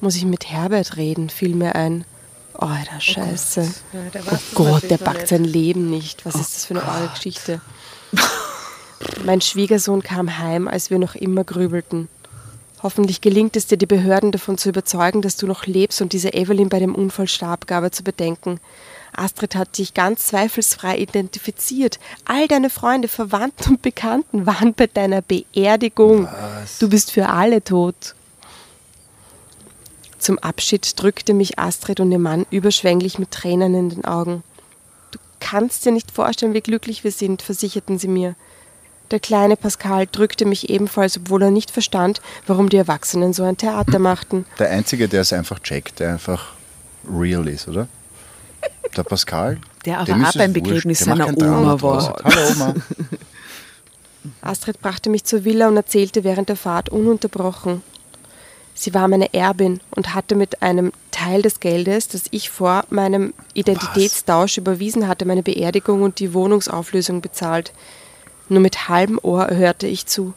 muss 0.00 0.16
ich 0.16 0.24
mit 0.24 0.50
Herbert 0.50 0.96
reden, 0.96 1.30
fiel 1.30 1.54
mir 1.54 1.74
ein. 1.74 2.04
Oh, 2.58 2.68
der 2.92 3.00
Scheiße. 3.00 3.72
Oh 3.94 4.38
Gott, 4.54 4.90
der 4.90 4.98
packt 4.98 5.28
sein 5.28 5.44
Leben 5.44 5.88
nicht. 5.88 6.26
Was 6.26 6.34
ist 6.34 6.56
das 6.56 6.64
für 6.66 6.74
eine 6.74 6.86
eure 6.86 7.08
Geschichte? 7.14 7.60
Mein 9.24 9.40
Schwiegersohn 9.40 10.02
kam 10.02 10.38
heim, 10.38 10.68
als 10.68 10.90
wir 10.90 10.98
noch 10.98 11.14
immer 11.14 11.44
grübelten. 11.44 12.08
Hoffentlich 12.82 13.20
gelingt 13.20 13.56
es 13.56 13.66
dir, 13.66 13.76
die 13.76 13.86
Behörden 13.86 14.32
davon 14.32 14.56
zu 14.56 14.70
überzeugen, 14.70 15.20
dass 15.20 15.36
du 15.36 15.46
noch 15.46 15.66
lebst 15.66 16.00
und 16.00 16.12
diese 16.12 16.32
Evelyn 16.32 16.70
bei 16.70 16.78
dem 16.78 16.94
Unfall 16.94 17.28
starb, 17.28 17.66
gab 17.66 17.84
er 17.84 17.92
zu 17.92 18.02
bedenken. 18.02 18.58
Astrid 19.14 19.54
hat 19.54 19.76
dich 19.76 19.92
ganz 19.92 20.28
zweifelsfrei 20.28 20.96
identifiziert. 20.98 21.98
All 22.24 22.48
deine 22.48 22.70
Freunde, 22.70 23.08
Verwandten 23.08 23.74
und 23.74 23.82
Bekannten 23.82 24.46
waren 24.46 24.72
bei 24.72 24.86
deiner 24.86 25.20
Beerdigung. 25.20 26.28
Du 26.78 26.88
bist 26.88 27.10
für 27.10 27.28
alle 27.28 27.62
tot. 27.62 28.14
Zum 30.18 30.38
Abschied 30.38 31.00
drückte 31.00 31.34
mich 31.34 31.58
Astrid 31.58 32.00
und 32.00 32.12
ihr 32.12 32.18
Mann 32.18 32.46
überschwänglich 32.50 33.18
mit 33.18 33.30
Tränen 33.30 33.74
in 33.74 33.88
den 33.90 34.04
Augen. 34.04 34.42
Du 35.10 35.18
kannst 35.40 35.84
dir 35.84 35.92
nicht 35.92 36.10
vorstellen, 36.10 36.54
wie 36.54 36.60
glücklich 36.60 37.04
wir 37.04 37.12
sind, 37.12 37.42
versicherten 37.42 37.98
sie 37.98 38.08
mir. 38.08 38.36
Der 39.10 39.18
kleine 39.18 39.56
Pascal 39.56 40.06
drückte 40.06 40.44
mich 40.44 40.70
ebenfalls, 40.70 41.16
obwohl 41.16 41.42
er 41.42 41.50
nicht 41.50 41.70
verstand, 41.70 42.20
warum 42.46 42.68
die 42.68 42.76
Erwachsenen 42.76 43.32
so 43.32 43.42
ein 43.42 43.56
Theater 43.56 43.98
machten. 43.98 44.46
Der 44.58 44.70
Einzige, 44.70 45.08
der 45.08 45.22
es 45.22 45.32
einfach 45.32 45.58
checkt, 45.58 45.98
der 45.98 46.12
einfach 46.12 46.52
real 47.10 47.48
ist, 47.48 47.66
oder? 47.66 47.88
Der 48.96 49.02
Pascal. 49.02 49.58
Der 49.84 49.98
aber 49.98 50.12
dem 50.12 50.24
auch 50.24 50.32
beim. 50.32 50.52
Begräbnis 50.52 51.00
seiner 51.00 51.28
Oma 51.28 51.80
war. 51.80 52.14
Hallo 52.22 52.52
Oma. 52.52 52.74
Astrid 54.42 54.80
brachte 54.80 55.08
mich 55.08 55.24
zur 55.24 55.44
Villa 55.44 55.68
und 55.68 55.76
erzählte 55.76 56.24
während 56.24 56.48
der 56.48 56.56
Fahrt 56.56 56.90
ununterbrochen. 56.90 57.82
Sie 58.74 58.94
war 58.94 59.08
meine 59.08 59.32
Erbin 59.34 59.80
und 59.90 60.14
hatte 60.14 60.34
mit 60.34 60.62
einem 60.62 60.92
Teil 61.10 61.42
des 61.42 61.60
Geldes, 61.60 62.08
das 62.08 62.24
ich 62.30 62.50
vor 62.50 62.84
meinem 62.90 63.34
Identitätstausch 63.54 64.58
überwiesen 64.58 65.08
hatte, 65.08 65.24
meine 65.24 65.42
Beerdigung 65.42 66.02
und 66.02 66.18
die 66.18 66.32
Wohnungsauflösung 66.32 67.20
bezahlt. 67.20 67.72
Nur 68.50 68.60
mit 68.60 68.88
halbem 68.88 69.18
Ohr 69.22 69.48
hörte 69.50 69.86
ich 69.86 70.06
zu. 70.06 70.34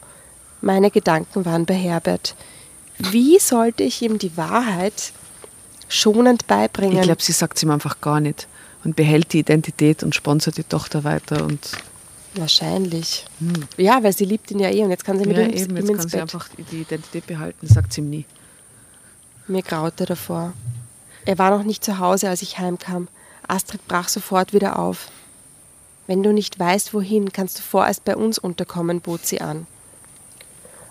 Meine 0.60 0.90
Gedanken 0.90 1.44
waren 1.44 1.66
bei 1.66 1.74
Herbert. 1.74 2.36
Wie 2.96 3.38
sollte 3.40 3.82
ich 3.82 4.00
ihm 4.02 4.18
die 4.18 4.36
Wahrheit 4.36 5.12
schonend 5.88 6.46
beibringen? 6.46 6.96
Ich 6.98 7.02
glaube, 7.02 7.22
sie 7.22 7.32
sagt 7.32 7.56
es 7.56 7.64
ihm 7.64 7.70
einfach 7.70 8.00
gar 8.00 8.20
nicht 8.20 8.46
und 8.84 8.94
behält 8.94 9.32
die 9.32 9.40
Identität 9.40 10.04
und 10.04 10.14
sponsert 10.14 10.56
die 10.56 10.62
Tochter 10.62 11.02
weiter. 11.02 11.44
Und 11.44 11.72
Wahrscheinlich. 12.36 13.24
Ja, 13.76 14.02
weil 14.02 14.12
sie 14.12 14.24
liebt 14.24 14.48
ihn 14.52 14.60
ja 14.60 14.70
eh 14.70 14.84
und 14.84 14.90
jetzt 14.90 15.04
kann 15.04 15.18
sie 15.18 15.26
mit 15.26 15.36
ja, 15.36 15.42
ihm, 15.42 15.52
eben, 15.52 15.70
ihm 15.70 15.76
jetzt 15.76 15.88
ins 15.88 15.98
kann 15.98 16.08
sie 16.08 16.16
Bett. 16.16 16.22
einfach 16.22 16.48
die 16.70 16.80
Identität 16.82 17.26
behalten, 17.26 17.66
sagt 17.66 17.92
sie 17.92 18.00
ihm 18.00 18.10
nie. 18.10 18.26
Mir 19.48 19.62
graute 19.62 20.06
davor. 20.06 20.52
Er 21.24 21.38
war 21.38 21.50
noch 21.50 21.64
nicht 21.64 21.84
zu 21.84 21.98
Hause, 21.98 22.28
als 22.28 22.42
ich 22.42 22.58
heimkam. 22.58 23.08
Astrid 23.48 23.86
brach 23.88 24.08
sofort 24.08 24.52
wieder 24.52 24.78
auf. 24.78 25.08
Wenn 26.06 26.22
du 26.22 26.32
nicht 26.32 26.58
weißt, 26.58 26.92
wohin, 26.92 27.32
kannst 27.32 27.58
du 27.58 27.62
vorerst 27.62 28.04
bei 28.04 28.16
uns 28.16 28.38
unterkommen, 28.38 29.00
bot 29.00 29.24
sie 29.26 29.40
an. 29.40 29.66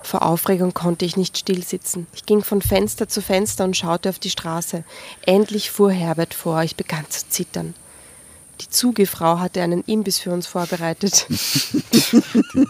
Vor 0.02 0.24
Aufregung 0.24 0.74
konnte 0.74 1.06
ich 1.06 1.16
nicht 1.16 1.38
stillsitzen. 1.38 2.08
Ich 2.14 2.26
ging 2.26 2.44
von 2.44 2.62
Fenster 2.62 3.08
zu 3.08 3.22
Fenster 3.22 3.64
und 3.64 3.78
schaute 3.78 4.10
auf 4.10 4.20
die 4.20 4.30
Straße. 4.30 4.84
Endlich 5.26 5.72
fuhr 5.72 5.92
Herbert 5.92 6.34
vor. 6.34 6.62
Ich 6.64 6.76
begann 6.76 7.10
zu 7.10 7.28
zittern. 7.30 7.74
Die 8.60 8.70
Zugefrau 8.70 9.40
hatte 9.40 9.62
einen 9.62 9.84
Imbiss 9.84 10.20
für 10.20 10.32
uns 10.32 10.46
vorbereitet. 10.46 11.26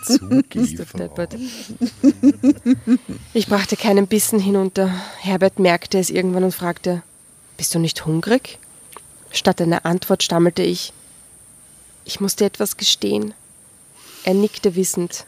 Zugiefer. 0.05 0.97
deppert. 0.97 1.35
Ich 3.33 3.47
brachte 3.47 3.77
keinen 3.77 4.07
Bissen 4.07 4.39
hinunter. 4.39 4.93
Herbert 5.19 5.59
merkte 5.59 5.97
es 5.97 6.09
irgendwann 6.09 6.43
und 6.43 6.55
fragte, 6.55 7.01
bist 7.57 7.73
du 7.73 7.79
nicht 7.79 8.05
hungrig? 8.05 8.59
Statt 9.31 9.59
einer 9.61 9.85
Antwort 9.85 10.21
stammelte 10.23 10.61
ich, 10.61 10.93
ich 12.05 12.19
muss 12.19 12.35
dir 12.35 12.45
etwas 12.45 12.77
gestehen. 12.77 13.33
Er 14.23 14.33
nickte 14.33 14.75
wissend. 14.75 15.25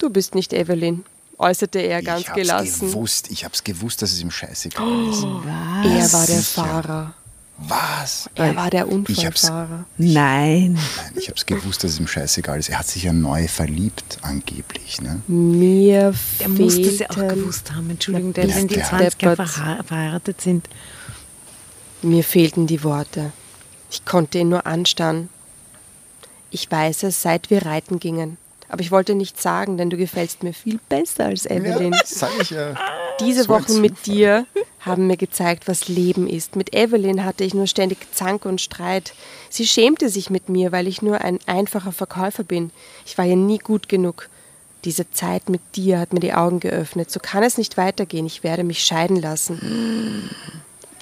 Du 0.00 0.10
bist 0.10 0.34
nicht 0.34 0.52
Evelyn, 0.52 1.04
äußerte 1.38 1.78
er 1.80 2.02
ganz 2.02 2.22
ich 2.22 2.28
hab's 2.28 2.36
gelassen. 2.36 2.88
gewusst, 2.90 3.30
ich 3.30 3.44
hab's 3.44 3.64
gewusst, 3.64 4.02
dass 4.02 4.12
es 4.12 4.20
ihm 4.20 4.30
scheißegal 4.30 5.08
ist. 5.10 5.22
Er 5.24 6.12
war 6.12 6.26
der. 6.26 6.42
Fahrer. 6.42 7.14
Was? 7.60 8.30
Er 8.36 8.54
war 8.54 8.70
der 8.70 8.86
Unfallfahrer. 8.88 9.84
Nein. 9.96 10.74
Nein, 10.74 11.12
ich 11.16 11.28
hab's 11.28 11.44
gewusst, 11.44 11.82
dass 11.82 11.90
es 11.92 11.98
ihm 11.98 12.06
scheißegal 12.06 12.56
ist. 12.60 12.68
Er 12.68 12.78
hat 12.78 12.86
sich 12.86 13.02
ja 13.02 13.12
neu 13.12 13.48
verliebt, 13.48 14.18
angeblich. 14.22 15.00
Ne? 15.00 15.22
Mir 15.26 16.14
Der 16.38 16.48
muss 16.50 16.76
das 16.80 16.98
ja 17.00 17.10
auch 17.10 17.14
fehlten- 17.14 17.40
gewusst 17.40 17.72
haben, 17.72 17.90
Entschuldigung, 17.90 18.32
denn 18.32 18.54
wenn 18.54 18.68
die 18.68 18.76
der 18.76 18.84
20 18.84 19.20
Jahre 19.22 19.46
verheiratet 19.46 20.40
sind, 20.40 20.68
Mir 22.02 22.22
fehlten 22.22 22.68
die 22.68 22.84
Worte. 22.84 23.32
Ich 23.90 24.04
konnte 24.04 24.38
ihn 24.38 24.50
nur 24.50 24.64
anstarren. 24.64 25.28
Ich 26.50 26.70
weiß 26.70 27.04
es, 27.04 27.22
seit 27.22 27.50
wir 27.50 27.66
reiten 27.66 27.98
gingen. 27.98 28.38
Aber 28.70 28.82
ich 28.82 28.90
wollte 28.90 29.14
nichts 29.14 29.42
sagen, 29.42 29.78
denn 29.78 29.88
du 29.88 29.96
gefällst 29.96 30.42
mir 30.42 30.52
viel 30.52 30.78
besser 30.88 31.26
als 31.26 31.46
Evelyn. 31.46 31.92
Ja, 31.92 32.00
sag 32.04 32.30
ich 32.40 32.50
ja. 32.50 32.74
Diese 33.20 33.44
So 33.44 33.48
Wochen 33.48 33.80
mit 33.80 34.06
dir 34.06 34.46
haben 34.80 35.06
mir 35.06 35.16
gezeigt, 35.16 35.68
was 35.68 35.88
Leben 35.88 36.28
ist. 36.28 36.54
Mit 36.54 36.74
Evelyn 36.74 37.24
hatte 37.24 37.44
ich 37.44 37.54
nur 37.54 37.66
ständig 37.66 37.98
Zank 38.14 38.44
und 38.44 38.60
Streit. 38.60 39.14
Sie 39.48 39.66
schämte 39.66 40.10
sich 40.10 40.28
mit 40.28 40.48
mir, 40.48 40.70
weil 40.70 40.86
ich 40.86 41.02
nur 41.02 41.22
ein 41.22 41.38
einfacher 41.46 41.92
Verkäufer 41.92 42.44
bin. 42.44 42.70
Ich 43.06 43.16
war 43.16 43.24
ihr 43.24 43.36
nie 43.36 43.58
gut 43.58 43.88
genug. 43.88 44.28
Diese 44.84 45.10
Zeit 45.10 45.48
mit 45.48 45.62
dir 45.74 45.98
hat 45.98 46.12
mir 46.12 46.20
die 46.20 46.34
Augen 46.34 46.60
geöffnet. 46.60 47.10
So 47.10 47.20
kann 47.20 47.42
es 47.42 47.58
nicht 47.58 47.76
weitergehen. 47.76 48.26
Ich 48.26 48.44
werde 48.44 48.64
mich 48.64 48.84
scheiden 48.84 49.20
lassen. 49.20 50.30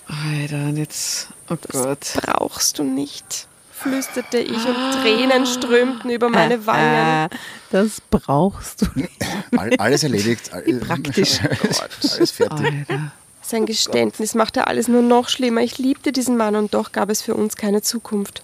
Alter, 0.06 0.68
und 0.68 0.76
jetzt, 0.76 1.28
oh 1.50 1.56
Gott. 1.72 2.14
Brauchst 2.14 2.78
du 2.78 2.84
nicht, 2.84 3.48
flüsterte 3.76 4.38
ich 4.38 4.66
und 4.66 4.76
Tränen 5.02 5.46
strömten 5.46 6.10
über 6.10 6.28
meine 6.28 6.66
Wangen. 6.66 7.28
Das 7.70 8.00
brauchst 8.10 8.82
du 8.82 8.86
nicht. 8.94 9.12
All, 9.56 9.74
alles 9.76 10.02
erledigt. 10.02 10.52
All, 10.52 10.62
praktisch. 10.62 11.40
alles 12.16 12.30
fertig. 12.30 12.66
Alter. 12.88 13.12
Sein 13.42 13.66
Geständnis 13.66 14.34
machte 14.34 14.66
alles 14.66 14.88
nur 14.88 15.02
noch 15.02 15.28
schlimmer. 15.28 15.60
Ich 15.60 15.78
liebte 15.78 16.10
diesen 16.10 16.36
Mann 16.36 16.56
und 16.56 16.74
doch 16.74 16.92
gab 16.92 17.10
es 17.10 17.22
für 17.22 17.34
uns 17.34 17.56
keine 17.56 17.82
Zukunft. 17.82 18.42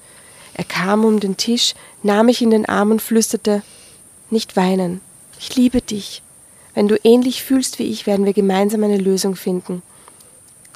Er 0.55 0.65
kam 0.65 1.05
um 1.05 1.19
den 1.19 1.37
Tisch, 1.37 1.75
nahm 2.03 2.27
mich 2.27 2.43
in 2.43 2.51
den 2.51 2.67
Arm 2.67 2.91
und 2.91 3.03
flüsterte: 3.03 3.63
Nicht 4.31 4.57
weinen. 4.57 5.01
Ich 5.41 5.57
liebe 5.57 5.81
dich. 5.81 6.23
Wenn 6.75 6.89
du 6.89 6.97
ähnlich 7.05 7.43
fühlst 7.43 7.79
wie 7.79 7.91
ich, 7.91 8.07
werden 8.07 8.27
wir 8.27 8.33
gemeinsam 8.33 8.85
eine 8.85 8.99
Lösung 8.99 9.35
finden. 9.35 9.83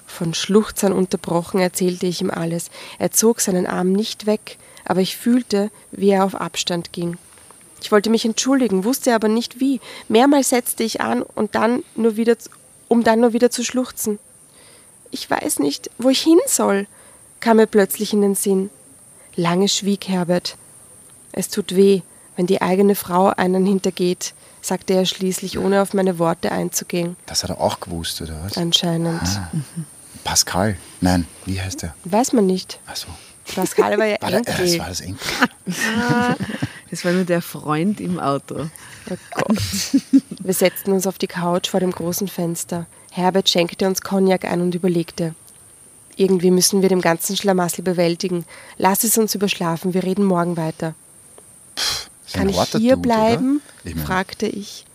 Von 0.07 0.35
Schluchzern 0.35 0.93
unterbrochen 0.93 1.61
erzählte 1.61 2.07
ich 2.07 2.21
ihm 2.21 2.31
alles. 2.31 2.71
Er 2.99 3.11
zog 3.11 3.41
seinen 3.41 3.67
Arm 3.67 3.93
nicht 3.93 4.27
weg, 4.27 4.59
aber 4.85 5.01
ich 5.01 5.17
fühlte, 5.17 5.71
wie 5.91 6.11
er 6.11 6.25
auf 6.25 6.35
Abstand 6.35 6.93
ging. 6.93 7.19
Ich 7.83 7.93
wollte 7.93 8.11
mich 8.11 8.25
entschuldigen, 8.25 8.85
wusste 8.85 9.15
aber 9.15 9.29
nicht 9.29 9.61
wie. 9.61 9.81
Mehrmals 10.09 10.49
setzte 10.49 10.85
ich 10.85 11.01
an 11.01 11.23
und 11.23 11.55
dann 11.55 11.83
nur 11.95 12.17
wieder, 12.17 12.37
um 12.89 13.05
dann 13.05 13.21
nur 13.21 13.33
wieder 13.33 13.51
zu 13.51 13.65
schluchzen. 13.65 14.19
Ich 15.11 15.29
weiß 15.31 15.59
nicht, 15.59 15.91
wo 15.99 16.09
ich 16.09 16.23
hin 16.23 16.39
soll, 16.47 16.87
kam 17.41 17.59
mir 17.59 17.67
plötzlich 17.67 18.13
in 18.13 18.23
den 18.23 18.35
Sinn. 18.35 18.71
Lange 19.35 19.69
schwieg 19.69 20.09
Herbert. 20.09 20.57
Es 21.33 21.49
tut 21.49 21.77
weh, 21.77 22.01
wenn 22.37 22.47
die 22.47 22.63
eigene 22.63 22.95
Frau 22.95 23.29
einen 23.29 23.67
hintergeht, 23.67 24.35
sagte 24.63 24.95
er 24.95 25.07
schließlich, 25.07 25.59
ohne 25.59 25.83
auf 25.83 25.95
meine 25.95 26.19
Worte 26.19 26.51
einzugehen. 26.51 27.17
Das 27.27 27.43
hat 27.43 27.51
er 27.51 27.61
auch 27.61 27.81
gewusst, 27.81 28.21
oder 28.21 28.43
was? 28.43 28.57
Anscheinend. 28.57 29.23
Pascal. 30.27 30.77
Nein, 31.01 31.27
wie 31.45 31.61
heißt 31.61 31.83
der? 31.83 31.95
Weiß 32.05 32.33
man 32.33 32.47
nicht. 32.47 32.81
Achso. 32.87 33.07
Pascal 33.55 33.97
war 33.97 34.07
ja 34.07 34.16
War 34.20 34.31
der, 34.31 34.41
äh, 34.41 34.45
das 34.45 34.59
Enkel. 34.59 34.79
war 34.81 34.89
das 34.89 35.01
Enkel. 35.01 35.27
Das 36.91 37.05
war 37.05 37.12
nur 37.12 37.24
der 37.24 37.43
Freund 37.43 38.01
im 38.01 38.20
Auto. 38.20 38.70
Oh 39.11 39.16
Gott. 39.35 39.59
Wir 40.41 40.55
setzten 40.55 40.93
uns 40.93 41.07
auf 41.07 41.18
die 41.18 41.27
Couch 41.27 41.68
vor 41.68 41.81
dem 41.81 41.91
großen 41.91 42.29
Fenster. 42.29 42.87
Herbert 43.11 43.49
schenkte 43.49 43.87
uns 43.89 44.03
Cognac 44.03 44.45
ein 44.45 44.61
und 44.61 44.74
überlegte. 44.74 45.35
Irgendwie 46.16 46.53
müssen 46.53 46.83
wir 46.83 46.89
den 46.89 47.01
ganzen 47.01 47.37
Schlamassel 47.37 47.83
bewältigen. 47.83 48.45
Lass 48.79 49.03
es 49.03 49.18
uns 49.18 49.35
überschlafen, 49.35 49.95
wir 49.95 50.05
reden 50.05 50.24
morgen 50.24 50.57
weiter. 50.57 50.95
Ein 52.33 52.41
Kann 52.41 52.49
ich 52.49 52.62
hier 52.79 52.95
Dude, 52.95 53.03
bleiben? 53.03 53.61
Ich 53.85 53.95
mein, 53.97 54.07
fragte 54.07 54.47
ich. 54.47 54.87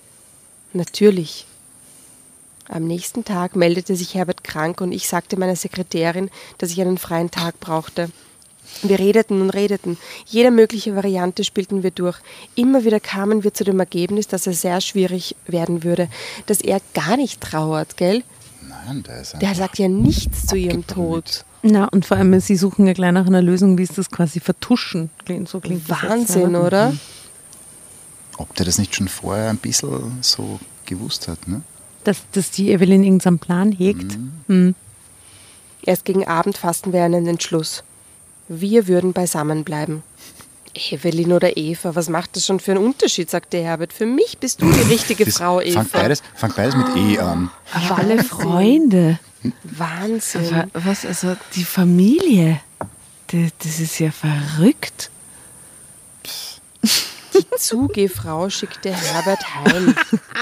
Natürlich. 0.73 1.45
Am 2.72 2.86
nächsten 2.88 3.26
Tag 3.26 3.57
meldete 3.57 3.97
sich 3.97 4.15
Herbert 4.15 4.45
krank 4.45 4.80
und 4.80 4.93
ich 4.93 5.07
sagte 5.07 5.38
meiner 5.38 5.57
Sekretärin, 5.57 6.30
dass 6.57 6.72
ich 6.72 6.80
einen 6.80 6.97
freien 6.97 7.30
Tag 7.30 7.59
brauchte. 7.59 8.09
Wir 8.82 8.97
redeten 8.97 9.41
und 9.41 9.49
redeten. 9.49 9.97
Jede 10.26 10.51
mögliche 10.51 10.95
Variante 10.95 11.43
spielten 11.43 11.84
wir 11.84 11.91
durch. 11.91 12.17
Immer 12.55 12.86
wieder 12.86 13.01
kamen 13.01 13.43
wir 13.43 13.53
zu 13.53 13.65
dem 13.65 13.78
Ergebnis, 13.82 14.28
dass 14.28 14.47
es 14.47 14.61
sehr 14.61 14.80
schwierig 14.80 15.36
werden 15.47 15.84
würde, 15.84 16.07
dass 16.45 16.61
er 16.61 16.80
gar 16.93 17.17
nicht 17.17 17.41
trauert, 17.41 17.97
gell? 17.97 18.24
Nein, 18.69 19.03
der 19.03 19.19
ist 19.22 19.36
Der 19.41 19.53
sagt 19.53 19.78
ja 19.78 19.89
nichts 19.89 20.47
zu 20.47 20.55
ihrem. 20.55 20.88
Tod. 20.88 21.43
Na, 21.63 21.89
und 21.89 22.05
vor 22.05 22.15
allem, 22.15 22.39
sie 22.39 22.55
suchen 22.55 22.88
ja 22.88 22.93
gleich 22.93 23.11
nach 23.11 23.28
einer 23.28 23.41
Lösung, 23.41 23.78
wie 23.78 23.86
sie 23.86 23.95
das 23.95 24.09
quasi 24.09 24.39
vertuschen. 24.39 25.09
Klingt- 25.26 25.49
So 25.49 25.59
klingt 25.59 25.89
Wahnsinn, 25.89 26.53
ja. 26.53 26.61
oder? 26.61 26.93
Ob 28.38 28.55
der 28.55 28.65
das 28.65 28.78
nicht 28.78 28.95
schon 28.95 29.09
vorher 29.09 29.49
ein 29.49 29.57
bisschen 29.57 30.19
so 30.22 30.59
gewusst 30.86 31.28
hat, 31.28 31.49
ne? 31.49 31.61
Dass, 32.03 32.17
dass 32.31 32.51
die 32.51 32.71
Evelyn 32.71 33.03
irgendeinen 33.03 33.39
Plan 33.39 33.71
hegt. 33.71 34.17
Hm. 34.47 34.75
Erst 35.83 36.05
gegen 36.05 36.27
Abend 36.27 36.57
fassten 36.57 36.93
wir 36.93 37.03
einen 37.03 37.27
Entschluss. 37.27 37.83
Wir 38.47 38.87
würden 38.87 39.13
beisammen 39.13 39.63
bleiben. 39.63 40.03
Evelyn 40.73 41.33
oder 41.33 41.57
Eva, 41.57 41.95
was 41.95 42.07
macht 42.09 42.35
das 42.35 42.45
schon 42.45 42.59
für 42.59 42.71
einen 42.71 42.85
Unterschied, 42.85 43.29
sagte 43.29 43.61
Herbert. 43.61 43.91
Für 43.91 44.05
mich 44.05 44.37
bist 44.37 44.61
du 44.61 44.71
die 44.71 44.81
richtige 44.93 45.25
Das- 45.25 45.37
Frau, 45.37 45.59
Eva. 45.59 45.83
Fang 45.83 46.01
beides, 46.01 46.23
fang 46.35 46.53
beides 46.55 46.75
mit 46.75 46.87
E 46.95 47.19
an. 47.19 47.49
Aber 47.73 47.97
alle 47.97 48.23
Freunde. 48.23 49.19
Wahnsinn. 49.63 50.53
Aber 50.53 50.67
was, 50.73 51.05
also 51.05 51.35
die 51.55 51.63
Familie. 51.63 52.61
Das 53.27 53.79
ist 53.79 53.99
ja 53.99 54.11
verrückt. 54.11 55.09
Die 57.34 57.45
Zugehfrau 57.57 58.49
schickte 58.49 58.93
Herbert 58.93 59.43
heim. 59.55 59.95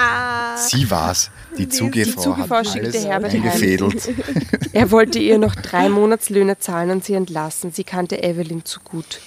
Sie 0.67 0.89
war's. 0.89 1.29
Die 1.57 1.69
Zugefrau, 1.69 2.21
Zugefrau 2.21 2.57
hat 2.57 2.67
schickte 2.67 2.89
alles 2.89 3.05
Herbert 3.05 3.33
heim. 3.33 3.43
eingefädelt. 3.43 4.09
Er 4.73 4.91
wollte 4.91 5.17
ihr 5.19 5.39
noch 5.39 5.55
drei 5.55 5.89
Monatslöhne 5.89 6.59
zahlen 6.59 6.91
und 6.91 7.03
sie 7.03 7.15
entlassen. 7.15 7.71
Sie 7.71 7.83
kannte 7.83 8.21
Evelyn 8.21 8.65
zu 8.65 8.79
gut. 8.81 9.19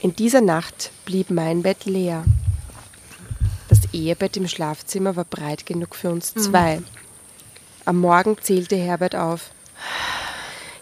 In 0.00 0.14
dieser 0.14 0.40
Nacht 0.40 0.92
blieb 1.04 1.30
mein 1.30 1.62
Bett 1.62 1.84
leer. 1.84 2.24
Das 3.68 3.80
Ehebett 3.92 4.36
im 4.36 4.46
Schlafzimmer 4.46 5.16
war 5.16 5.24
breit 5.24 5.66
genug 5.66 5.96
für 5.96 6.10
uns 6.10 6.32
zwei. 6.34 6.80
Am 7.84 7.98
Morgen 7.98 8.36
zählte 8.40 8.76
Herbert 8.76 9.16
auf. 9.16 9.50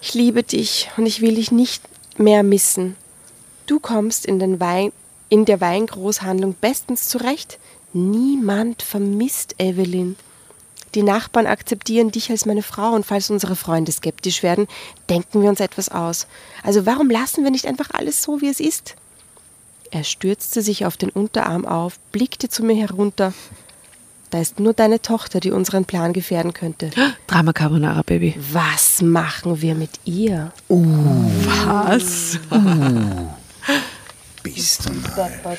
Ich 0.03 0.15
liebe 0.15 0.43
dich 0.43 0.91
und 0.97 1.07
ich 1.07 1.21
will 1.23 1.37
dich 1.37 1.53
nicht 1.53 1.83
mehr 2.19 2.43
missen. 2.43 2.97
Du 3.67 3.81
kommst 3.81 4.27
in, 4.27 4.39
den 4.39 4.61
Wein, 4.61 4.93
in 5.31 5.47
der 5.47 5.63
Weingroßhandlung 5.63 6.55
bestens 6.61 7.09
zurecht. 7.09 7.59
Niemand 7.95 8.83
vermisst 8.83 9.55
Evelyn. 9.59 10.17
Die 10.95 11.05
Nachbarn 11.05 11.47
akzeptieren 11.47 12.11
dich 12.11 12.31
als 12.31 12.47
meine 12.47 12.63
Frau 12.63 12.93
und 12.93 13.07
falls 13.07 13.31
unsere 13.31 13.55
Freunde 13.55 13.93
skeptisch 13.93 14.43
werden, 14.43 14.67
denken 15.09 15.41
wir 15.41 15.49
uns 15.49 15.61
etwas 15.61 15.89
aus. 15.89 16.27
Also 16.65 16.85
warum 16.85 17.09
lassen 17.09 17.45
wir 17.45 17.51
nicht 17.53 17.67
einfach 17.67 17.91
alles 17.93 18.23
so, 18.23 18.41
wie 18.41 18.49
es 18.49 18.61
ist? 18.61 18.97
Er 19.93 20.05
stürzte 20.05 20.63
sich 20.63 20.85
auf 20.87 20.97
den 20.97 21.11
Unterarm 21.11 21.65
auf, 21.65 21.99
blickte 22.13 22.49
zu 22.49 22.65
mir 22.65 22.75
herunter. 22.75 23.33
Da 24.31 24.41
ist 24.41 24.61
nur 24.61 24.73
deine 24.73 25.03
Tochter, 25.03 25.41
die 25.41 25.51
unseren 25.51 25.85
Plan 25.85 26.13
gefährden 26.13 26.55
könnte. 26.55 26.91
Drama 27.27 27.53
Carbonara, 27.53 28.03
Baby. 28.03 28.35
Was 28.53 29.03
machen 29.03 29.61
wir 29.61 29.75
mit 29.75 29.91
ihr? 30.05 30.53
Was? 30.69 32.39
Bist 34.43 34.89
du 34.89 34.93
mal. 34.93 35.31
Deppert. 35.31 35.59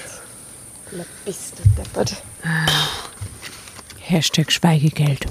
Na, 0.91 1.03
bist 1.23 1.53
du 1.57 1.63
deppert. 1.77 2.21
Hashtag 3.99 4.51
Schweigegeld. 4.51 5.25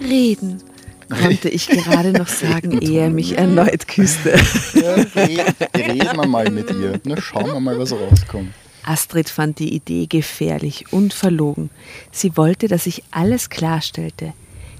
Reden, 0.00 0.62
konnte 1.08 1.48
ich 1.48 1.66
gerade 1.66 2.12
noch 2.12 2.28
sagen, 2.28 2.78
ehe 2.80 3.00
er 3.02 3.10
mich 3.10 3.36
erneut 3.36 3.88
küsste. 3.88 4.38
Ja, 4.74 4.94
reden, 4.94 5.54
reden 5.76 6.16
wir 6.16 6.26
mal 6.28 6.48
mit 6.50 6.70
ihr. 6.70 7.00
Na, 7.04 7.20
schauen 7.20 7.46
wir 7.46 7.60
mal, 7.60 7.76
was 7.78 7.92
rauskommt. 7.92 8.54
Astrid 8.86 9.28
fand 9.28 9.58
die 9.58 9.74
Idee 9.74 10.06
gefährlich 10.06 10.92
und 10.92 11.12
verlogen. 11.12 11.70
Sie 12.12 12.36
wollte, 12.36 12.68
dass 12.68 12.86
ich 12.86 13.02
alles 13.10 13.50
klarstellte. 13.50 14.32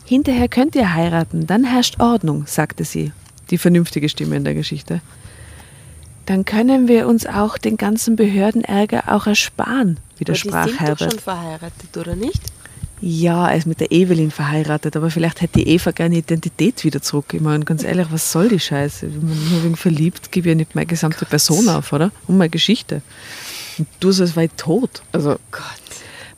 Hinterher 0.05 0.49
könnt 0.49 0.75
ihr 0.75 0.95
heiraten, 0.95 1.47
dann 1.47 1.65
herrscht 1.65 2.01
Ordnung, 2.01 2.45
sagte 2.47 2.85
sie, 2.85 3.13
die 3.51 3.59
vernünftige 3.59 4.09
Stimme 4.09 4.37
in 4.37 4.45
der 4.45 4.55
Geschichte. 4.55 5.01
Dann 6.27 6.45
können 6.45 6.89
wir 6.89 7.07
uns 7.07 7.27
auch 7.27 7.59
den 7.59 7.77
ganzen 7.77 8.17
Behördenärger 8.17 9.15
auch 9.15 9.27
ersparen, 9.27 9.99
Aber 9.99 10.15
die 10.15 10.21
widersprach 10.21 10.67
sind 10.67 10.77
doch 10.77 10.81
Herbert. 10.81 11.13
schon 11.13 11.21
verheiratet, 11.21 11.97
oder 11.97 12.17
nicht? 12.17 12.43
Ja, 13.01 13.51
er 13.51 13.59
ist 13.59 13.67
mit 13.67 13.81
der 13.81 13.93
Evelyn 13.93 14.31
verheiratet, 14.31 14.97
aber 14.97 15.11
vielleicht 15.11 15.43
hätte 15.43 15.59
die 15.59 15.69
Eva 15.69 15.91
gerne 15.91 16.17
Identität 16.17 16.85
wieder 16.85 17.03
zurück. 17.03 17.35
Ich 17.35 17.41
meine, 17.41 17.65
ganz 17.65 17.85
ehrlich, 17.85 18.07
was 18.11 18.33
soll 18.33 18.49
die 18.49 18.61
Scheiße? 18.61 19.13
Wenn 19.13 19.29
man 19.29 19.51
nur 19.51 19.65
wegen 19.65 19.77
verliebt, 19.77 20.33
gebe 20.33 20.49
ich 20.49 20.53
ja 20.53 20.55
nicht 20.55 20.75
meine 20.75 20.87
gesamte 20.87 21.27
Person 21.27 21.69
auf, 21.69 21.93
oder? 21.93 22.11
Und 22.27 22.39
meine 22.39 22.49
Geschichte. 22.51 23.03
Und 23.79 23.89
du 24.01 24.12
so 24.12 24.22
als 24.22 24.37
weit 24.37 24.57
tot. 24.57 25.03
Also, 25.12 25.37
Gott. 25.51 25.62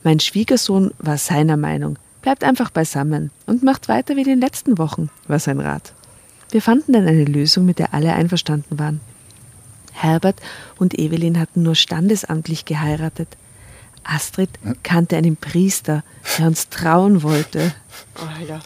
Mein 0.03 0.21
Schwiegersohn 0.21 0.93
war 0.99 1.19
seiner 1.19 1.57
Meinung. 1.57 1.99
Bleibt 2.23 2.45
einfach 2.45 2.71
beisammen 2.71 3.31
und 3.47 3.63
macht 3.63 3.89
weiter 3.89 4.17
wie 4.17 4.23
in 4.23 4.29
den 4.29 4.41
letzten 4.41 4.79
Wochen, 4.79 5.11
war 5.29 5.39
sein 5.39 5.61
Rat. 5.61 5.93
Wir 6.51 6.63
fanden 6.63 6.93
dann 6.93 7.07
eine 7.07 7.25
Lösung, 7.25 7.67
mit 7.67 7.79
der 7.79 7.95
alle 7.95 8.15
einverstanden 8.15 8.79
waren. 8.79 9.01
Herbert 9.93 10.41
und 10.79 10.99
Evelyn 10.99 11.39
hatten 11.39 11.63
nur 11.63 11.75
standesamtlich 11.75 12.65
geheiratet. 12.65 13.29
Astrid 14.05 14.51
kannte 14.83 15.17
einen 15.17 15.37
Priester, 15.37 16.05
der 16.39 16.47
uns 16.47 16.69
trauen 16.69 17.23
wollte. 17.23 17.75
Alter. 18.15 18.61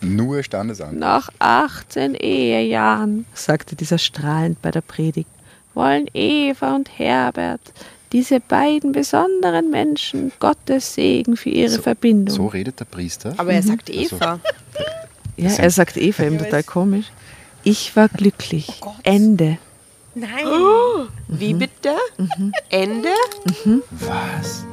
Nur 0.00 0.42
Standesamt. 0.42 0.98
Nach 0.98 1.30
18 1.38 2.14
Ehejahren, 2.14 3.24
sagte 3.32 3.74
dieser 3.74 3.98
strahlend 3.98 4.60
bei 4.60 4.70
der 4.70 4.82
Predigt, 4.82 5.30
wollen 5.72 6.06
Eva 6.12 6.76
und 6.76 6.98
Herbert, 6.98 7.72
diese 8.14 8.38
beiden 8.38 8.92
besonderen 8.92 9.70
Menschen, 9.70 10.30
Gottes 10.38 10.94
Segen 10.94 11.36
für 11.36 11.50
ihre 11.50 11.80
Verbindung. 11.82 12.32
So 12.34 12.46
redet 12.46 12.78
der 12.78 12.84
Priester. 12.84 13.34
Aber 13.38 13.52
er 13.52 13.62
sagt 13.62 13.90
Also- 13.90 14.16
Eva. 14.16 14.38
ja, 15.36 15.50
er 15.50 15.70
sagt 15.70 15.96
Eva 15.96 16.22
eben 16.22 16.38
total 16.38 16.62
komisch. 16.62 17.06
Ich 17.64 17.96
war 17.96 18.08
glücklich. 18.08 18.68
Ende. 19.02 19.58
Nein. 20.14 20.28
Wie 21.26 21.54
bitte? 21.54 21.96
Ende? 22.70 23.08
Was? 23.90 24.64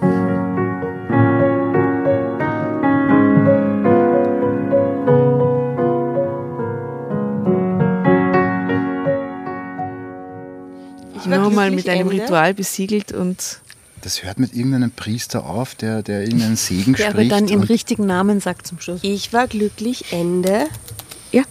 Nochmal 11.39 11.71
mit 11.71 11.87
einem 11.89 12.09
Ende. 12.09 12.23
Ritual 12.23 12.53
besiegelt 12.53 13.11
und 13.11 13.59
Das 14.01 14.23
hört 14.23 14.39
mit 14.39 14.53
irgendeinem 14.53 14.91
Priester 14.91 15.45
auf, 15.45 15.75
der, 15.75 16.01
der 16.03 16.21
irgendeinen 16.23 16.55
Segen 16.57 16.93
Der 16.95 17.07
aber 17.07 17.15
spricht. 17.17 17.31
dann 17.31 17.47
ihren 17.47 17.61
und 17.61 17.69
richtigen 17.69 18.05
Namen 18.05 18.39
sagt 18.41 18.67
zum 18.67 18.79
Schluss. 18.79 18.99
Ich 19.03 19.31
war 19.33 19.47
glücklich, 19.47 20.11
Ende. 20.11 20.65
ja. 21.31 21.43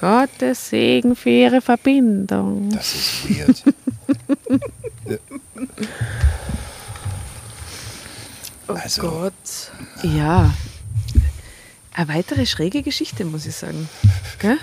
Gottes 0.00 0.70
Segen 0.70 1.16
für 1.16 1.30
ihre 1.30 1.60
Verbindung. 1.60 2.70
das 2.70 2.94
ist 2.94 3.38
weird. 3.38 3.62
Oh 8.68 8.74
Also- 8.74 9.02
Gott. 9.02 9.32
Ja. 10.02 10.54
Eine 11.94 12.08
weitere 12.08 12.46
schräge 12.46 12.82
Geschichte, 12.82 13.24
muss 13.24 13.46
ich 13.46 13.56
sagen. 13.56 13.88
Gell? 14.38 14.58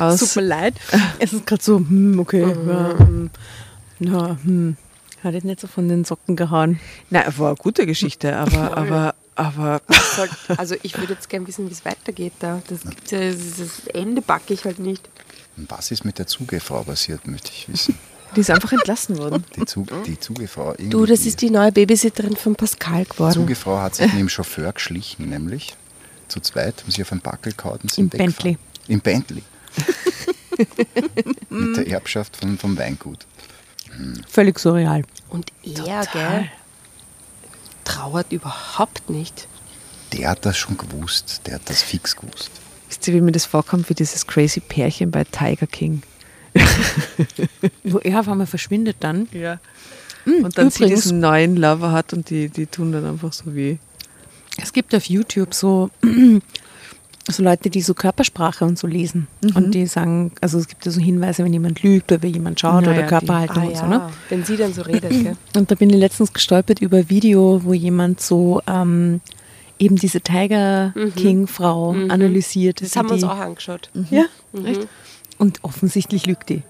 Aus, 0.00 0.20
Tut 0.20 0.36
mir 0.36 0.42
leid. 0.48 0.74
Es 1.18 1.32
ist 1.32 1.46
gerade 1.46 1.62
so, 1.62 1.76
hm, 1.76 2.18
okay. 2.18 2.40
Ja, 2.40 2.98
hm, 2.98 3.30
na, 3.98 4.38
hm. 4.42 4.76
Hat 5.22 5.34
jetzt 5.34 5.44
nicht 5.44 5.60
so 5.60 5.66
von 5.66 5.88
den 5.88 6.04
Socken 6.04 6.34
gehauen. 6.34 6.80
Nein, 7.10 7.24
war 7.36 7.48
eine 7.48 7.56
gute 7.56 7.84
Geschichte, 7.84 8.34
aber, 8.36 8.76
aber, 8.76 9.14
aber 9.34 9.82
Also 10.56 10.76
ich 10.82 10.96
würde 10.96 11.12
jetzt 11.12 11.28
gerne 11.28 11.46
wissen, 11.46 11.68
wie 11.68 11.72
es 11.72 11.84
weitergeht 11.84 12.32
da. 12.38 12.62
Das, 12.68 12.80
gibt's 12.80 13.10
ja, 13.10 13.20
das 13.30 13.86
Ende 13.92 14.22
backe 14.22 14.54
ich 14.54 14.64
halt 14.64 14.78
nicht. 14.78 15.06
Was 15.56 15.90
ist 15.90 16.04
mit 16.06 16.18
der 16.18 16.26
Zugefrau 16.26 16.82
passiert, 16.84 17.26
möchte 17.26 17.50
ich 17.52 17.68
wissen. 17.68 17.98
die 18.36 18.40
ist 18.40 18.50
einfach 18.50 18.72
entlassen 18.72 19.18
worden. 19.18 19.44
Die, 19.56 19.64
Zug, 19.66 19.88
die 20.04 20.18
Zugefrau. 20.18 20.74
Du, 20.78 21.04
das 21.04 21.26
ist 21.26 21.42
die 21.42 21.50
neue 21.50 21.72
Babysitterin 21.72 22.36
von 22.36 22.54
Pascal 22.56 23.04
Die 23.04 23.10
geworden. 23.10 23.34
Zugefrau 23.34 23.78
hat 23.78 23.96
sich 23.96 24.10
mit 24.10 24.20
dem 24.20 24.28
Chauffeur 24.30 24.72
geschlichen, 24.72 25.28
nämlich 25.28 25.74
zu 26.28 26.40
zweit, 26.40 26.80
haben 26.82 26.90
sie 26.90 27.02
auf 27.02 27.12
einen 27.12 27.20
Backel 27.20 27.52
gehauen 27.52 27.80
und 27.82 27.90
sind 27.90 28.14
Im 28.14 28.20
weggefahren. 28.20 28.56
Bentley. 28.56 28.58
Im 28.88 29.00
Bentley. 29.00 29.42
mit 31.50 31.76
der 31.76 31.86
Erbschaft 31.88 32.36
von, 32.36 32.58
vom 32.58 32.76
Weingut. 32.78 33.26
Völlig 34.28 34.58
surreal. 34.58 35.02
Und 35.28 35.50
er, 35.64 36.06
gell, 36.12 36.50
trauert 37.84 38.32
überhaupt 38.32 39.10
nicht. 39.10 39.46
Der 40.12 40.30
hat 40.30 40.44
das 40.46 40.56
schon 40.56 40.76
gewusst, 40.76 41.42
der 41.46 41.54
hat 41.56 41.62
das 41.66 41.82
fix 41.82 42.16
gewusst. 42.16 42.50
Wisst 42.88 43.06
ihr, 43.06 43.14
wie 43.14 43.20
mir 43.20 43.32
das 43.32 43.46
vorkommt, 43.46 43.88
wie 43.90 43.94
dieses 43.94 44.26
crazy 44.26 44.60
Pärchen 44.60 45.10
bei 45.10 45.24
Tiger 45.24 45.66
King? 45.66 46.02
Wo 47.84 47.98
er 47.98 48.20
auf 48.20 48.28
einmal 48.28 48.46
verschwindet 48.48 48.96
dann. 49.00 49.28
Ja. 49.32 49.60
Und 50.26 50.58
dann 50.58 50.70
sie 50.70 50.78
übrigens- 50.84 51.02
diesen 51.04 51.20
neuen 51.20 51.56
Lover 51.56 51.92
hat 51.92 52.12
und 52.12 52.28
die, 52.30 52.48
die 52.48 52.66
tun 52.66 52.92
dann 52.92 53.06
einfach 53.06 53.32
so 53.32 53.54
wie. 53.54 53.78
Es 54.60 54.72
gibt 54.72 54.94
auf 54.94 55.04
YouTube 55.04 55.54
so, 55.54 55.90
so 57.32 57.42
Leute, 57.42 57.70
die 57.70 57.80
so 57.82 57.94
Körpersprache 57.94 58.64
und 58.64 58.78
so 58.78 58.86
lesen. 58.86 59.26
Und 59.54 59.74
die 59.74 59.86
sagen, 59.86 60.32
also 60.40 60.58
es 60.58 60.68
gibt 60.68 60.84
ja 60.86 60.92
so 60.92 61.00
Hinweise, 61.00 61.44
wenn 61.44 61.52
jemand 61.52 61.82
lügt 61.82 62.10
oder 62.12 62.22
wie 62.22 62.28
jemand 62.28 62.60
schaut 62.60 62.84
Ja, 62.84 62.90
oder 62.90 62.94
ja, 62.96 63.02
die- 63.02 63.08
Körperhaltung 63.08 63.62
Ah, 63.62 63.66
und 63.66 63.76
so. 63.76 63.86
Ne? 63.86 64.10
Wenn 64.28 64.44
sie 64.44 64.56
dann 64.56 64.72
so 64.72 64.82
redet, 64.82 65.10
gell? 65.10 65.36
Und 65.56 65.70
da 65.70 65.74
bin 65.74 65.90
ich 65.90 65.96
letztens 65.96 66.32
gestolpert 66.32 66.80
über 66.80 66.98
ein 66.98 67.10
Video, 67.10 67.60
wo 67.64 67.72
jemand 67.72 68.20
so 68.20 68.60
ähm, 68.66 69.20
eben 69.78 69.96
diese 69.96 70.20
Tiger 70.20 70.92
King-Frau 71.16 71.92
analysiert. 72.08 72.82
Das 72.82 72.96
haben 72.96 73.08
wir 73.08 73.14
uns 73.14 73.24
auch 73.24 73.38
angeschaut. 73.38 73.90
Ja, 74.10 74.24
echt. 74.64 74.86
Und 75.38 75.62
offensichtlich 75.64 76.26
lügt 76.26 76.48
die. 76.48 76.62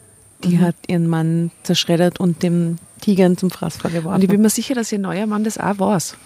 Die 0.45 0.59
hat 0.59 0.75
ihren 0.87 1.07
Mann 1.07 1.51
zerschreddert 1.65 2.19
und 2.21 2.43
dem 2.43 2.77
Tigern 3.01 3.37
zum 3.37 3.51
Fraß 3.51 3.75
Und 3.77 3.81
vorgeworfen. 3.83 4.23
ich 4.23 4.29
bin 4.29 4.41
mir 4.41 4.49
sicher, 4.51 4.75
dass 4.75 4.91
ihr 4.93 4.99
neuer 4.99 5.27
Mann 5.27 5.45
das 5.45 5.59
auch 5.59 5.79
weiß. 5.79 6.17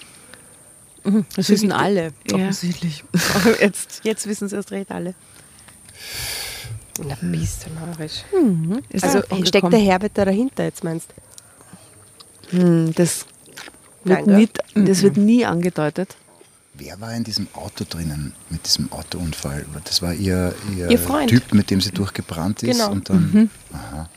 Mhm, 1.05 1.25
das 1.37 1.49
wissen 1.51 1.71
alle, 1.73 2.13
Ja. 2.31 2.37
offensichtlich. 2.37 3.05
Aber 3.35 3.61
jetzt, 3.63 4.01
jetzt 4.05 4.27
wissen 4.27 4.49
sie 4.49 4.57
erst 4.57 4.71
recht 4.73 4.91
alle. 4.91 5.15
Na, 7.07 7.17
bist 7.21 7.67
du 7.67 7.75
narrisch. 7.75 8.25
Ist 8.89 9.05
Also 9.05 9.23
steckt 9.45 9.73
der 9.73 9.81
Herbert 9.81 10.13
da 10.15 10.25
dahinter 10.25 10.65
jetzt, 10.65 10.85
meinst 10.85 11.09
du? 12.51 12.57
Hm, 12.59 12.93
das 12.95 13.27
wird, 14.05 14.27
Nein, 14.27 14.37
nicht, 14.39 14.59
das 14.75 15.03
wird 15.03 15.17
nie 15.17 15.45
angedeutet. 15.45 16.17
Wer 16.75 17.01
war 17.01 17.15
in 17.15 17.25
diesem 17.25 17.49
Auto 17.55 17.85
drinnen 17.89 18.33
mit 18.51 18.65
diesem 18.67 18.91
Autounfall? 18.93 19.65
Das 19.85 20.03
war 20.03 20.13
ihr, 20.13 20.55
ihr, 20.77 20.91
Ihr 20.91 20.99
Freund. 20.99 21.31
Typ, 21.31 21.53
mit 21.55 21.71
dem 21.71 21.81
sie 21.81 21.91
durchgebrannt 21.93 22.63
ist. 22.63 22.79
Genau. 22.79 22.91
Und 22.93 23.09
dann, 23.09 23.51
aha. 23.73 24.09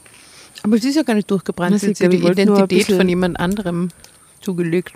Aber 0.63 0.75
es 0.75 0.83
ist 0.83 0.95
ja 0.95 1.03
gar 1.03 1.13
nicht 1.13 1.29
durchgebrannt. 1.29 1.79
Sie 1.79 1.85
sie- 1.85 1.89
hat 1.91 1.97
sich 1.97 2.09
die 2.09 2.27
Identität 2.27 2.88
von 2.88 3.07
jemand 3.07 3.39
anderem 3.39 3.89
zugelegt. 4.41 4.93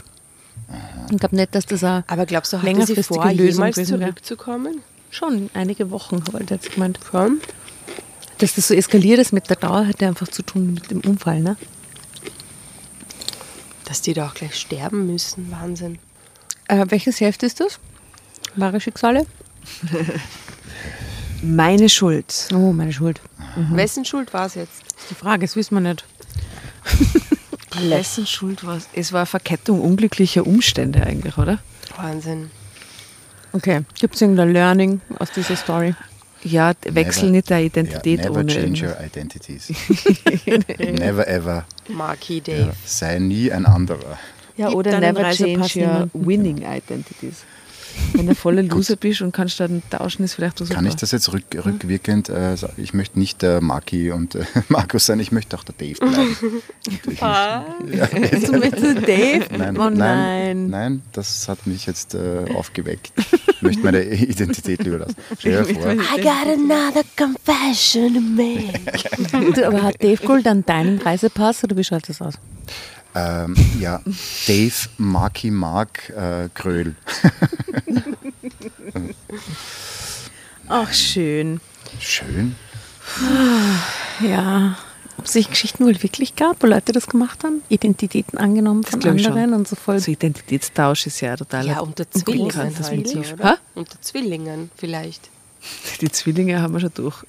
Ich 1.12 1.18
glaube 1.18 1.36
nicht, 1.36 1.54
dass 1.54 1.66
das 1.66 1.84
auch 1.84 2.04
Aber 2.08 2.26
glaubst 2.26 2.54
du, 2.54 2.62
hatte 2.62 2.86
sie 2.86 3.04
vor, 3.04 3.26
Lösung 3.32 3.46
jemals 3.48 3.76
gewesen 3.76 4.00
wäre. 4.00 4.12
zurückzukommen? 4.12 4.82
Schon 5.10 5.50
einige 5.54 5.92
Wochen, 5.92 6.24
habe 6.28 6.44
ich 6.44 6.50
jetzt 6.50 6.72
gemeint. 6.74 7.00
Schon? 7.10 7.42
Dass 8.38 8.56
das 8.56 8.70
so 8.70 8.74
eskaliert 8.74 9.20
ist 9.20 9.34
mit 9.34 9.50
der 9.50 9.58
Dauer, 9.58 9.86
hat 9.88 10.02
ja 10.02 10.08
einfach 10.08 10.28
zu 10.30 10.42
tun 10.42 10.74
mit 10.74 10.90
dem 10.90 11.02
Unfall, 11.02 11.42
ne? 11.42 11.58
Dass 13.86 14.02
die 14.02 14.14
da 14.14 14.28
auch 14.28 14.34
gleich 14.34 14.56
sterben 14.56 15.06
müssen, 15.08 15.52
Wahnsinn. 15.52 16.00
Äh, 16.68 16.86
welches 16.90 17.20
Heft 17.20 17.44
ist 17.44 17.60
das? 17.60 17.80
Wahre 18.56 18.80
Schicksale? 18.80 19.26
Meine 21.42 21.90
Schuld. 21.90 22.48
Oh, 22.54 22.72
meine 22.72 22.94
Schuld. 22.94 23.20
Wessen 23.72 24.06
Schuld 24.06 24.32
war 24.34 24.46
es 24.46 24.56
jetzt? 24.56 24.84
Das 24.94 25.02
ist 25.04 25.10
die 25.10 25.16
Frage, 25.16 25.42
das 25.42 25.56
wissen 25.56 25.74
wir 25.76 25.82
nicht. 25.82 26.06
Wessen 27.80 28.26
Schuld 28.28 28.66
war 28.66 28.78
es? 28.78 28.88
Es 28.94 29.14
war 29.14 29.22
eine 29.22 29.26
Verkettung 29.28 29.82
unglücklicher 29.82 30.46
Umstände 30.46 31.04
eigentlich, 31.04 31.38
oder? 31.38 31.60
Wahnsinn. 31.98 32.52
Okay, 33.54 33.82
gibt 34.00 34.16
es 34.16 34.22
irgendein 34.22 34.54
Learning 34.54 35.02
aus 35.20 35.32
dieser 35.32 35.56
Story? 35.56 35.94
Ja, 36.44 36.74
wechsel 36.84 37.26
Never- 37.26 37.32
nicht 37.34 37.52
deine 37.52 37.66
Identität 37.66 38.20
ja, 38.20 38.26
never 38.30 38.40
ohne 38.40 38.48
change 38.54 38.86
irgendwas. 38.86 38.98
your 39.00 39.06
identities. 39.06 39.70
never 41.00 41.28
ever. 41.28 41.66
Marky 41.90 42.42
Dave. 42.42 42.60
Ja, 42.62 42.72
sei 42.86 43.20
nie 43.20 43.52
ein 43.52 43.66
anderer. 43.66 44.18
Ja, 44.58 44.68
Gib 44.70 44.78
oder 44.78 45.00
never 45.00 45.30
change 45.32 45.80
your 45.80 46.10
winning 46.14 46.58
identities. 46.64 47.44
Wenn 48.14 48.28
du 48.28 48.36
voller 48.36 48.64
Loser 48.64 48.96
bist 48.96 49.22
und 49.22 49.32
kannst 49.32 49.60
dann 49.60 49.82
tauschen, 49.90 50.24
ist 50.24 50.34
vielleicht 50.36 50.58
so 50.58 50.66
Kann 50.66 50.86
ich 50.86 50.96
das 50.96 51.12
jetzt 51.12 51.32
rück, 51.32 51.44
rückwirkend 51.54 52.30
äh, 52.30 52.56
sagen? 52.56 52.74
Ich 52.78 52.94
möchte 52.94 53.20
nicht 53.20 53.42
der 53.42 53.62
Maki 53.62 54.12
und 54.12 54.36
äh, 54.36 54.46
Markus 54.70 55.06
sein, 55.06 55.20
ich 55.20 55.32
möchte 55.32 55.58
auch 55.58 55.64
der 55.64 55.76
Dave 55.76 56.00
bleiben. 56.00 56.36
Ah. 57.20 57.64
Du 57.80 58.58
möchtest 58.58 59.08
Dave? 59.08 59.46
Nein, 59.58 59.78
oh 59.78 59.90
nein, 59.90 59.98
nein. 59.98 60.70
nein, 60.70 61.02
das 61.12 61.48
hat 61.48 61.68
mich 61.68 61.86
jetzt 61.86 62.16
äh, 62.16 62.46
aufgeweckt. 62.54 63.12
Ich 63.48 63.62
möchte 63.62 63.84
meine 63.84 64.04
Identität 64.04 64.84
lieber 64.84 65.00
lassen. 65.00 65.16
Stell 65.38 65.64
dir 65.64 65.76
vor, 65.76 65.92
I 65.92 66.22
got 66.22 66.48
another 66.48 67.04
confession 67.16 68.14
to 68.14 68.22
make. 68.22 69.54
Du, 69.54 69.68
aber 69.68 69.84
hat 69.84 70.02
Dave 70.02 70.26
Gold 70.26 70.46
dann 70.46 70.66
deinen 70.66 71.00
Reisepass 71.00 71.64
oder 71.64 71.78
wie 71.78 71.84
schaut 71.84 72.08
das 72.10 72.22
aus? 72.22 72.36
Ähm, 73.16 73.56
ja, 73.80 74.02
Dave 74.48 74.90
Maki 74.98 75.52
Mark 75.52 76.10
äh, 76.10 76.50
Kröll. 76.54 76.96
Ach, 80.68 80.94
schön. 80.94 81.60
Schön. 82.00 82.56
Ja. 84.22 84.78
Ob 85.18 85.26
es 85.26 85.34
sich 85.34 85.50
Geschichten 85.50 85.86
wohl 85.86 86.02
wirklich 86.02 86.36
gab, 86.36 86.64
wo 86.64 86.68
Leute 86.68 86.94
das 86.94 87.08
gemacht 87.08 87.44
haben? 87.44 87.62
Identitäten 87.70 88.40
angenommen 88.40 88.84
von 88.84 89.04
anderen 89.04 89.54
und 89.54 89.68
so 89.68 89.76
voll. 89.76 89.96
Also 89.96 90.12
Identitätstausch 90.12 91.06
ist 91.06 91.22
ja 91.22 91.36
total. 91.36 91.68
Ja, 91.68 91.82
unter 91.82 92.10
Zwillingen 92.10 92.56
halt, 92.56 92.96
Motiv. 92.96 93.34
oder? 93.34 93.52
Hä? 93.52 93.56
Unter 93.76 94.02
Zwillingen 94.02 94.72
vielleicht. 94.76 95.30
Die 96.02 96.12
Zwillinge 96.12 96.62
haben 96.62 96.74
wir 96.74 96.80
schon 96.80 96.92
durch. 96.96 97.24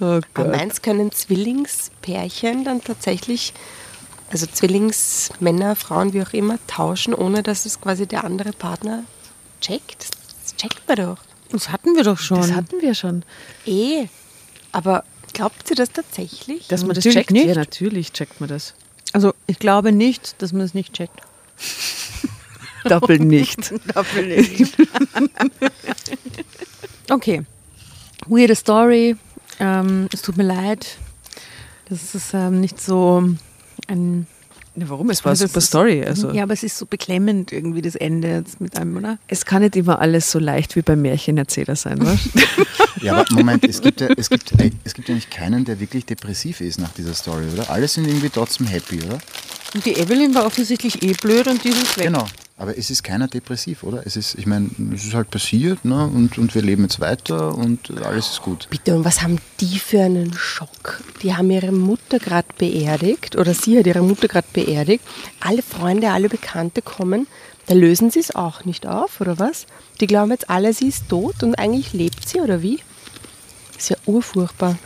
Oh 0.00 0.04
Aber 0.04 0.20
Gott. 0.34 0.48
meinst 0.50 0.82
können 0.82 1.12
Zwillingspärchen 1.12 2.64
dann 2.64 2.82
tatsächlich, 2.82 3.52
also 4.30 4.46
Zwillingsmänner, 4.46 5.76
Frauen, 5.76 6.12
wie 6.12 6.22
auch 6.22 6.32
immer, 6.32 6.58
tauschen, 6.66 7.14
ohne 7.14 7.42
dass 7.42 7.66
es 7.66 7.80
quasi 7.80 8.06
der 8.06 8.24
andere 8.24 8.52
Partner 8.52 9.04
checkt? 9.60 10.08
Das 10.42 10.56
checkt 10.56 10.86
man 10.88 10.96
doch. 10.96 11.18
Das 11.50 11.70
hatten 11.70 11.94
wir 11.96 12.04
doch 12.04 12.18
schon. 12.18 12.38
Das 12.40 12.52
hatten 12.52 12.80
wir 12.80 12.94
schon. 12.94 13.22
Eh. 13.66 14.06
Aber 14.72 15.04
glaubt 15.32 15.70
ihr 15.70 15.76
das 15.76 15.90
tatsächlich? 15.92 16.68
Dass 16.68 16.82
man 16.82 16.90
das 16.94 17.04
Natürlich 17.04 17.26
checkt? 17.26 17.30
nicht. 17.30 17.46
Ja, 17.46 17.54
natürlich 17.54 18.12
checkt 18.12 18.40
man 18.40 18.48
das. 18.50 18.74
also 19.12 19.32
ich 19.46 19.58
glaube 19.58 19.92
nicht, 19.92 20.40
dass 20.42 20.52
man 20.52 20.60
es 20.62 20.74
nicht 20.74 20.92
checkt. 20.92 21.20
Doppel 22.84 23.18
nicht. 23.18 23.72
Okay. 27.10 27.42
Weirde 28.26 28.54
Story. 28.54 29.16
Ähm, 29.60 30.08
es 30.12 30.22
tut 30.22 30.36
mir 30.36 30.44
leid. 30.44 30.98
Das 31.88 32.14
ist 32.14 32.34
ähm, 32.34 32.60
nicht 32.60 32.80
so 32.80 33.22
ein. 33.86 34.26
Ja, 34.76 34.88
warum? 34.88 35.10
Es 35.10 35.24
war 35.24 35.30
Also 35.30 35.44
eine 35.44 35.48
super 35.48 35.60
Story. 35.60 36.04
Also. 36.04 36.30
Ja, 36.32 36.44
aber 36.44 36.52
es 36.52 36.62
ist 36.62 36.78
so 36.78 36.86
beklemmend 36.86 37.52
irgendwie 37.52 37.82
das 37.82 37.96
Ende 37.96 38.28
jetzt 38.28 38.60
mit 38.60 38.76
einem, 38.78 38.96
oder? 38.96 39.18
Es 39.26 39.44
kann 39.44 39.62
nicht 39.62 39.74
immer 39.74 39.98
alles 40.00 40.30
so 40.30 40.38
leicht 40.38 40.76
wie 40.76 40.82
beim 40.82 41.02
Märchenerzähler 41.02 41.76
sein, 41.76 41.98
was? 42.00 42.18
Ja, 43.00 43.14
aber 43.14 43.32
Moment, 43.32 43.64
es 43.64 43.80
gibt 43.80 44.00
ja, 44.00 44.08
es 44.16 44.28
gibt, 44.28 44.58
äh, 44.60 44.72
es 44.82 44.92
gibt 44.92 45.08
ja 45.08 45.14
nicht 45.14 45.30
keinen, 45.30 45.64
der 45.64 45.78
wirklich 45.78 46.04
depressiv 46.04 46.60
ist 46.60 46.80
nach 46.80 46.90
dieser 46.94 47.14
Story, 47.14 47.44
oder? 47.52 47.70
Alle 47.70 47.86
sind 47.86 48.08
irgendwie 48.08 48.28
trotzdem 48.28 48.66
happy, 48.66 49.00
oder? 49.04 49.18
Und 49.72 49.86
die 49.86 49.92
Evelyn 49.94 50.34
war 50.34 50.44
offensichtlich 50.44 51.00
eh 51.04 51.12
blöd 51.12 51.46
und 51.46 51.62
die 51.62 51.68
ist 51.68 51.96
weg. 51.96 52.06
Genau. 52.06 52.26
Aber 52.60 52.76
es 52.76 52.90
ist 52.90 53.04
keiner 53.04 53.28
depressiv, 53.28 53.84
oder? 53.84 54.04
Es 54.04 54.16
ist, 54.16 54.34
ich 54.34 54.44
meine, 54.44 54.68
es 54.92 55.04
ist 55.04 55.14
halt 55.14 55.30
passiert, 55.30 55.84
ne? 55.84 56.04
Und, 56.06 56.38
und 56.38 56.56
wir 56.56 56.62
leben 56.62 56.82
jetzt 56.82 56.98
weiter 56.98 57.54
und 57.54 58.02
alles 58.02 58.30
ist 58.30 58.42
gut. 58.42 58.66
Bitte, 58.68 58.96
und 58.96 59.04
was 59.04 59.22
haben 59.22 59.38
die 59.60 59.78
für 59.78 60.02
einen 60.02 60.32
Schock? 60.32 61.00
Die 61.22 61.36
haben 61.36 61.52
ihre 61.52 61.70
Mutter 61.70 62.18
gerade 62.18 62.48
beerdigt 62.58 63.36
oder 63.36 63.54
sie 63.54 63.78
hat 63.78 63.86
ihre 63.86 64.02
Mutter 64.02 64.26
gerade 64.26 64.48
beerdigt. 64.52 65.04
Alle 65.38 65.62
Freunde, 65.62 66.10
alle 66.10 66.28
Bekannte 66.28 66.82
kommen. 66.82 67.28
Da 67.66 67.74
lösen 67.74 68.10
sie 68.10 68.18
es 68.18 68.34
auch 68.34 68.64
nicht 68.64 68.88
auf, 68.88 69.20
oder 69.20 69.38
was? 69.38 69.66
Die 70.00 70.08
glauben 70.08 70.32
jetzt 70.32 70.50
alle, 70.50 70.72
sie 70.72 70.88
ist 70.88 71.08
tot 71.08 71.44
und 71.44 71.54
eigentlich 71.54 71.92
lebt 71.92 72.28
sie, 72.28 72.40
oder 72.40 72.60
wie? 72.60 72.80
Ist 73.78 73.90
ja 73.90 73.96
urfurchtbar. 74.04 74.76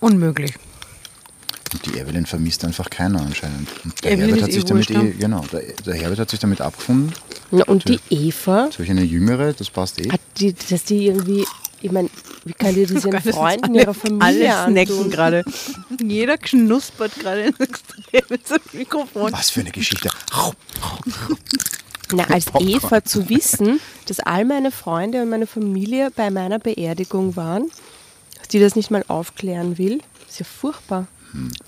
Unmöglich. 0.00 0.54
Und 1.74 1.84
die 1.86 1.98
Evelyn 1.98 2.24
vermisst 2.24 2.64
einfach 2.64 2.88
keiner 2.88 3.20
anscheinend. 3.20 3.68
Und 3.84 4.02
der 4.04 4.12
Evelyn 4.12 4.28
Herbert 4.36 4.42
hat 4.44 4.52
sich 4.52 4.64
eh 4.64 4.66
damit 4.66 4.90
eh, 4.90 5.10
genau, 5.18 5.44
der, 5.52 5.62
der 5.84 5.94
Herbert 5.94 6.18
hat 6.20 6.30
sich 6.30 6.38
damit 6.40 6.60
abgefunden. 6.60 7.12
Na, 7.50 7.64
und 7.64 7.88
die 7.88 8.00
Eva, 8.10 8.70
Solch 8.74 8.90
eine 8.90 9.02
Jüngere, 9.02 9.52
das 9.52 9.68
passt 9.70 9.98
eh. 10.00 10.08
hat 10.10 10.20
die, 10.38 10.54
dass 10.54 10.84
die 10.84 11.06
irgendwie, 11.06 11.44
ich 11.82 11.90
meine, 11.92 12.08
wie 12.44 12.52
kann 12.52 12.74
die 12.74 12.86
das 12.86 13.04
ihren 13.04 13.20
Freunden, 13.22 13.64
alle- 13.66 13.80
ihrer 13.82 13.94
Familie 13.94 14.56
Alle 14.56 14.72
snacken 14.86 15.10
gerade. 15.10 15.44
Jeder 16.02 16.38
knuspert 16.38 17.14
gerade 17.18 17.52
mit 18.30 18.46
so 18.46 18.54
einem 18.54 18.62
Mikrofon. 18.72 19.32
Was 19.32 19.50
für 19.50 19.60
eine 19.60 19.70
Geschichte. 19.72 20.08
Na, 22.12 22.24
als 22.24 22.46
Eva 22.60 23.02
zu 23.04 23.28
wissen, 23.28 23.80
dass 24.06 24.20
all 24.20 24.44
meine 24.44 24.70
Freunde 24.70 25.22
und 25.22 25.30
meine 25.30 25.46
Familie 25.46 26.10
bei 26.14 26.30
meiner 26.30 26.58
Beerdigung 26.58 27.34
waren, 27.34 27.70
dass 28.38 28.48
die 28.48 28.60
das 28.60 28.76
nicht 28.76 28.90
mal 28.90 29.04
aufklären 29.08 29.78
will, 29.78 30.00
ist 30.28 30.38
ja 30.38 30.44
furchtbar. 30.44 31.06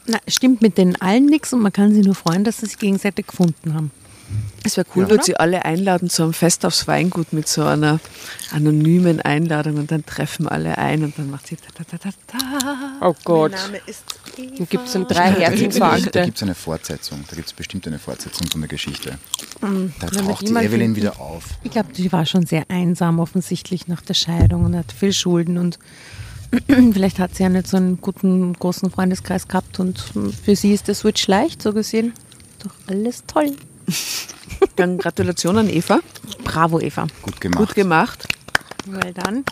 Na, 0.07 0.19
stimmt 0.29 0.63
mit 0.63 0.79
denen 0.79 0.97
allen 0.97 1.27
nichts 1.27 1.53
und 1.53 1.61
man 1.61 1.73
kann 1.73 1.93
sich 1.93 2.05
nur 2.05 2.15
freuen, 2.15 2.45
dass 2.45 2.59
sie 2.59 2.67
sich 2.67 2.79
gegenseitig 2.79 3.27
gefunden 3.27 3.75
haben. 3.75 3.91
Es 4.65 4.77
wäre 4.77 4.87
cool, 4.97 5.09
würde 5.09 5.23
sie 5.23 5.37
alle 5.37 5.65
einladen 5.65 6.11
zu 6.11 6.25
einem 6.25 6.33
Fest 6.33 6.67
aufs 6.67 6.89
Weingut 6.89 7.33
mit 7.33 7.47
so 7.47 7.63
einer 7.65 8.01
anonymen 8.51 9.21
Einladung 9.21 9.77
und 9.77 9.93
dann 9.93 10.05
treffen 10.05 10.49
alle 10.49 10.77
ein 10.79 11.05
und 11.05 11.17
dann 11.17 11.31
macht 11.31 11.47
sie 11.47 11.55
ta 11.57 11.69
ta 11.73 11.85
ta 11.85 11.97
ta 11.99 12.11
ta. 12.27 12.93
Oh 13.01 13.15
Gott. 13.23 13.53
ist 13.87 14.03
Dann 14.37 14.67
gibt 14.69 14.87
es 14.89 14.95
dann 14.95 15.07
drei 15.07 15.31
Da 15.31 15.39
Herzinfarkte. 15.39 16.23
gibt 16.25 16.37
es 16.39 16.43
eine 16.43 16.57
Fortsetzung. 16.57 17.25
Da 17.31 17.37
gibt 17.37 17.47
es 17.47 17.53
bestimmt 17.53 17.87
eine 17.87 18.01
Fortsetzung 18.01 18.49
von 18.49 18.61
der 18.61 18.69
Geschichte. 18.69 19.19
Da 19.61 19.69
Wenn 19.69 19.93
wir 20.01 20.11
taucht 20.11 20.43
die 20.43 20.47
Evelyn 20.53 20.71
finden. 20.71 20.97
wieder 20.97 21.21
auf. 21.21 21.45
Ich 21.63 21.71
glaube, 21.71 21.93
die 21.93 22.11
war 22.11 22.27
schon 22.27 22.47
sehr 22.47 22.65
einsam 22.69 23.21
offensichtlich 23.21 23.87
nach 23.87 24.01
der 24.01 24.15
Scheidung 24.15 24.65
und 24.65 24.75
hat 24.77 24.91
viel 24.91 25.13
Schulden 25.13 25.57
und 25.57 25.79
vielleicht 26.93 27.19
hat 27.19 27.35
sie 27.35 27.43
ja 27.43 27.49
nicht 27.49 27.67
so 27.67 27.77
einen 27.77 28.01
guten, 28.01 28.53
großen 28.55 28.91
Freundeskreis 28.91 29.49
gehabt 29.49 29.81
und 29.81 30.03
für 30.45 30.57
sie 30.57 30.73
ist 30.73 30.89
der 30.89 30.95
Switch 30.95 31.27
leicht, 31.27 31.63
so 31.63 31.73
gesehen. 31.73 32.13
Doch 32.63 32.73
alles 32.87 33.25
toll. 33.27 33.57
Dann 34.77 34.99
Gratulation 34.99 35.59
an 35.59 35.69
Eva. 35.69 36.01
Bravo, 36.45 36.81
Eva. 36.81 37.07
Gut 37.23 37.41
gemacht. 37.41 37.59
Gut 37.59 37.75
gemacht. 37.75 38.29
Well 38.87 39.13
done. 39.13 39.45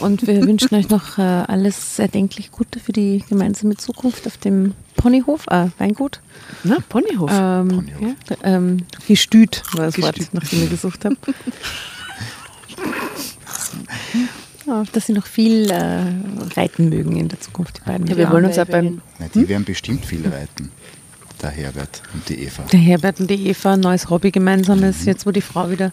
Und 0.00 0.26
wir 0.26 0.42
wünschen 0.42 0.74
euch 0.74 0.88
noch 0.90 1.18
äh, 1.18 1.22
alles 1.22 1.98
erdenklich 1.98 2.50
Gute 2.52 2.80
für 2.80 2.92
die 2.92 3.24
gemeinsame 3.28 3.76
Zukunft 3.76 4.26
auf 4.26 4.36
dem 4.36 4.74
Ponyhof, 4.96 5.46
äh, 5.48 5.68
Weingut. 5.78 6.20
Na, 6.64 6.78
Ponyhof. 6.88 7.30
Ähm, 7.32 7.68
Ponyhof. 7.68 8.14
ja, 8.30 8.36
ähm, 8.42 8.78
Gestüt 9.06 9.62
war 9.72 9.86
das 9.86 10.00
Wort, 10.00 10.16
Gestüt. 10.16 10.34
nach 10.34 10.48
dem 10.48 10.64
ich 10.64 10.70
gesucht 10.70 11.04
habe. 11.04 11.16
ja, 14.68 14.84
dass 14.92 15.06
sie 15.06 15.12
noch 15.12 15.26
viel 15.26 15.70
äh, 15.70 16.04
reiten 16.56 16.88
mögen 16.88 17.16
in 17.16 17.28
der 17.28 17.40
Zukunft, 17.40 17.78
die 17.78 17.80
beiden. 17.90 18.06
ja, 18.06 18.16
wir 18.16 18.30
wollen 18.30 18.44
uns 18.44 18.58
auch 18.58 18.68
Evelyn. 18.68 18.96
beim 18.96 19.02
Na, 19.18 19.26
die 19.34 19.48
werden 19.48 19.64
bestimmt 19.64 20.04
viel 20.04 20.26
reiten. 20.28 20.70
Der 21.42 21.50
Herbert 21.50 22.02
und 22.14 22.28
die 22.28 22.42
Eva. 22.42 22.64
Der 22.64 22.80
Herbert 22.80 23.20
und 23.20 23.30
die 23.30 23.48
Eva, 23.48 23.74
ein 23.74 23.80
neues 23.80 24.10
Hobby 24.10 24.30
gemeinsames, 24.32 25.04
jetzt 25.04 25.24
wo 25.24 25.30
die 25.30 25.40
Frau 25.40 25.70
wieder 25.70 25.92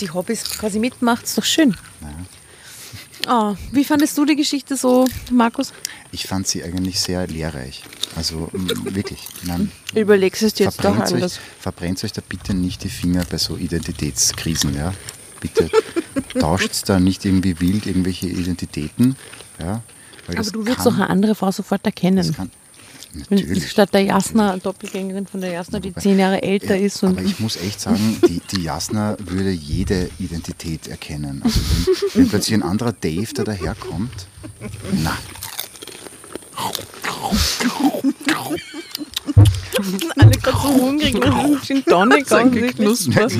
die 0.00 0.10
Hobbys 0.10 0.44
quasi 0.58 0.78
mitmacht, 0.78 1.24
ist 1.24 1.38
doch 1.38 1.44
schön. 1.44 1.76
Oh, 3.28 3.54
wie 3.72 3.84
fandest 3.84 4.18
du 4.18 4.24
die 4.26 4.36
Geschichte 4.36 4.76
so, 4.76 5.06
Markus? 5.30 5.72
Ich 6.12 6.26
fand 6.26 6.46
sie 6.46 6.62
eigentlich 6.62 7.00
sehr 7.00 7.26
lehrreich. 7.26 7.82
Also 8.16 8.50
wirklich. 8.52 9.20
Nein, 9.44 9.70
Überlegst 9.94 10.42
es 10.42 10.54
dir 10.54 10.64
jetzt 10.64 10.78
doch 10.78 10.82
verbrennt, 10.82 11.08
euch, 11.08 11.14
anders. 11.14 11.40
verbrennt 11.58 12.04
euch 12.04 12.12
da 12.12 12.22
bitte 12.28 12.54
nicht 12.54 12.84
die 12.84 12.90
Finger 12.90 13.24
bei 13.30 13.38
so 13.38 13.56
Identitätskrisen. 13.56 14.74
Ja? 14.74 14.92
Bitte 15.44 15.70
tauscht 16.40 16.88
da 16.88 16.98
nicht 16.98 17.24
irgendwie 17.24 17.60
wild 17.60 17.86
irgendwelche 17.86 18.26
Identitäten. 18.28 19.14
Ja? 19.60 19.82
Aber 20.26 20.42
du 20.42 20.60
würdest 20.60 20.78
kann- 20.78 20.84
doch 20.86 20.94
eine 20.94 21.10
andere 21.10 21.34
Frau 21.34 21.50
sofort 21.52 21.84
erkennen. 21.84 22.34
Natürlich. 23.30 23.70
statt 23.70 23.94
der 23.94 24.00
Jasna, 24.00 24.56
Doppelgängerin 24.56 25.26
von 25.28 25.40
der 25.40 25.52
Jasna, 25.52 25.78
die 25.78 25.94
zehn 25.94 26.18
Jahre 26.18 26.42
älter 26.42 26.74
Ja, 26.74 26.84
ist. 26.86 27.00
Und 27.04 27.10
aber 27.18 27.22
ich 27.22 27.38
muss 27.38 27.56
echt 27.56 27.80
sagen, 27.80 28.16
die, 28.26 28.40
die 28.50 28.62
Jasna 28.62 29.16
würde 29.20 29.50
jede 29.52 30.10
Identität 30.18 30.88
erkennen. 30.88 31.40
Also 31.44 31.60
wenn, 31.60 32.22
wenn 32.22 32.28
plötzlich 32.28 32.54
ein 32.54 32.64
anderer 32.64 32.92
Dave 32.92 33.28
da 33.34 33.44
daherkommt, 33.44 34.26
na, 35.04 35.16
alle 40.16 40.30
gerade 40.30 40.58
so 40.58 40.68
hungrig 40.74 41.14
und 41.14 41.24
einen 41.24 41.60
Gin 41.62 41.84
Tonic 41.84 42.26
geknuspert. 42.28 43.32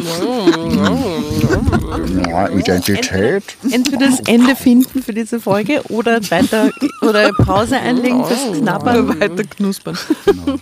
ja, 2.29 2.49
Identität. 2.49 3.45
Entweder 3.71 4.09
das 4.11 4.21
Ende 4.21 4.57
finden 4.57 5.03
für 5.03 5.13
diese 5.13 5.41
Folge 5.41 5.83
oder 5.89 6.21
weiter 6.31 6.71
oder 7.03 7.33
Pause 7.33 7.79
einlegen 7.79 8.25
fürs 8.25 8.45
Oder 8.49 8.59
Knabbern. 8.59 9.21
weiter 9.21 9.45
knuspern. 9.45 9.97
Genau. 10.25 10.59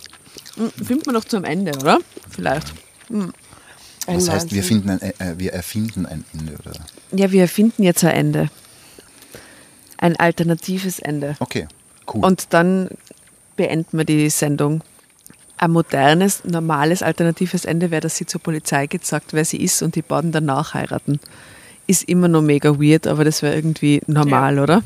Finden 0.85 1.07
wir 1.07 1.13
noch 1.13 1.25
zum 1.25 1.45
Ende, 1.45 1.73
oder? 1.79 1.99
Vielleicht. 2.29 2.73
Ein 3.09 3.33
Das 4.07 4.29
heißt, 4.29 4.53
wir, 4.53 4.63
finden 4.63 4.91
ein, 4.91 5.01
äh, 5.01 5.39
wir 5.39 5.53
erfinden 5.53 6.07
ein 6.07 6.25
Ende, 6.35 6.55
oder? 6.59 6.73
Ja, 7.13 7.31
wir 7.33 7.43
erfinden 7.43 7.83
jetzt 7.83 8.05
ein 8.05 8.11
Ende. 8.11 8.51
Ein 9.97 10.17
alternatives 10.17 10.99
Ende. 10.99 11.37
Okay, 11.39 11.69
cool. 12.15 12.25
Und 12.25 12.53
dann 12.53 12.89
beenden 13.57 13.99
wir 13.99 14.05
die 14.05 14.31
Sendung. 14.31 14.83
Ein 15.57 15.71
modernes, 15.73 16.45
normales, 16.45 17.03
alternatives 17.03 17.65
Ende 17.65 17.91
wäre, 17.91 18.01
dass 18.01 18.17
sie 18.17 18.27
zur 18.27 18.41
Polizei 18.41 18.87
geht, 18.87 19.07
sagt, 19.07 19.33
wer 19.33 19.45
sie 19.45 19.59
ist 19.59 19.83
und 19.83 19.95
die 19.95 20.03
beiden 20.03 20.33
danach 20.33 20.75
heiraten. 20.75 21.21
Ist 21.87 22.09
immer 22.09 22.29
noch 22.29 22.43
mega 22.43 22.81
weird, 22.81 23.07
aber 23.07 23.25
das 23.25 23.43
wäre 23.43 23.55
irgendwie 23.55 24.01
normal, 24.07 24.59
oder? 24.59 24.83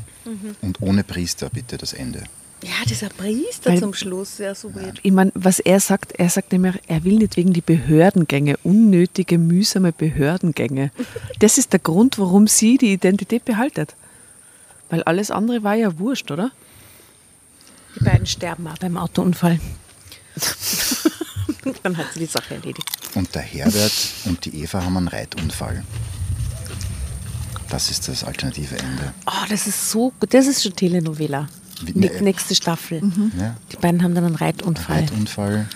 Und 0.61 0.81
ohne 0.81 1.03
Priester 1.03 1.49
bitte 1.51 1.77
das 1.77 1.93
Ende. 1.93 2.23
Ja, 2.63 2.85
dieser 2.89 3.09
Priester 3.09 3.71
Weil- 3.71 3.79
zum 3.79 3.93
Schluss, 3.93 4.39
ja, 4.39 4.55
so 4.55 4.73
weird. 4.73 4.99
Ich 5.03 5.11
meine, 5.11 5.31
was 5.35 5.59
er 5.59 5.79
sagt, 5.79 6.13
er 6.13 6.29
sagt 6.29 6.51
nämlich, 6.51 6.75
er 6.87 7.03
will 7.03 7.17
nicht 7.17 7.37
wegen 7.37 7.53
die 7.53 7.61
Behördengänge, 7.61 8.57
unnötige, 8.63 9.37
mühsame 9.37 9.91
Behördengänge. 9.91 10.91
Das 11.39 11.59
ist 11.59 11.71
der 11.73 11.79
Grund, 11.79 12.17
warum 12.17 12.47
sie 12.47 12.77
die 12.77 12.93
Identität 12.93 13.45
behaltet. 13.45 13.95
Weil 14.89 15.03
alles 15.03 15.29
andere 15.29 15.63
war 15.63 15.75
ja 15.75 15.99
wurscht, 15.99 16.31
oder? 16.31 16.51
Die 17.99 18.03
beiden 18.03 18.25
sterben 18.25 18.67
auch 18.67 18.77
beim 18.77 18.97
Autounfall. 18.97 19.59
Dann 21.83 21.97
hat 21.97 22.05
sie 22.13 22.19
die 22.19 22.25
Sache 22.25 22.55
erledigt. 22.55 22.87
Und 23.15 23.33
der 23.35 23.41
Herbert 23.41 23.91
und 24.25 24.45
die 24.45 24.61
Eva 24.61 24.83
haben 24.83 24.97
einen 24.97 25.07
Reitunfall. 25.07 25.83
Das 27.69 27.89
ist 27.89 28.07
das 28.07 28.23
alternative 28.23 28.77
Ende. 28.77 29.13
Oh, 29.25 29.31
das 29.49 29.67
ist 29.67 29.91
so 29.91 30.13
gut. 30.19 30.33
Das 30.33 30.47
ist 30.47 30.63
schon 30.63 30.73
Telenovela. 30.75 31.47
Wie- 31.81 31.93
ne- 31.99 32.21
Nächste 32.21 32.55
Staffel. 32.55 33.01
Ja? 33.37 33.55
Die 33.71 33.75
beiden 33.77 34.01
haben 34.03 34.15
dann 34.15 34.23
einen 34.25 34.35
Reitunfall. 34.35 34.99
Reitunfall. 35.01 35.67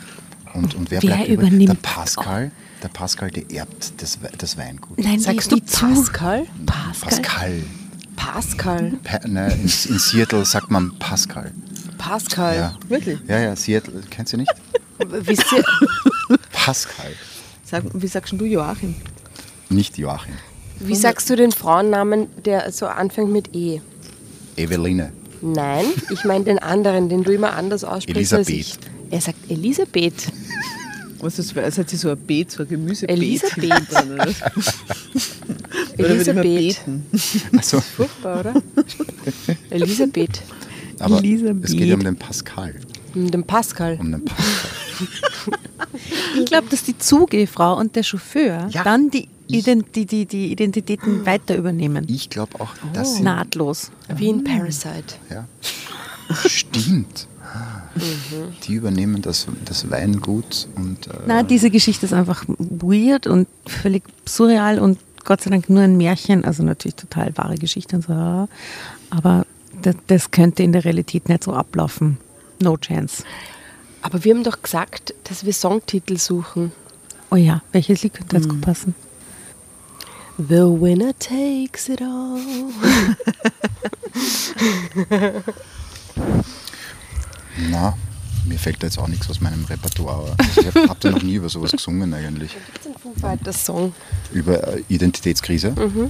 Und, 0.54 0.76
und 0.76 0.90
wer, 0.92 1.02
Wer 1.02 1.10
bleibt 1.10 1.28
über? 1.30 1.44
übernimmt- 1.44 1.68
Der 1.70 1.74
Pascal. 1.76 2.52
Der 2.84 2.88
Pascal, 2.88 3.30
der 3.32 3.50
erbt 3.52 3.94
das, 3.98 4.18
das 4.38 4.58
Weingut. 4.58 4.98
Nein, 5.00 5.20
Sagst 5.20 5.52
die, 5.52 5.56
du 5.56 5.62
die 5.62 5.66
zu- 5.66 5.86
Pascal? 5.88 6.48
Pascal. 6.66 7.10
Pascal. 7.22 7.64
Pascal. 8.16 8.92
Pa 9.04 9.28
ne, 9.28 9.52
in, 9.54 9.62
in 9.64 10.00
Seattle 10.00 10.46
sagt 10.46 10.72
man 10.72 10.98
Pascal. 11.00 11.52
Pascal. 12.02 12.56
Ja. 12.56 12.78
Wirklich? 12.90 13.20
Ja, 13.28 13.40
ja, 13.40 13.56
Seattle, 13.56 14.02
kennst 14.10 14.34
du 14.34 14.38
nicht? 14.38 14.52
Wisst 15.08 15.52
ihr, 15.52 15.64
Pascal, 16.52 17.12
Sag, 17.64 17.84
wie 17.94 18.08
sagst 18.08 18.34
du 18.36 18.46
Joachim? 18.46 18.96
nicht 19.70 19.98
Joachim. 19.98 20.34
wie 20.80 20.96
sagst 20.96 21.30
du 21.30 21.36
den 21.36 21.52
Frauennamen, 21.52 22.28
der 22.44 22.72
so 22.72 22.88
anfängt 22.88 23.32
mit 23.32 23.56
E? 23.56 23.80
Eveline. 24.58 25.12
Nein, 25.42 25.86
ich 26.12 26.24
meine 26.26 26.44
den 26.46 26.60
anderen, 26.60 27.08
den 27.10 27.24
du 27.24 27.32
immer 27.32 27.54
anders 27.54 27.84
aussprichst 27.84 28.34
als 28.34 28.50
ich. 28.50 28.56
Elisabeth. 28.74 28.92
Er 29.12 29.22
sagt 29.22 29.50
Elisabeth. 29.52 30.28
Was 31.20 31.38
ist 31.40 31.56
das? 31.56 31.76
Seid 31.76 31.94
ihr 31.94 32.00
so 32.00 32.10
ein 32.10 32.18
Beet, 32.18 32.52
so 32.52 32.64
ein 32.64 32.70
Gemüsebeet? 32.70 33.16
Elisabeth. 33.18 33.92
dran, 33.92 34.12
oder? 34.12 34.28
Oder 35.98 36.10
Elisabeth. 36.10 36.44
beten? 36.44 37.06
Also, 37.58 37.80
Furchtbar, 37.80 38.40
oder? 38.40 38.54
Elisabeth. 39.70 40.42
Aber 41.02 41.18
Elisabeth. 41.20 41.66
es 41.66 41.72
geht 41.72 41.88
ja 41.88 41.96
um 41.96 42.04
den 42.04 42.16
Pascal. 42.16 42.76
Und 43.16 43.34
den 43.34 43.44
Pascal. 43.44 43.98
Um 44.00 44.12
den 44.12 44.24
Pascal. 44.26 44.56
Ich 46.38 46.46
glaube, 46.46 46.68
dass 46.70 46.84
die 46.84 46.98
Zugehfrau 46.98 47.78
und 47.78 47.96
der 47.96 48.04
Chauffeur 48.04 48.68
Ja. 48.72 48.84
dann 48.84 49.10
die, 49.10 49.28
Identi 49.48 50.06
die, 50.06 50.26
die 50.26 50.52
Identitäten 50.52 51.26
weiter 51.26 51.58
übernehmen. 51.58 52.06
Ich 52.08 52.30
glaube 52.30 52.60
auch, 52.62 52.70
dass 52.94 53.16
sie. 53.18 53.24
Nahtlos. 53.24 53.92
Wie 54.16 54.30
in 54.30 54.44
Parasite. 54.44 55.16
Ja. 55.30 55.46
Stimmt. 56.46 57.28
Die 58.66 58.76
übernehmen 58.76 59.22
das, 59.22 59.48
das 59.66 59.90
Weingut 59.92 60.70
und 60.76 61.08
äh, 61.08 61.12
Na, 61.28 61.44
diese 61.44 61.70
Geschichte 61.70 62.06
ist 62.06 62.14
einfach 62.14 62.46
weird 62.48 63.28
und 63.28 63.48
völlig 63.66 64.04
surreal 64.26 64.80
und 64.80 64.98
Gott 65.26 65.42
sei 65.42 65.50
Dank 65.50 65.70
nur 65.70 65.82
ein 65.82 65.98
Märchen, 65.98 66.46
also 66.46 66.64
natürlich 66.64 66.96
total 66.96 67.36
wahre 67.38 67.56
Geschichte 67.56 67.98
und 67.98 68.04
so. 68.06 68.48
Aber 69.10 69.46
das, 69.82 69.96
das 70.08 70.32
könnte 70.32 70.64
in 70.64 70.72
der 70.72 70.86
Realität 70.86 71.30
nicht 71.30 71.44
so 71.44 71.54
ablaufen. 71.54 72.18
No 72.62 72.78
chance. 72.78 73.24
Aber 74.02 74.24
wir 74.24 74.34
haben 74.34 74.44
doch 74.44 74.62
gesagt, 74.62 75.14
dass 75.26 75.46
wir 75.46 75.54
Songtitel 75.54 76.18
suchen. 76.18 76.72
Oh 77.30 77.36
ja, 77.36 77.62
welches 77.72 78.02
Lied 78.04 78.14
könnte 78.14 78.38
jetzt 78.38 78.50
gut 78.50 78.62
passen? 78.62 78.96
The 80.38 80.64
winner 80.64 81.12
takes 81.20 81.90
it 81.90 82.02
all. 82.02 82.40
na, 87.70 87.98
mir 88.46 88.58
fällt 88.60 88.82
da 88.82 88.88
jetzt 88.88 88.98
auch 88.98 89.08
nichts 89.08 89.30
aus 89.30 89.40
meinem 89.42 89.66
Repertoire. 89.66 90.36
Also 90.38 90.62
ich 90.62 90.68
habe 90.68 90.90
hab 90.90 91.00
da 91.00 91.12
noch 91.12 91.22
nie 91.24 91.36
über 91.36 91.50
sowas 91.50 91.72
gesungen 91.72 92.14
eigentlich. 92.14 92.52
Das 92.74 92.86
ist 92.88 93.22
Fighters 93.22 93.66
Song. 93.66 93.94
Über 94.34 94.68
äh, 94.76 94.84
Identitätskrise. 94.90 95.72
Du 95.72 96.10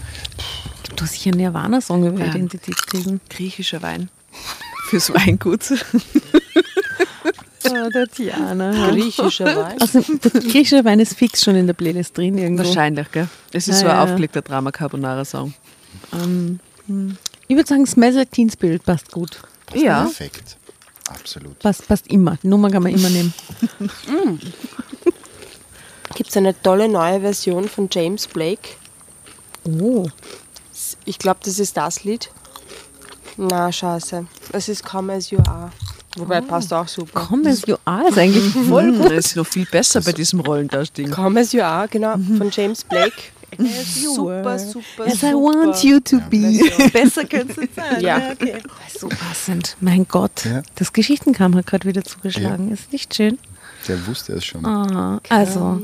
hast 1.01 1.13
sicher 1.13 1.31
einen 1.31 1.39
Nirvana-Song 1.41 2.05
über 2.07 2.19
Ja. 2.19 2.27
Identitätskrisen. 2.27 3.21
Griechischer 3.29 3.81
Wein. 3.81 4.09
Fürs 4.89 5.13
Weingut. 5.13 5.61
Oh, 7.63 7.89
Tatjana. 7.93 8.89
Griechischer 8.89 9.45
Wein. 9.55 9.79
Also, 9.79 10.01
der 10.01 10.41
griechische 10.41 10.83
Wein 10.83 10.99
ist 10.99 11.13
fix 11.15 11.43
schon 11.43 11.55
in 11.55 11.67
der 11.67 11.73
Playlist 11.73 12.17
drin 12.17 12.37
irgendwo. 12.37 12.63
Wahrscheinlich, 12.63 13.11
gell? 13.11 13.27
Es 13.53 13.67
ist 13.67 13.75
Ja, 13.75 13.79
so 13.81 13.85
ein 13.87 13.95
ja. 13.97 14.03
aufgelegter 14.03 14.41
Drama 14.41 14.71
Carbonara 14.71 15.23
Song. 15.25 15.53
Ich 17.47 17.55
würde 17.55 17.67
sagen, 17.67 17.85
Smells 17.85 18.15
Like 18.15 18.31
Teen 18.31 18.49
Spirit 18.49 18.83
passt 18.83 19.11
gut. 19.11 19.39
Ja. 19.73 20.03
Perfekt. 20.03 20.57
Absolut. 21.19 21.59
Passt, 21.59 21.87
passt 21.87 22.07
immer. 22.07 22.37
Die 22.41 22.47
Nummer 22.47 22.69
kann 22.69 22.83
man 22.83 22.93
immer 22.93 23.09
nehmen. 23.09 23.33
Gibt 26.15 26.29
es 26.29 26.37
eine 26.37 26.59
tolle 26.61 26.89
neue 26.89 27.21
Version 27.21 27.67
von 27.67 27.89
James 27.91 28.27
Blake? 28.27 28.69
Oh. 29.65 30.07
Ich 31.05 31.17
glaube, 31.17 31.39
das 31.43 31.59
ist 31.59 31.77
das 31.77 32.03
Lied. 32.03 32.29
Na, 33.37 33.71
scheiße. 33.71 34.25
Es 34.51 34.69
ist 34.69 34.83
Come 34.83 35.13
As 35.13 35.31
You 35.31 35.39
Are. 35.47 35.71
Wobei, 36.17 36.41
passt 36.41 36.73
auch 36.73 36.87
super. 36.87 37.21
Come 37.21 37.49
as 37.49 37.63
you 37.65 37.77
are 37.85 38.09
ist 38.09 38.17
eigentlich 38.17 38.53
voll 38.67 38.91
gut. 38.91 39.11
Das 39.11 39.27
ist 39.27 39.35
noch 39.37 39.47
viel 39.47 39.65
besser 39.65 40.01
bei 40.01 40.11
diesem 40.11 40.41
Rollendarstieg. 40.41 41.09
Come 41.11 41.39
As 41.39 41.53
You 41.53 41.61
Are, 41.61 41.87
genau, 41.87 42.15
von 42.37 42.49
James 42.51 42.83
Blake. 42.83 43.30
Super, 43.57 44.59
super, 44.59 45.05
As 45.05 45.19
super. 45.19 45.27
I 45.27 45.33
want 45.33 45.83
you 45.83 45.99
to 45.99 46.19
be. 46.29 46.61
Besser 46.93 47.25
könnte 47.25 47.51
es 47.51 47.57
nicht 47.57 47.75
sein. 47.75 48.01
Ja. 48.01 48.31
okay. 48.31 48.61
So 48.97 49.09
passend. 49.09 49.75
Mein 49.79 50.07
Gott. 50.07 50.45
Ja. 50.45 50.61
Das 50.75 50.93
Geschichtenkram 50.93 51.55
hat 51.55 51.67
gerade 51.67 51.87
wieder 51.87 52.03
zugeschlagen. 52.03 52.71
Ist 52.71 52.91
nicht 52.91 53.13
schön. 53.15 53.37
Der 53.87 54.05
wusste 54.07 54.33
es 54.33 54.45
schon. 54.45 54.65
Ah, 54.65 55.19
also. 55.29 55.81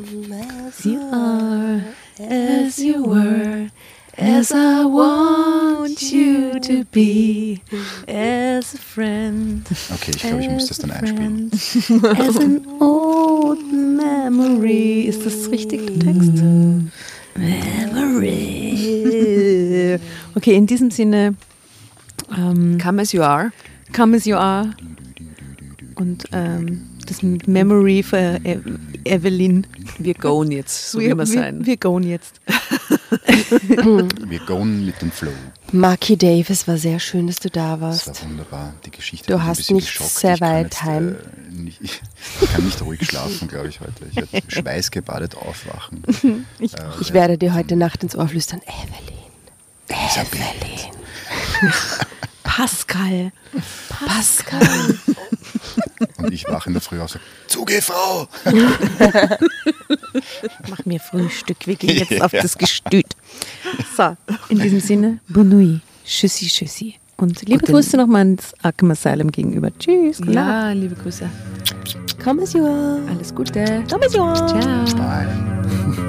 As 0.68 0.84
you 0.86 1.00
are, 1.12 1.82
as 2.20 2.78
you 2.78 3.04
were, 3.06 3.70
as 4.18 4.52
I 4.52 4.84
want 4.86 6.00
you 6.12 6.60
to 6.60 6.84
be, 6.92 7.60
as 8.08 8.76
a 8.76 8.78
friend. 8.78 9.66
Okay, 9.94 10.12
ich 10.12 10.22
glaube, 10.22 10.42
ich 10.44 10.50
muss 10.50 10.68
das 10.68 10.78
dann 10.78 10.92
einspielen. 10.92 11.52
As 11.52 12.38
an 12.38 12.62
old 12.80 13.60
memory. 13.72 15.02
Ist 15.02 15.26
das 15.26 15.50
richtig 15.50 15.88
der 15.88 16.00
Text? 16.00 16.44
Memory. 17.38 20.00
Okay, 20.36 20.56
in 20.56 20.68
diesem 20.68 20.92
Sinne, 20.92 21.36
ähm, 22.38 22.78
Come 22.82 23.02
as 23.02 23.12
you 23.14 23.22
are. 23.22 23.52
come 23.94 24.16
as 24.18 24.26
you 24.26 24.36
are. 24.36 24.72
Und 25.96 26.26
ähm, 26.32 26.82
das 27.08 27.24
Memory 27.24 28.04
für 28.04 28.40
E- 28.44 28.60
Evelyn. 29.06 29.66
Wir 29.98 30.14
gehen 30.14 30.52
jetzt, 30.52 30.92
so 30.92 31.00
wie 31.00 31.16
wir 31.16 31.26
sein. 31.26 31.66
Wir 31.66 31.78
gehen 31.78 32.04
jetzt. 32.04 32.40
Wir 33.10 34.40
gehen 34.46 34.86
mit 34.86 35.02
dem 35.02 35.12
Flow. 35.12 35.32
Marky 35.72 36.18
Dave, 36.18 36.52
es 36.52 36.68
war 36.68 36.78
sehr 36.78 37.00
schön, 37.00 37.28
dass 37.28 37.38
du 37.38 37.50
da 37.50 37.72
Das 37.78 37.82
warst. 38.08 38.08
war 38.24 38.30
wunderbar. 38.30 38.74
Die 38.86 38.92
Geschichte 38.92 39.28
Du 39.32 39.34
hat 39.34 39.40
mich 39.40 39.46
ein 39.46 39.50
hast 39.50 39.58
bisschen 39.58 39.76
nicht 39.78 39.88
geschockt. 39.88 40.10
sehr 40.12 40.40
weit 40.40 40.64
jetzt, 40.66 40.84
heim. 40.84 41.16
Äh, 41.16 41.52
nicht, 41.54 41.82
ich 41.82 42.02
kann 42.54 42.64
nicht 42.66 42.82
ruhig 42.82 43.06
schlafen, 43.06 43.48
glaube 43.48 43.68
ich, 43.70 43.80
heute. 43.80 44.06
Ich 44.12 44.16
werde 44.16 44.42
schweißgebadet 44.52 45.36
aufwachen. 45.36 46.04
Ich, 46.60 46.74
Äh, 46.74 46.80
Ich 47.00 47.14
werde 47.14 47.38
dir 47.38 47.54
heute 47.54 47.76
Nacht 47.76 48.04
ins 48.04 48.16
Ohr 48.16 48.28
flüstern, 48.28 48.62
Evelyn. 48.62 49.18
Elisabeth. 49.88 50.90
Pascal. 52.44 53.32
Pascal. 54.06 54.98
Und 56.18 56.34
ich 56.34 56.48
wache 56.48 56.70
in 56.70 56.74
der 56.74 56.82
Früh 56.82 56.98
auf 57.00 57.04
und 57.04 57.10
sage, 57.10 57.24
Zugefrau! 57.48 58.28
Mach 60.70 60.86
mir 60.86 61.00
Frühstück. 61.00 61.58
Wir 61.66 61.76
gehen 61.76 61.98
jetzt 61.98 62.22
auf 62.22 62.32
das 62.32 62.58
Gestüt. 62.58 63.06
So, 63.96 64.16
in 64.50 64.60
diesem 64.60 64.80
Sinne, 64.80 65.20
nuit. 65.28 65.82
Tschüssi, 66.06 66.48
tschüssi. 66.48 66.96
Und 67.18 67.42
liebe 67.44 67.60
Gute- 67.60 67.72
Grüße 67.74 67.98
nochmal 67.98 68.22
ans 68.22 68.54
Arkham 68.62 68.92
Asylum 68.92 69.32
gegenüber. 69.32 69.70
Tschüss. 69.78 70.20
Ja, 70.28 70.72
liebe 70.72 70.96
Grüße. 70.96 71.30
Come 72.24 72.44
as 72.44 72.54
you 72.54 72.66
are. 72.66 73.02
Alles 73.10 73.34
Gute. 73.34 73.84
Come 73.90 74.06
as 74.06 74.14
you 74.14 74.22
are. 74.24 74.36
Ciao. 74.48 74.86
Bye. 74.98 76.07